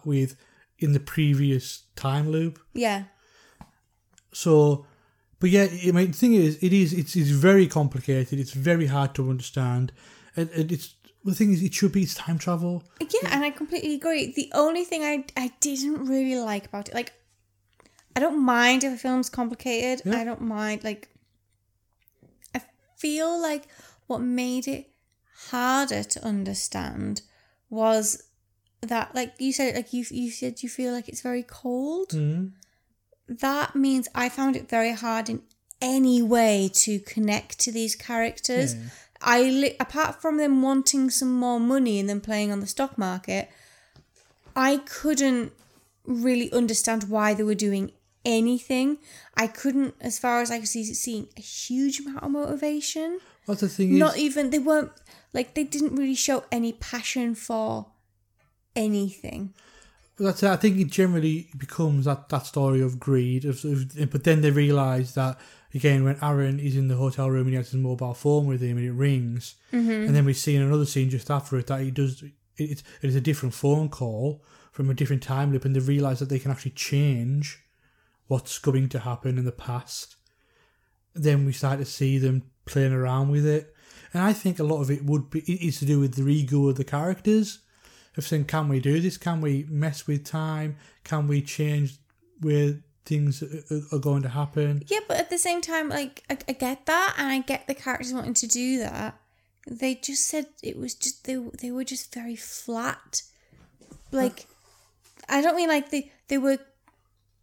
with 0.05 0.37
in 0.79 0.93
the 0.93 1.01
previous 1.01 1.85
time 1.97 2.31
loop. 2.31 2.61
Yeah. 2.73 3.05
So, 4.33 4.87
but 5.41 5.51
yeah, 5.51 5.67
I 5.87 5.91
mean, 5.91 6.13
the 6.13 6.17
thing 6.17 6.35
is, 6.35 6.63
it 6.63 6.73
is 6.73 6.93
it's, 6.93 7.17
it's 7.17 7.31
very 7.31 7.67
complicated. 7.67 8.39
It's 8.39 8.53
very 8.53 8.87
hard 8.87 9.15
to 9.17 9.29
understand, 9.29 9.93
and, 10.37 10.51
and 10.51 10.71
it's 10.71 10.95
the 11.29 11.35
thing 11.35 11.53
is, 11.53 11.63
it 11.63 11.75
should 11.75 11.93
be 11.93 12.03
it's 12.03 12.15
time 12.15 12.39
travel. 12.39 12.85
Yeah, 13.01 13.31
and 13.31 13.45
I 13.45 13.51
completely 13.51 13.95
agree. 13.95 14.33
The 14.33 14.51
only 14.55 14.85
thing 14.85 15.03
I 15.03 15.25
I 15.37 15.53
didn't 15.61 16.07
really 16.07 16.41
like 16.41 16.67
about 16.67 16.89
it, 16.89 16.95
like, 16.95 17.13
I 18.17 18.21
don't 18.21 18.43
mind 18.45 18.85
if 18.85 18.93
a 18.93 18.97
film's 18.97 19.31
complicated. 19.31 20.07
I 20.13 20.25
don't 20.25 20.41
mind 20.43 20.85
like. 20.85 21.09
I 22.55 22.63
feel 22.97 23.41
like 23.41 23.65
what 24.07 24.21
made 24.21 24.67
it 24.67 24.91
harder 25.51 26.03
to 26.03 26.25
understand 26.25 27.23
was 27.71 28.23
that, 28.81 29.15
like 29.15 29.35
you 29.39 29.53
said, 29.53 29.75
like 29.75 29.93
you 29.93 30.05
you 30.11 30.31
said 30.31 30.63
you 30.63 30.69
feel 30.69 30.93
like 30.93 31.09
it's 31.09 31.21
very 31.21 31.43
cold. 31.43 32.11
Mm. 32.11 32.53
That 33.29 33.77
means 33.77 34.09
I 34.15 34.31
found 34.31 34.57
it 34.57 34.69
very 34.69 34.93
hard 34.93 35.29
in 35.29 35.43
any 35.81 36.23
way 36.23 36.71
to 36.73 36.99
connect 37.01 37.59
to 37.61 37.73
these 37.73 37.95
characters. 37.95 38.75
Yeah. 38.75 38.81
I 39.21 39.43
li- 39.43 39.77
apart 39.81 40.21
from 40.21 40.37
them 40.37 40.63
wanting 40.63 41.11
some 41.11 41.33
more 41.33 41.59
money 41.59 41.99
and 41.99 42.09
them 42.09 42.21
playing 42.21 42.53
on 42.53 42.61
the 42.61 42.67
stock 42.67 42.97
market, 42.97 43.51
I 44.55 44.79
couldn't 44.79 45.53
really 46.05 46.53
understand 46.53 47.05
why 47.05 47.35
they 47.35 47.43
were 47.43 47.55
doing 47.55 47.93
anything. 48.25 48.99
I 49.37 49.47
couldn't, 49.47 49.95
as 50.01 50.19
far 50.19 50.41
as 50.41 50.51
I 50.51 50.59
could 50.59 50.69
see, 50.69 50.85
seeing 50.85 51.29
a 51.37 51.41
huge 51.41 52.01
amount 52.01 52.23
of 52.23 52.31
motivation. 52.31 53.21
What's 53.47 53.61
the 53.63 53.69
thing 53.69 53.99
Not 53.99 54.17
is, 54.17 54.23
even 54.23 54.51
they 54.51 54.59
weren't 54.59 54.93
like 55.33 55.55
they 55.55 55.65
didn't 55.65 55.97
really 55.97 56.15
show 56.15 56.45
any 56.51 56.73
passion 56.73 57.35
for 57.35 57.87
anything. 58.77 59.55
that's 60.19 60.43
it. 60.43 60.49
I 60.51 60.57
think 60.57 60.79
it 60.79 60.89
generally 60.89 61.49
becomes 61.57 62.05
that, 62.07 62.29
that 62.29 62.47
story 62.47 62.81
of 62.81 62.99
greed. 63.01 63.45
Of, 63.45 63.65
of, 63.65 64.11
but 64.11 64.25
then 64.25 64.41
they 64.43 64.51
realise 64.51 65.13
that 65.13 65.39
again 65.75 66.05
when 66.05 66.19
Aaron 66.23 66.59
is 66.59 66.77
in 66.77 66.89
the 66.89 66.97
hotel 66.97 67.31
room 67.31 67.43
and 67.43 67.51
he 67.51 67.57
has 67.57 67.71
his 67.71 67.81
mobile 67.81 68.15
phone 68.15 68.47
with 68.47 68.61
him 68.61 68.77
and 68.79 68.87
it 68.87 68.93
rings, 68.93 69.57
Mhm. 69.73 70.07
and 70.07 70.15
then 70.15 70.25
we 70.25 70.33
see 70.33 70.57
in 70.57 70.63
another 70.63 70.87
scene 70.87 71.11
just 71.11 71.31
after 71.31 71.59
it 71.59 71.67
that 71.67 71.83
he 71.83 71.91
does 71.91 72.23
it, 72.23 72.33
it 72.57 72.83
is 73.03 73.15
a 73.15 73.21
different 73.21 73.55
phone 73.55 73.89
call 73.89 74.43
from 74.73 74.91
a 74.91 74.95
different 74.95 75.23
time 75.23 75.53
loop, 75.53 75.65
and 75.65 75.75
they 75.77 75.81
realise 75.81 76.19
that 76.19 76.29
they 76.29 76.39
can 76.39 76.51
actually 76.51 76.73
change 76.73 77.59
what's 78.27 78.59
going 78.59 78.89
to 78.89 78.99
happen 79.01 79.39
in 79.39 79.45
the 79.45 79.53
past. 79.53 80.17
Then 81.15 81.45
we 81.47 81.53
start 81.53 81.79
to 81.79 81.85
see 81.85 82.19
them 82.19 82.43
playing 82.65 82.93
around 82.93 83.31
with 83.31 83.47
it, 83.47 83.75
and 84.13 84.23
I 84.23 84.33
think 84.33 84.59
a 84.59 84.65
lot 84.65 84.81
of 84.81 84.91
it 84.91 85.05
would 85.05 85.31
be 85.31 85.41
it 85.41 85.61
is 85.67 85.79
to 85.79 85.85
do 85.87 86.01
with 86.01 86.15
the 86.15 86.27
ego 86.29 86.69
of 86.69 86.77
the 86.77 86.85
characters 86.85 87.61
of 88.17 88.27
saying, 88.27 88.45
can 88.47 88.69
we 88.69 88.81
do 88.81 88.99
this? 89.01 89.17
Can 89.17 89.41
we 89.41 89.65
mess 89.69 90.07
with 90.09 90.25
time? 90.25 90.77
Can 91.05 91.29
we 91.29 91.41
change 91.41 91.99
where 92.41 92.81
things 93.09 93.43
are- 93.43 93.87
are 93.93 93.99
going 94.09 94.23
to 94.23 94.29
happen? 94.41 94.83
Yeah, 94.95 95.01
but 95.09 95.17
at 95.17 95.31
the 95.31 95.39
same 95.39 95.61
time, 95.61 95.89
like 95.89 96.23
I, 96.31 96.37
I 96.49 96.53
get 96.67 96.87
that, 96.87 97.15
and 97.19 97.29
I 97.29 97.39
get 97.41 97.67
the 97.67 97.75
characters 97.75 98.13
wanting 98.13 98.35
to 98.35 98.47
do 98.47 98.79
that. 98.87 99.19
They 99.83 99.95
just 99.97 100.27
said 100.33 100.47
it 100.63 100.77
was 100.83 100.95
just 100.95 101.25
they 101.25 101.37
they 101.63 101.71
were 101.71 101.85
just 101.95 102.15
very 102.15 102.37
flat. 102.37 103.23
Like, 104.13 104.47
I 105.29 105.41
don't 105.43 105.57
mean 105.57 105.69
like 105.77 105.91
they 105.91 106.13
they 106.29 106.39
were 106.39 106.59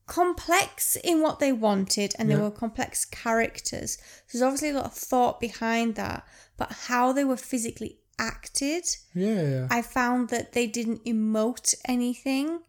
complex 0.08 0.96
in 1.04 1.22
what 1.22 1.40
they 1.40 1.52
wanted, 1.52 2.14
and 2.18 2.30
they 2.30 2.36
Yeah. 2.36 2.42
were 2.42 2.52
complex 2.52 3.06
characters. 3.06 3.98
There's 4.32 4.42
obviously 4.44 4.70
a 4.70 4.74
lot 4.76 4.86
of 4.86 4.94
thought 4.94 5.40
behind 5.40 5.96
that, 5.96 6.26
but 6.58 6.72
how 6.88 7.12
they 7.12 7.24
were 7.24 7.38
physically 7.38 8.00
acted, 8.20 8.86
Yeah. 9.14 9.68
I 9.70 9.82
found 9.82 10.30
that 10.30 10.54
they 10.54 10.68
didn't 10.68 11.04
emote 11.06 11.74
anything. 11.86 12.62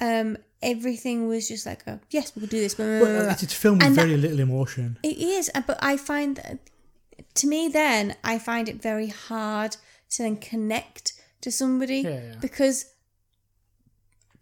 Um, 0.00 0.36
everything 0.62 1.26
was 1.28 1.48
just 1.48 1.64
like, 1.66 1.86
a, 1.86 2.00
yes, 2.10 2.32
we'll 2.36 2.46
do 2.46 2.60
this. 2.60 2.74
blah, 2.74 2.86
blah, 2.86 2.98
blah, 2.98 3.06
Well, 3.08 3.22
blah." 3.24 3.32
it's, 3.32 3.42
it's 3.42 3.54
filmed 3.54 3.80
with 3.82 3.86
And 3.88 3.96
that- 3.96 4.06
very 4.06 4.16
little 4.16 4.40
emotion. 4.40 4.98
it 5.02 5.18
is, 5.18 5.50
uh, 5.54 5.62
but 5.66 5.78
I 5.82 5.96
find 5.96 6.36
that 6.36 6.58
to 7.34 7.46
me, 7.46 7.68
then 7.68 8.16
I 8.24 8.38
find 8.38 8.68
it 8.68 8.80
very 8.82 9.08
hard 9.08 9.76
to 10.10 10.22
then 10.22 10.36
connect 10.36 11.12
to 11.42 11.50
somebody 11.50 12.00
Yeah, 12.00 12.10
yeah. 12.10 12.34
because 12.40 12.86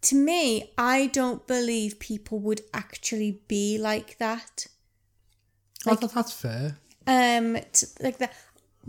to 0.01 0.15
me, 0.15 0.71
I 0.77 1.07
don't 1.07 1.45
believe 1.45 1.99
people 1.99 2.39
would 2.39 2.61
actually 2.73 3.41
be 3.47 3.77
like 3.77 4.17
that. 4.17 4.67
Oh, 5.85 5.95
that- 5.95 6.13
that's 6.13 6.31
fair. 6.33 6.77
Um, 7.07 7.57
t 7.73 7.87
like 8.01 8.17
that 8.19 8.33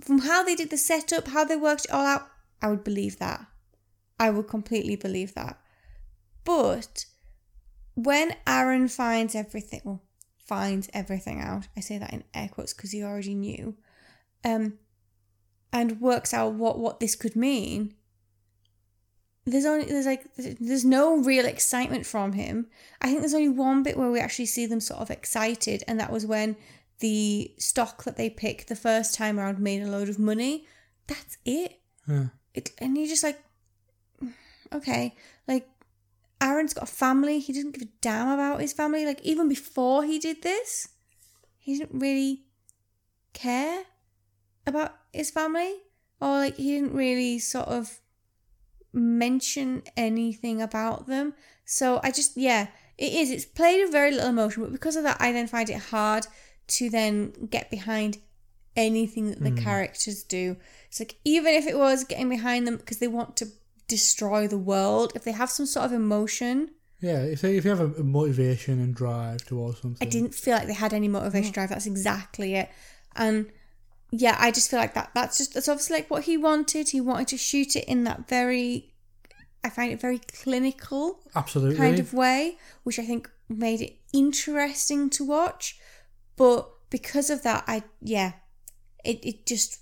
from 0.04 0.18
how 0.20 0.42
they 0.44 0.54
did 0.54 0.70
the 0.70 0.76
setup, 0.78 1.28
how 1.28 1.44
they 1.44 1.56
worked 1.56 1.86
it 1.86 1.90
all 1.90 2.06
out. 2.06 2.28
I 2.62 2.68
would 2.68 2.84
believe 2.84 3.18
that. 3.18 3.46
I 4.18 4.30
would 4.30 4.48
completely 4.48 4.96
believe 4.96 5.34
that. 5.34 5.58
But 6.44 7.06
when 8.04 8.34
Aaron 8.46 8.88
finds 8.88 9.34
everything, 9.34 9.80
well, 9.84 10.02
finds 10.46 10.88
everything 10.92 11.40
out, 11.40 11.68
I 11.76 11.80
say 11.80 11.98
that 11.98 12.12
in 12.12 12.24
air 12.34 12.48
quotes 12.48 12.72
because 12.72 12.92
he 12.92 13.02
already 13.02 13.34
knew, 13.34 13.76
um, 14.44 14.78
and 15.72 16.00
works 16.00 16.34
out 16.34 16.54
what 16.54 16.78
what 16.78 17.00
this 17.00 17.14
could 17.14 17.36
mean. 17.36 17.94
There's 19.46 19.64
only 19.64 19.86
there's 19.86 20.06
like 20.06 20.24
there's 20.36 20.84
no 20.84 21.16
real 21.18 21.46
excitement 21.46 22.06
from 22.06 22.32
him. 22.32 22.66
I 23.00 23.08
think 23.08 23.20
there's 23.20 23.34
only 23.34 23.48
one 23.48 23.82
bit 23.82 23.96
where 23.96 24.10
we 24.10 24.20
actually 24.20 24.46
see 24.46 24.66
them 24.66 24.80
sort 24.80 25.00
of 25.00 25.10
excited, 25.10 25.84
and 25.86 25.98
that 26.00 26.12
was 26.12 26.26
when 26.26 26.56
the 27.00 27.52
stock 27.58 28.04
that 28.04 28.16
they 28.16 28.30
picked 28.30 28.68
the 28.68 28.76
first 28.76 29.14
time 29.14 29.38
around 29.38 29.58
made 29.58 29.82
a 29.82 29.90
load 29.90 30.08
of 30.08 30.18
money. 30.18 30.66
That's 31.06 31.38
it. 31.44 31.80
Yeah. 32.06 32.26
It, 32.54 32.70
and 32.78 32.96
you're 32.96 33.06
just 33.06 33.22
like, 33.22 33.40
okay, 34.72 35.14
like 35.48 35.68
Aaron's 36.40 36.74
got 36.74 36.84
a 36.84 36.92
family. 36.92 37.38
He 37.38 37.52
doesn't 37.52 37.72
give 37.72 37.82
a 37.82 37.92
damn 38.00 38.28
about 38.28 38.60
his 38.60 38.72
family. 38.72 39.04
Like 39.04 39.20
even 39.22 39.48
before 39.48 40.04
he 40.04 40.18
did 40.18 40.42
this, 40.42 40.88
he 41.58 41.76
didn't 41.78 41.98
really 42.00 42.44
care 43.32 43.84
about 44.66 44.94
his 45.12 45.30
family, 45.30 45.74
or 46.20 46.38
like 46.38 46.56
he 46.56 46.74
didn't 46.74 46.94
really 46.94 47.38
sort 47.38 47.68
of 47.68 48.00
mention 48.92 49.82
anything 49.96 50.60
about 50.60 51.06
them. 51.06 51.34
So 51.64 52.00
I 52.02 52.10
just 52.10 52.36
yeah, 52.36 52.68
it 52.98 53.12
is. 53.12 53.30
It's 53.30 53.44
played 53.44 53.82
with 53.82 53.92
very 53.92 54.10
little 54.10 54.28
emotion, 54.30 54.62
but 54.62 54.72
because 54.72 54.96
of 54.96 55.02
that, 55.04 55.18
I 55.20 55.32
then 55.32 55.46
find 55.46 55.68
it 55.70 55.78
hard 55.78 56.26
to 56.68 56.90
then 56.90 57.32
get 57.50 57.70
behind 57.70 58.18
anything 58.76 59.30
that 59.30 59.42
the 59.42 59.50
Mm. 59.50 59.62
characters 59.62 60.22
do. 60.22 60.56
It's 60.88 61.00
like 61.00 61.16
even 61.24 61.54
if 61.54 61.66
it 61.66 61.76
was 61.76 62.04
getting 62.04 62.28
behind 62.28 62.66
them 62.66 62.76
because 62.76 62.98
they 62.98 63.08
want 63.08 63.36
to 63.38 63.48
destroy 63.90 64.48
the 64.48 64.62
world, 64.72 65.12
if 65.14 65.22
they 65.24 65.32
have 65.32 65.50
some 65.50 65.66
sort 65.66 65.84
of 65.86 65.92
emotion, 65.92 66.70
Yeah, 67.00 67.22
if 67.34 67.40
they, 67.42 67.56
if 67.56 67.64
you 67.64 67.70
have 67.70 67.80
a, 67.80 68.00
a 68.00 68.04
motivation 68.04 68.80
and 68.84 68.94
drive 68.94 69.44
towards 69.44 69.80
something, 69.80 70.06
I 70.06 70.10
didn't 70.10 70.34
feel 70.34 70.54
like 70.56 70.66
they 70.66 70.74
had 70.84 70.92
any 70.94 71.08
motivation 71.08 71.52
drive. 71.52 71.70
That's 71.70 71.86
exactly 71.86 72.54
it. 72.54 72.68
And 73.16 73.50
yeah, 74.10 74.36
I 74.38 74.50
just 74.50 74.70
feel 74.70 74.80
like 74.80 74.94
that. 74.94 75.10
That's 75.14 75.38
just 75.38 75.54
that's 75.54 75.68
obviously 75.68 75.96
like 75.96 76.10
what 76.10 76.24
he 76.24 76.36
wanted. 76.36 76.90
He 76.90 77.00
wanted 77.00 77.28
to 77.28 77.36
shoot 77.38 77.76
it 77.76 77.84
in 77.86 78.04
that 78.04 78.28
very, 78.28 78.92
I 79.64 79.70
find 79.70 79.92
it 79.92 80.00
very 80.00 80.20
clinical 80.42 81.20
Absolutely. 81.34 81.76
kind 81.76 81.98
of 81.98 82.12
way, 82.12 82.58
which 82.84 82.98
I 82.98 83.04
think 83.04 83.30
made 83.48 83.80
it 83.80 83.96
interesting 84.12 85.10
to 85.10 85.24
watch. 85.24 85.78
But 86.36 86.68
because 86.90 87.30
of 87.30 87.42
that, 87.42 87.64
I 87.66 87.82
yeah, 88.00 88.32
it 89.04 89.24
it 89.24 89.46
just 89.46 89.79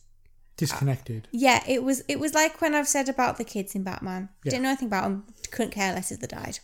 disconnected. 0.58 1.26
yeah, 1.32 1.62
it 1.66 1.82
was 1.82 2.02
it 2.08 2.20
was 2.20 2.34
like 2.34 2.60
when 2.60 2.74
I've 2.74 2.86
said 2.88 3.08
about 3.08 3.38
the 3.38 3.44
kids 3.44 3.74
in 3.74 3.82
Batman. 3.84 4.28
Yeah. 4.44 4.50
Didn't 4.50 4.62
know 4.64 4.68
anything 4.70 4.88
about 4.88 5.04
them. 5.04 5.24
Couldn't 5.50 5.70
care 5.72 5.94
less 5.94 6.12
if 6.12 6.20
they 6.20 6.26
died. 6.26 6.58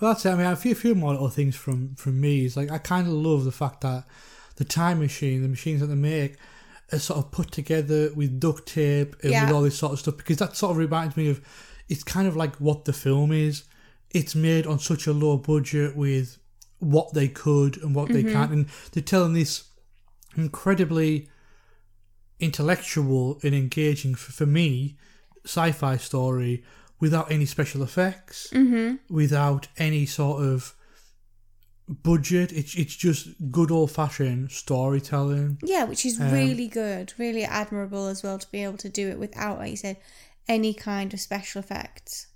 Well, 0.00 0.12
that's 0.12 0.24
it. 0.26 0.30
I 0.30 0.34
mean, 0.36 0.46
a 0.46 0.56
few, 0.56 0.74
few 0.74 0.94
more 0.94 1.12
little 1.12 1.28
things 1.28 1.54
from 1.56 1.94
from 1.96 2.20
me 2.20 2.44
is 2.46 2.56
like 2.56 2.70
I 2.70 2.78
kind 2.78 3.06
of 3.06 3.12
love 3.12 3.44
the 3.44 3.52
fact 3.52 3.82
that 3.82 4.04
the 4.56 4.64
time 4.64 5.00
machine, 5.00 5.42
the 5.42 5.48
machines 5.48 5.80
that 5.80 5.86
they 5.88 5.94
make, 5.94 6.36
are 6.92 6.98
sort 6.98 7.18
of 7.18 7.30
put 7.30 7.50
together 7.52 8.10
with 8.14 8.38
duct 8.40 8.66
tape 8.66 9.16
and 9.22 9.32
Yeah. 9.32 9.44
with 9.46 9.54
all 9.54 9.62
this 9.62 9.78
sort 9.78 9.92
of 9.92 9.98
stuff 9.98 10.16
because 10.16 10.38
that 10.38 10.56
sort 10.56 10.70
of 10.72 10.76
reminds 10.78 11.16
me 11.16 11.28
of 11.28 11.40
it's 11.88 12.04
kind 12.04 12.26
of 12.28 12.36
like 12.36 12.56
what 12.56 12.84
the 12.84 12.92
film 12.92 13.32
is. 13.32 13.64
It's 14.10 14.34
made 14.34 14.66
on 14.66 14.78
such 14.78 15.06
a 15.06 15.12
low 15.12 15.36
budget 15.36 15.96
with 15.96 16.38
what 16.78 17.12
they 17.14 17.28
could 17.28 17.76
and 17.82 17.94
what 17.94 18.08
they 18.08 18.22
Mhm. 18.22 18.32
can't, 18.32 18.52
and 18.52 18.66
they're 18.92 19.02
telling 19.02 19.32
this 19.32 19.64
incredibly 20.36 21.28
intellectual 22.40 23.38
and 23.42 23.54
engaging 23.54 24.14
for, 24.14 24.32
for 24.32 24.46
me 24.46 24.96
sci-fi 25.44 25.96
story 25.96 26.62
without 27.00 27.30
any 27.30 27.44
special 27.46 27.82
effects 27.82 28.48
Mhm. 28.52 28.98
without 29.08 29.68
any 29.78 30.06
sort 30.06 30.42
of 30.42 30.74
budget 31.88 32.52
it's 32.52 32.74
it's 32.74 32.96
just 32.96 33.28
good 33.50 33.70
old-fashioned 33.70 34.50
storytelling 34.50 35.56
Yeah, 35.62 35.84
which 35.84 36.04
is 36.04 36.20
Um, 36.20 36.32
really 36.32 36.66
good, 36.68 37.14
really 37.16 37.44
admirable 37.44 38.06
as 38.08 38.22
well 38.24 38.38
to 38.38 38.50
be 38.50 38.62
able 38.64 38.78
to 38.78 38.88
do 38.88 39.08
it 39.08 39.18
without, 39.20 39.58
like 39.58 39.70
you 39.70 39.76
said, 39.76 39.96
any 40.48 40.74
kind 40.74 41.14
of 41.14 41.20
special 41.20 41.60
effects. 41.60 42.26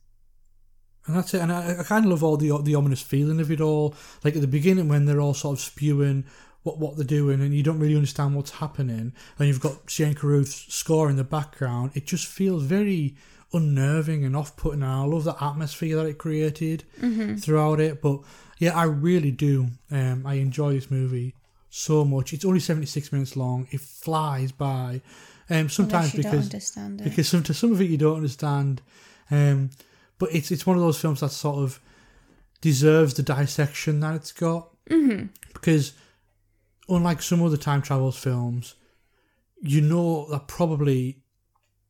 and 1.06 1.16
that's 1.16 1.32
it 1.34 1.40
and 1.40 1.50
I, 1.50 1.80
I 1.80 1.82
kind 1.82 2.04
of 2.04 2.10
love 2.10 2.22
all 2.22 2.36
the 2.36 2.56
the 2.62 2.74
ominous 2.76 3.00
feeling 3.02 3.40
of 3.40 3.50
it 3.50 3.60
all 3.60 3.94
like 4.22 4.36
at 4.36 4.42
the 4.42 4.46
beginning 4.58 4.86
when 4.88 5.06
they're 5.06 5.20
all 5.20 5.34
sort 5.34 5.58
of 5.58 5.64
spewing 5.64 6.24
what 6.62 6.78
what 6.78 6.96
they're 6.96 7.04
doing 7.04 7.40
and 7.40 7.54
you 7.54 7.62
don't 7.62 7.78
really 7.78 7.96
understand 7.96 8.34
what's 8.34 8.50
happening 8.52 9.12
and 9.38 9.48
you've 9.48 9.60
got 9.60 9.78
Shane 9.88 10.14
Carruth's 10.14 10.72
score 10.74 11.08
in 11.08 11.16
the 11.16 11.24
background 11.24 11.92
it 11.94 12.06
just 12.06 12.26
feels 12.26 12.64
very 12.64 13.14
unnerving 13.52 14.24
and 14.24 14.36
off-putting 14.36 14.82
and 14.82 14.90
I 14.90 15.02
love 15.04 15.24
the 15.24 15.42
atmosphere 15.42 15.96
that 15.96 16.06
it 16.06 16.18
created 16.18 16.84
Mhm. 17.00 17.42
throughout 17.42 17.80
it 17.80 18.00
but 18.02 18.20
yeah 18.58 18.76
I 18.76 18.84
really 18.84 19.30
do 19.30 19.68
um, 19.90 20.24
I 20.26 20.34
enjoy 20.34 20.74
this 20.74 20.90
movie 20.90 21.34
so 21.70 22.04
much 22.04 22.32
it's 22.32 22.44
only 22.44 22.60
76 22.60 23.10
minutes 23.12 23.36
long 23.36 23.66
it 23.70 23.80
flies 23.80 24.52
by 24.52 25.00
um, 25.48 25.68
sometimes 25.68 26.14
you 26.14 26.22
don't 26.22 26.32
because 26.32 26.44
understand 26.46 27.00
it. 27.00 27.04
because 27.04 27.28
some, 27.28 27.42
to 27.44 27.54
some 27.54 27.72
of 27.72 27.80
it 27.80 27.90
you 27.90 27.96
don't 27.96 28.16
understand 28.16 28.82
um, 29.30 29.70
but 30.18 30.32
it's 30.34 30.50
it's 30.50 30.66
one 30.66 30.76
of 30.76 30.82
those 30.82 31.00
films 31.00 31.20
that 31.20 31.30
sort 31.30 31.58
of 31.58 31.80
deserves 32.60 33.14
the 33.14 33.22
dissection 33.22 34.00
that 34.00 34.14
it's 34.14 34.32
got 34.32 34.68
hmm 34.88 35.24
because 35.54 35.92
unlike 36.90 37.22
some 37.22 37.42
other 37.42 37.56
time 37.56 37.80
travels 37.82 38.18
films, 38.18 38.74
you 39.62 39.80
know 39.80 40.26
that 40.30 40.48
probably 40.48 41.22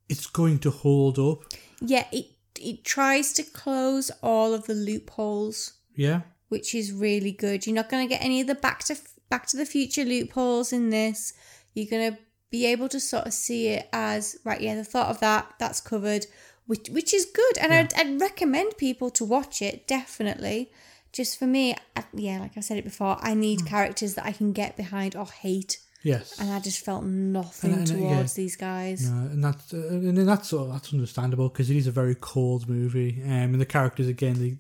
it's 0.09 0.27
going 0.27 0.59
to 0.61 0.71
hold 0.71 1.19
up. 1.19 1.43
Yeah, 1.81 2.07
it 2.13 2.27
it 2.61 2.85
tries 2.85 3.33
to 3.35 3.43
close 3.43 4.11
all 4.23 4.53
of 4.53 4.67
the 4.67 4.75
loopholes, 4.75 5.75
Yeah, 5.97 6.21
which 6.49 6.75
is 6.75 6.93
really 6.93 7.33
good. 7.33 7.67
You're 7.67 7.75
not 7.77 7.89
going 7.89 8.07
to 8.07 8.15
get 8.15 8.23
any 8.23 8.41
of 8.41 8.47
the 8.47 8.55
back 8.55 8.85
to 8.85 8.97
Back 9.31 9.47
to 9.49 9.57
the 9.57 9.67
Future 9.67 10.05
loopholes 10.05 10.73
in 10.73 10.91
this. 10.91 11.33
You're 11.75 11.87
going 11.87 12.13
to 12.13 12.19
be 12.51 12.67
able 12.67 12.89
to 12.89 12.99
sort 12.99 13.27
of 13.27 13.33
see 13.33 13.69
it 13.69 13.89
as 13.93 14.37
right. 14.45 14.61
Yeah, 14.61 14.75
the 14.75 14.85
thought 14.85 15.09
of 15.09 15.21
that 15.21 15.55
that's 15.59 15.81
covered, 15.81 16.27
which 16.67 16.89
which 16.91 17.15
is 17.15 17.27
good, 17.27 17.59
and 17.59 17.73
I'd, 17.73 17.95
I'd 17.95 18.21
recommend 18.21 18.77
people 18.77 19.11
to 19.11 19.25
watch 19.25 19.63
it 19.63 19.87
definitely. 19.87 20.71
Just 21.13 21.39
for 21.39 21.47
me, 21.47 21.75
I, 21.97 22.05
yeah, 22.15 22.41
like 22.41 22.57
I 22.57 22.61
said 22.61 22.79
it 22.79 22.85
before, 22.85 23.17
I 23.21 23.35
need 23.35 23.67
characters 23.67 24.15
that 24.15 24.25
I 24.25 24.33
can 24.33 24.53
get 24.53 24.77
behind 24.77 25.17
or 25.17 25.27
hate. 25.27 25.79
Yes. 26.03 26.39
And 26.41 26.51
I 26.51 26.61
just 26.61 26.83
felt 26.85 27.05
nothing 27.05 27.73
And- 27.75 27.91
and, 27.91 28.01
yeah. 28.03 28.15
towards 28.15 28.33
these 28.35 28.57
guys. 28.57 29.11
No, 29.11 29.17
and 29.33 29.45
that's 29.45 29.75
uh, 29.75 29.77
and 29.77 30.17
that's 30.17 30.49
sort 30.49 30.67
of, 30.69 30.73
that's 30.73 30.93
understandable 30.95 31.49
because 31.51 31.69
it 31.69 31.77
is 31.77 31.87
a 31.87 31.91
very 31.91 32.15
cold 32.15 32.69
movie, 32.69 33.21
um, 33.25 33.53
and 33.53 33.61
the 33.61 33.67
characters 33.67 34.09
again, 34.09 34.39
they, 34.41 34.57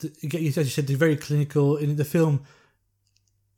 the, 0.00 0.48
as 0.48 0.56
you 0.56 0.64
said, 0.64 0.86
they're 0.86 0.96
very 0.96 1.16
clinical. 1.16 1.76
And 1.76 1.96
the 1.96 2.04
film 2.04 2.44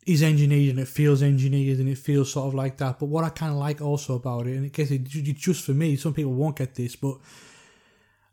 is 0.05 0.23
engineered 0.23 0.71
and 0.71 0.79
it 0.81 0.89
feels 0.89 1.23
engineered 1.23 1.79
and 1.79 1.89
it 1.89 1.99
feels 1.99 2.33
sort 2.33 2.47
of 2.49 2.55
like 2.55 2.77
that. 2.79 2.99
But 2.99 3.07
what 3.07 3.25
I 3.25 3.29
kind 3.29 3.53
of 3.53 3.59
like 3.59 3.81
also 3.81 4.15
about 4.15 4.47
it, 4.47 4.57
and 4.57 4.65
I 4.65 4.69
guess 4.69 4.91
it, 4.91 5.03
it's 5.15 5.41
just 5.41 5.65
for 5.65 5.73
me, 5.73 5.97
some 5.97 6.15
people 6.15 6.33
won't 6.33 6.57
get 6.57 6.75
this, 6.77 6.97
but 6.97 7.19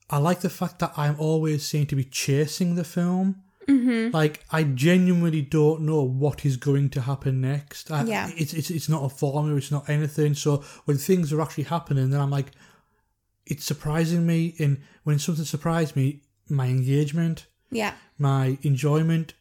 I 0.10 0.18
like 0.18 0.42
the 0.42 0.50
fact 0.50 0.80
that 0.80 0.94
I'm 0.98 1.16
always 1.20 1.66
seen 1.66 1.86
to 1.88 1.96
be 1.96 2.04
chasing 2.04 2.76
the 2.76 2.84
film. 2.84 3.44
Mm-hmm. 3.68 4.14
Like 4.14 4.44
I 4.52 4.64
genuinely 4.64 5.42
don't 5.42 5.82
know 5.82 6.02
what 6.04 6.46
is 6.46 6.58
going 6.58 6.90
to 6.92 7.02
happen 7.02 7.42
next. 7.42 7.92
I, 7.92 8.04
Yeah. 8.04 8.30
it's 8.36 8.54
it's 8.54 8.70
it's 8.70 8.90
not 8.90 9.04
a 9.04 9.10
formula. 9.10 9.58
It's 9.58 9.72
not 9.72 9.90
anything. 9.90 10.34
So 10.36 10.64
when 10.86 10.98
things 10.98 11.32
are 11.34 11.42
actually 11.42 11.66
happening, 11.66 12.10
then 12.10 12.20
I'm 12.22 12.30
like, 12.32 12.52
it's 13.46 13.64
surprising 13.66 14.26
me. 14.26 14.56
And 14.60 14.82
when 15.04 15.20
something 15.20 15.46
surprised 15.46 15.96
me, 15.96 16.22
my 16.50 16.68
engagement, 16.68 17.46
Yeah. 17.72 17.94
my 18.18 18.58
enjoyment, 18.64 19.34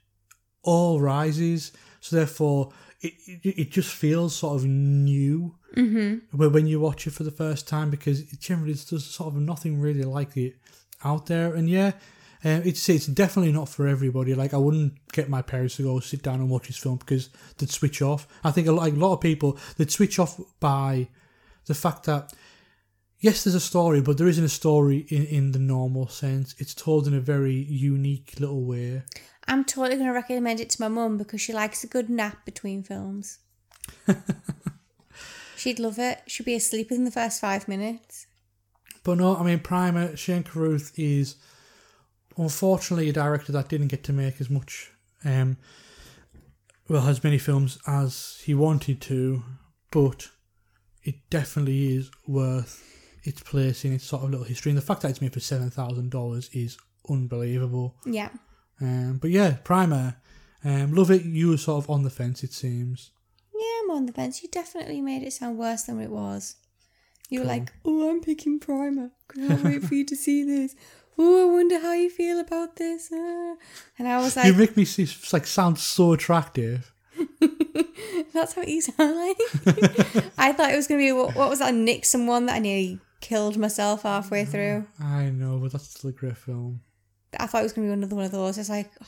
all 0.62 1.00
rises. 1.00 1.72
So 2.00 2.16
therefore, 2.16 2.72
it 3.00 3.14
it, 3.26 3.58
it 3.58 3.70
just 3.70 3.90
feels 3.92 4.34
sort 4.36 4.56
of 4.56 4.66
new 4.66 5.56
Mm-hmm. 5.76 6.36
when 6.36 6.52
when 6.52 6.66
you 6.66 6.78
watch 6.80 7.06
it 7.06 7.12
for 7.14 7.24
the 7.24 7.30
first 7.30 7.66
time 7.66 7.88
because 7.90 8.22
generally 8.38 8.74
just 8.74 9.12
sort 9.14 9.34
of 9.34 9.40
nothing 9.40 9.80
really 9.80 10.02
like 10.04 10.36
it 10.36 10.56
out 11.02 11.26
there. 11.26 11.54
And 11.54 11.66
yeah, 11.70 11.92
um, 12.44 12.62
it's 12.64 12.88
it's 12.88 13.06
definitely 13.06 13.52
not 13.52 13.68
for 13.68 13.86
everybody. 13.86 14.34
Like 14.34 14.54
I 14.54 14.58
wouldn't 14.58 14.94
get 15.12 15.28
my 15.28 15.42
parents 15.42 15.76
to 15.76 15.82
go 15.82 16.00
sit 16.00 16.22
down 16.22 16.40
and 16.40 16.50
watch 16.50 16.66
this 16.66 16.76
film 16.76 16.96
because 16.96 17.30
they'd 17.58 17.70
switch 17.70 18.02
off. 18.02 18.26
I 18.42 18.50
think 18.50 18.66
a 18.66 18.72
lot, 18.72 18.82
like 18.82 18.94
a 18.94 18.96
lot 18.96 19.14
of 19.14 19.20
people 19.20 19.58
they'd 19.76 19.90
switch 19.90 20.18
off 20.18 20.40
by 20.58 21.08
the 21.66 21.74
fact 21.74 22.04
that 22.04 22.32
yes, 23.20 23.44
there's 23.44 23.54
a 23.54 23.60
story, 23.60 24.00
but 24.00 24.18
there 24.18 24.28
isn't 24.28 24.44
a 24.44 24.48
story 24.48 25.06
in 25.08 25.24
in 25.26 25.52
the 25.52 25.58
normal 25.58 26.08
sense. 26.08 26.54
It's 26.58 26.74
told 26.74 27.06
in 27.06 27.14
a 27.14 27.20
very 27.20 27.54
unique 27.54 28.34
little 28.38 28.64
way. 28.64 29.02
I'm 29.48 29.64
totally 29.64 29.96
going 29.96 30.08
to 30.08 30.14
recommend 30.14 30.60
it 30.60 30.70
to 30.70 30.80
my 30.80 30.88
mum 30.88 31.18
because 31.18 31.40
she 31.40 31.52
likes 31.52 31.82
a 31.82 31.88
good 31.88 32.08
nap 32.08 32.44
between 32.44 32.82
films. 32.82 33.38
She'd 35.56 35.78
love 35.78 35.98
it. 35.98 36.22
She'd 36.26 36.46
be 36.46 36.54
asleep 36.54 36.90
in 36.92 37.04
the 37.04 37.10
first 37.10 37.40
five 37.40 37.66
minutes. 37.66 38.26
But 39.04 39.18
no, 39.18 39.36
I 39.36 39.42
mean, 39.42 39.58
Primer, 39.58 40.16
Shane 40.16 40.44
Carruth 40.44 40.92
is 40.96 41.36
unfortunately 42.36 43.08
a 43.08 43.12
director 43.12 43.52
that 43.52 43.68
didn't 43.68 43.88
get 43.88 44.04
to 44.04 44.12
make 44.12 44.40
as 44.40 44.48
much, 44.50 44.90
um, 45.24 45.56
well, 46.88 47.06
as 47.08 47.22
many 47.24 47.38
films 47.38 47.78
as 47.86 48.40
he 48.44 48.54
wanted 48.54 49.00
to, 49.02 49.42
but 49.90 50.28
it 51.04 51.16
definitely 51.30 51.94
is 51.94 52.10
worth 52.26 52.82
its 53.24 53.40
place 53.42 53.84
in 53.84 53.92
its 53.92 54.04
sort 54.04 54.24
of 54.24 54.30
little 54.30 54.46
history. 54.46 54.70
And 54.70 54.78
the 54.78 54.82
fact 54.82 55.02
that 55.02 55.10
it's 55.10 55.20
made 55.20 55.32
for 55.32 55.40
$7,000 55.40 56.48
is 56.52 56.76
unbelievable. 57.08 57.96
Yeah. 58.04 58.30
Um, 58.80 59.18
but 59.20 59.30
yeah, 59.30 59.56
Primer, 59.64 60.16
um, 60.64 60.94
love 60.94 61.10
it. 61.10 61.22
You 61.24 61.50
were 61.50 61.56
sort 61.56 61.84
of 61.84 61.90
on 61.90 62.02
the 62.02 62.10
fence, 62.10 62.42
it 62.42 62.52
seems. 62.52 63.10
Yeah, 63.54 63.80
I'm 63.84 63.90
on 63.92 64.06
the 64.06 64.12
fence. 64.12 64.42
You 64.42 64.48
definitely 64.50 65.00
made 65.00 65.22
it 65.22 65.32
sound 65.32 65.58
worse 65.58 65.84
than 65.84 66.00
it 66.00 66.10
was. 66.10 66.56
You 67.28 67.40
were 67.40 67.46
Cool. 67.46 67.54
like, 67.54 67.72
oh, 67.84 68.10
I'm 68.10 68.20
picking 68.20 68.58
Primer. 68.58 69.10
Can't 69.34 69.62
wait 69.64 69.82
for 69.84 69.94
you 69.94 70.04
to 70.06 70.16
see 70.16 70.44
this. 70.44 70.74
Oh, 71.18 71.48
I 71.48 71.52
wonder 71.52 71.78
how 71.78 71.92
you 71.92 72.10
feel 72.10 72.40
about 72.40 72.76
this. 72.76 73.10
Ah. 73.12 73.54
And 73.98 74.08
I 74.08 74.18
was 74.18 74.36
like, 74.36 74.46
you 74.46 74.54
make 74.54 74.76
me 74.76 74.84
see, 74.84 75.08
like 75.32 75.46
sound 75.46 75.78
so 75.78 76.12
attractive. 76.12 76.92
that's 78.32 78.54
how 78.54 78.62
you 78.62 78.80
sound 78.80 79.16
like. 79.16 79.36
I 80.38 80.52
thought 80.52 80.72
it 80.72 80.76
was 80.76 80.86
going 80.86 81.00
to 81.00 81.06
be, 81.06 81.12
what, 81.12 81.34
what 81.34 81.50
was 81.50 81.58
that 81.58 81.74
Nixon 81.74 82.26
one 82.26 82.46
that 82.46 82.56
I 82.56 82.58
nearly 82.60 82.98
killed 83.20 83.56
myself 83.56 84.02
halfway 84.02 84.44
through? 84.44 84.86
I 85.00 85.30
know, 85.30 85.58
but 85.58 85.72
that's 85.72 85.88
still 85.88 86.10
a 86.10 86.12
great 86.12 86.36
film. 86.36 86.80
I 87.38 87.46
thought 87.46 87.60
it 87.60 87.64
was 87.64 87.72
going 87.72 87.88
to 87.88 87.90
be 87.90 87.98
another 87.98 88.16
one 88.16 88.24
of 88.24 88.32
those. 88.32 88.58
It's 88.58 88.68
like, 88.68 88.90
oh, 89.02 89.06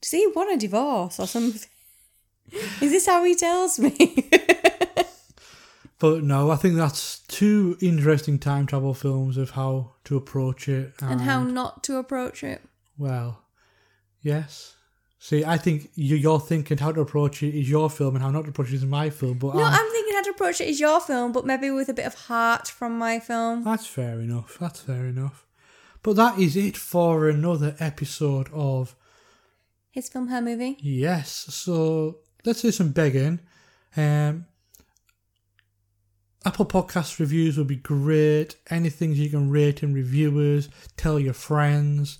does 0.00 0.10
he 0.10 0.26
want 0.34 0.52
a 0.52 0.56
divorce 0.56 1.20
or 1.20 1.26
something? 1.26 1.68
Is 2.80 2.90
this 2.90 3.06
how 3.06 3.22
he 3.24 3.34
tells 3.34 3.78
me? 3.78 4.28
But 6.00 6.24
no, 6.24 6.50
I 6.50 6.56
think 6.56 6.74
that's 6.76 7.20
two 7.28 7.76
interesting 7.80 8.38
time 8.38 8.66
travel 8.66 8.94
films 8.94 9.36
of 9.36 9.50
how 9.50 9.92
to 10.04 10.16
approach 10.16 10.66
it. 10.68 10.94
and 11.00 11.20
how 11.20 11.42
not 11.44 11.84
to 11.84 11.96
approach 11.98 12.42
it. 12.42 12.62
Well, 12.98 13.42
yes. 14.22 14.74
See, 15.18 15.44
I 15.44 15.58
think 15.58 15.90
you, 15.94 16.16
you're 16.16 16.40
thinking 16.40 16.78
how 16.78 16.92
to 16.92 17.02
approach 17.02 17.42
it 17.42 17.54
is 17.54 17.68
your 17.68 17.90
film 17.90 18.16
and 18.16 18.24
how 18.24 18.30
not 18.30 18.44
to 18.44 18.48
approach 18.50 18.68
it 18.72 18.76
is 18.76 18.84
my 18.86 19.10
film. 19.10 19.36
But 19.38 19.54
No, 19.54 19.62
I'm- 19.62 19.74
I'm 19.74 19.90
thinking 19.92 20.14
how 20.14 20.22
to 20.22 20.30
approach 20.30 20.60
it 20.62 20.68
is 20.68 20.80
your 20.80 21.00
film, 21.00 21.32
but 21.32 21.44
maybe 21.44 21.70
with 21.70 21.90
a 21.90 21.94
bit 21.94 22.06
of 22.06 22.14
heart 22.14 22.68
from 22.68 22.96
my 22.98 23.20
film. 23.20 23.62
that's 23.62 23.86
fair 23.86 24.18
enough. 24.20 24.56
That's 24.58 24.80
fair 24.80 25.04
enough. 25.06 25.46
But 26.02 26.16
that 26.16 26.38
is 26.38 26.56
it 26.56 26.78
for 26.78 27.28
another 27.28 27.76
episode 27.78 28.48
of 28.54 28.96
His 29.90 30.08
film, 30.08 30.28
her 30.28 30.40
movie. 30.40 30.78
Yes. 30.80 31.30
So 31.50 32.20
let's 32.46 32.62
do 32.62 32.70
some 32.72 32.92
begging. 32.92 33.40
Um, 33.98 34.46
Apple 36.44 36.64
Podcast 36.64 37.18
reviews 37.18 37.58
would 37.58 37.66
be 37.66 37.76
great. 37.76 38.56
Anything 38.70 39.12
you 39.12 39.28
can 39.28 39.50
rate 39.50 39.82
and 39.82 39.94
reviewers, 39.94 40.70
tell 40.96 41.20
your 41.20 41.34
friends. 41.34 42.18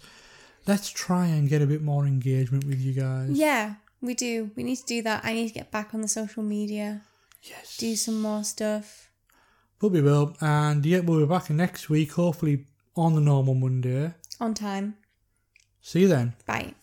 Let's 0.66 0.90
try 0.90 1.26
and 1.26 1.48
get 1.48 1.62
a 1.62 1.66
bit 1.66 1.82
more 1.82 2.06
engagement 2.06 2.64
with 2.64 2.80
you 2.80 2.92
guys. 2.92 3.30
Yeah, 3.30 3.76
we 4.02 4.14
do. 4.14 4.50
We 4.56 4.62
need 4.62 4.76
to 4.76 4.84
do 4.84 5.02
that. 5.02 5.24
I 5.24 5.32
need 5.32 5.48
to 5.48 5.54
get 5.54 5.70
back 5.70 5.94
on 5.94 6.02
the 6.02 6.08
social 6.08 6.42
media. 6.42 7.00
Yes. 7.42 7.78
Do 7.78 7.96
some 7.96 8.20
more 8.20 8.44
stuff. 8.44 9.10
But 9.78 9.88
we 9.92 10.02
will. 10.02 10.36
And 10.42 10.84
yeah, 10.84 11.00
we'll 11.00 11.20
be 11.20 11.26
back 11.26 11.48
next 11.48 11.88
week, 11.88 12.12
hopefully 12.12 12.66
on 12.94 13.14
the 13.14 13.22
normal 13.22 13.54
Monday. 13.54 14.12
On 14.38 14.52
time. 14.52 14.96
See 15.80 16.00
you 16.00 16.08
then. 16.08 16.34
Bye. 16.44 16.74